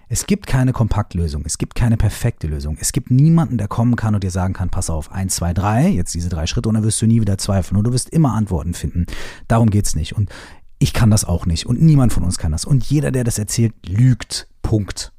Es 0.08 0.26
gibt 0.26 0.46
keine 0.46 0.72
Kompaktlösung, 0.72 1.42
es 1.46 1.58
gibt 1.58 1.74
keine 1.74 1.96
perfekte 1.96 2.46
Lösung. 2.46 2.76
Es 2.78 2.92
gibt 2.92 3.10
niemanden, 3.10 3.58
der 3.58 3.68
kommen 3.68 3.96
kann 3.96 4.14
und 4.14 4.22
dir 4.22 4.30
sagen 4.30 4.52
kann, 4.52 4.70
pass 4.70 4.90
auf, 4.90 5.10
eins, 5.10 5.36
zwei, 5.36 5.54
drei, 5.54 5.88
jetzt 5.88 6.14
diese 6.14 6.28
drei 6.28 6.46
Schritte 6.46 6.68
und 6.68 6.74
dann 6.74 6.84
wirst 6.84 7.00
du 7.00 7.06
nie 7.06 7.20
wieder 7.20 7.38
zweifeln 7.38 7.78
und 7.78 7.84
du 7.84 7.92
wirst 7.92 8.10
immer 8.10 8.34
Antworten 8.34 8.74
finden. 8.74 9.06
Darum 9.48 9.70
geht's 9.70 9.96
nicht. 9.96 10.14
Und 10.14 10.30
ich 10.78 10.92
kann 10.92 11.10
das 11.10 11.24
auch 11.24 11.46
nicht 11.46 11.66
und 11.66 11.80
niemand 11.80 12.12
von 12.12 12.22
uns 12.22 12.38
kann 12.38 12.52
das. 12.52 12.64
Und 12.64 12.84
jeder, 12.84 13.10
der 13.10 13.24
das 13.24 13.38
erzählt, 13.38 13.74
lügt. 13.86 14.48
Punkt. 14.62 15.12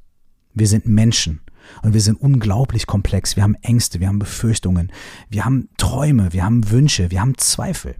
Wir 0.54 0.66
sind 0.66 0.86
Menschen 0.86 1.40
und 1.82 1.94
wir 1.94 2.00
sind 2.00 2.20
unglaublich 2.20 2.86
komplex. 2.86 3.36
Wir 3.36 3.42
haben 3.42 3.56
Ängste, 3.62 4.00
wir 4.00 4.08
haben 4.08 4.18
Befürchtungen, 4.18 4.92
wir 5.28 5.44
haben 5.44 5.68
Träume, 5.76 6.32
wir 6.32 6.44
haben 6.44 6.70
Wünsche, 6.70 7.10
wir 7.10 7.20
haben 7.20 7.36
Zweifel. 7.38 7.96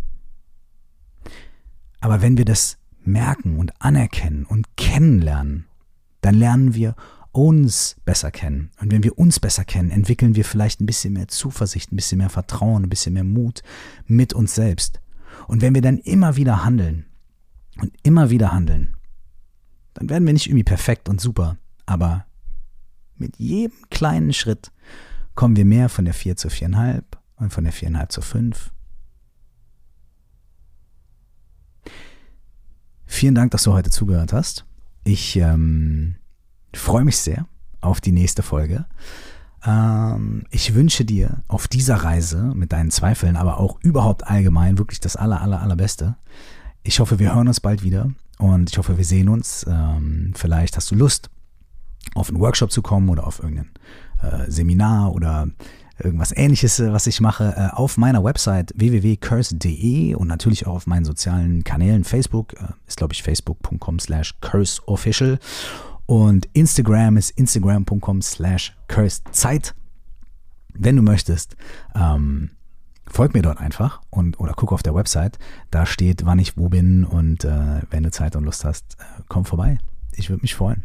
Aber 2.00 2.22
wenn 2.22 2.38
wir 2.38 2.44
das 2.44 2.78
merken 3.04 3.58
und 3.58 3.72
anerkennen 3.80 4.44
und 4.44 4.76
kennenlernen, 4.76 5.66
dann 6.20 6.34
lernen 6.34 6.74
wir 6.74 6.94
uns 7.32 7.96
besser 8.04 8.30
kennen. 8.30 8.70
Und 8.80 8.92
wenn 8.92 9.04
wir 9.04 9.18
uns 9.18 9.40
besser 9.40 9.64
kennen, 9.64 9.90
entwickeln 9.90 10.36
wir 10.36 10.44
vielleicht 10.44 10.80
ein 10.80 10.86
bisschen 10.86 11.12
mehr 11.12 11.28
Zuversicht, 11.28 11.92
ein 11.92 11.96
bisschen 11.96 12.18
mehr 12.18 12.30
Vertrauen, 12.30 12.84
ein 12.84 12.88
bisschen 12.88 13.14
mehr 13.14 13.24
Mut 13.24 13.62
mit 14.06 14.32
uns 14.32 14.54
selbst. 14.54 15.00
Und 15.46 15.62
wenn 15.62 15.74
wir 15.74 15.82
dann 15.82 15.98
immer 15.98 16.36
wieder 16.36 16.64
handeln 16.64 17.06
und 17.80 17.92
immer 18.02 18.30
wieder 18.30 18.52
handeln, 18.52 18.96
dann 19.94 20.08
werden 20.08 20.26
wir 20.26 20.32
nicht 20.32 20.46
irgendwie 20.46 20.64
perfekt 20.64 21.08
und 21.08 21.20
super, 21.20 21.56
aber 21.86 22.25
mit 23.20 23.36
jedem 23.38 23.76
kleinen 23.90 24.32
Schritt 24.32 24.72
kommen 25.34 25.56
wir 25.56 25.64
mehr 25.64 25.88
von 25.88 26.04
der 26.04 26.14
4 26.14 26.36
zu 26.36 26.48
4,5 26.48 27.02
und 27.36 27.52
von 27.52 27.64
der 27.64 27.72
4,5 27.72 28.08
zu 28.08 28.20
5. 28.22 28.72
Vielen 33.06 33.34
Dank, 33.34 33.52
dass 33.52 33.62
du 33.62 33.72
heute 33.72 33.90
zugehört 33.90 34.32
hast. 34.32 34.66
Ich 35.04 35.36
ähm, 35.36 36.16
freue 36.74 37.04
mich 37.04 37.18
sehr 37.18 37.46
auf 37.80 38.00
die 38.00 38.12
nächste 38.12 38.42
Folge. 38.42 38.86
Ähm, 39.64 40.44
ich 40.50 40.74
wünsche 40.74 41.04
dir 41.04 41.42
auf 41.48 41.68
dieser 41.68 41.96
Reise 41.96 42.52
mit 42.54 42.72
deinen 42.72 42.90
Zweifeln, 42.90 43.36
aber 43.36 43.58
auch 43.58 43.78
überhaupt 43.80 44.26
allgemein 44.26 44.78
wirklich 44.78 45.00
das 45.00 45.16
aller, 45.16 45.40
aller, 45.40 45.60
allerbeste. 45.60 46.16
Ich 46.82 47.00
hoffe, 47.00 47.18
wir 47.18 47.34
hören 47.34 47.48
uns 47.48 47.60
bald 47.60 47.82
wieder 47.82 48.10
und 48.38 48.70
ich 48.70 48.78
hoffe, 48.78 48.96
wir 48.98 49.04
sehen 49.04 49.28
uns. 49.28 49.64
Ähm, 49.68 50.32
vielleicht 50.34 50.76
hast 50.76 50.90
du 50.90 50.94
Lust, 50.94 51.30
auf 52.14 52.28
einen 52.28 52.40
Workshop 52.40 52.70
zu 52.70 52.82
kommen 52.82 53.08
oder 53.08 53.26
auf 53.26 53.42
irgendein 53.42 53.70
äh, 54.22 54.50
Seminar 54.50 55.12
oder 55.12 55.48
irgendwas 56.02 56.36
ähnliches, 56.36 56.78
äh, 56.78 56.92
was 56.92 57.06
ich 57.06 57.20
mache, 57.20 57.54
äh, 57.56 57.74
auf 57.74 57.96
meiner 57.96 58.22
Website 58.22 58.72
www.curse.de 58.76 60.14
und 60.14 60.28
natürlich 60.28 60.66
auch 60.66 60.74
auf 60.74 60.86
meinen 60.86 61.04
sozialen 61.04 61.64
Kanälen. 61.64 62.04
Facebook 62.04 62.54
ist, 62.86 62.96
glaube 62.96 63.14
ich, 63.14 63.22
facebook.com 63.22 63.98
slash 63.98 64.34
curseofficial 64.40 65.38
und 66.06 66.48
Instagram 66.52 67.16
ist 67.16 67.30
instagram.com 67.30 68.22
slash 68.22 68.76
cursezeit. 68.88 69.74
Wenn 70.72 70.96
du 70.96 71.02
möchtest, 71.02 71.56
ähm, 71.94 72.50
folg 73.06 73.34
mir 73.34 73.42
dort 73.42 73.58
einfach 73.58 74.00
und 74.10 74.38
oder 74.38 74.52
guck 74.54 74.72
auf 74.72 74.82
der 74.82 74.94
Website. 74.94 75.38
Da 75.70 75.86
steht, 75.86 76.26
wann 76.26 76.38
ich 76.38 76.56
wo 76.56 76.68
bin 76.68 77.04
und 77.04 77.44
äh, 77.44 77.80
wenn 77.90 78.02
du 78.02 78.10
Zeit 78.10 78.36
und 78.36 78.44
Lust 78.44 78.64
hast, 78.64 78.96
komm 79.28 79.44
vorbei. 79.44 79.78
Ich 80.12 80.28
würde 80.30 80.42
mich 80.42 80.54
freuen. 80.54 80.84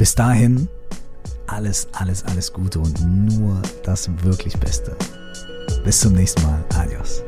Bis 0.00 0.14
dahin, 0.14 0.66
alles, 1.46 1.86
alles, 1.92 2.24
alles 2.24 2.50
Gute 2.50 2.80
und 2.80 2.98
nur 3.04 3.60
das 3.82 4.08
wirklich 4.22 4.58
Beste. 4.58 4.96
Bis 5.84 6.00
zum 6.00 6.14
nächsten 6.14 6.40
Mal. 6.40 6.64
Adios. 6.74 7.22